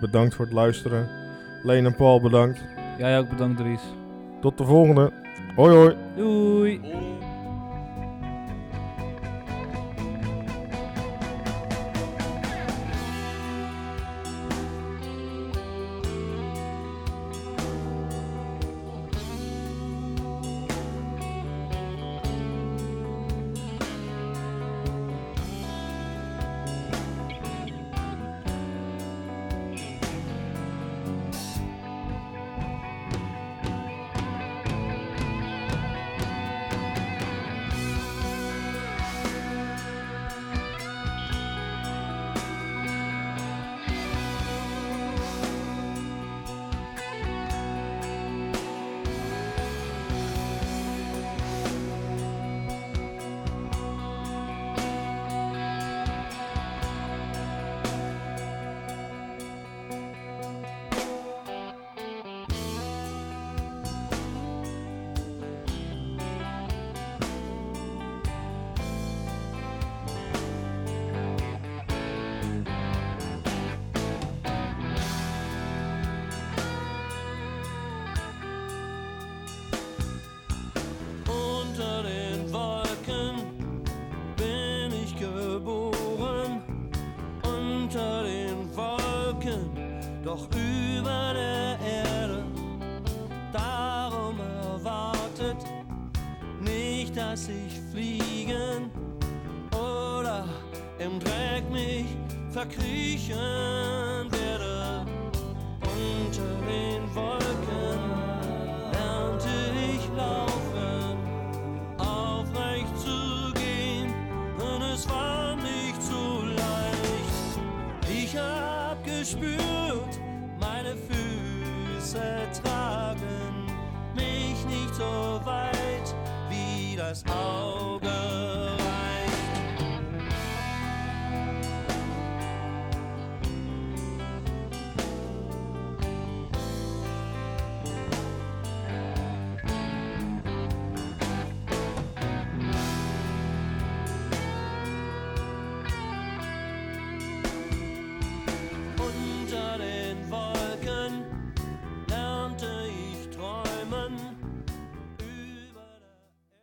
bedankt 0.00 0.34
voor 0.34 0.44
het 0.44 0.54
luisteren. 0.54 1.08
Leen 1.62 1.86
en 1.86 1.96
Paul 1.96 2.20
bedankt. 2.20 2.64
Jij 2.98 3.18
ook 3.18 3.28
bedankt, 3.28 3.56
Dries. 3.56 3.82
Tot 4.40 4.58
de 4.58 4.64
volgende. 4.64 5.12
Hoi 5.56 5.74
hoi. 5.74 5.96
Doei. 6.16 6.80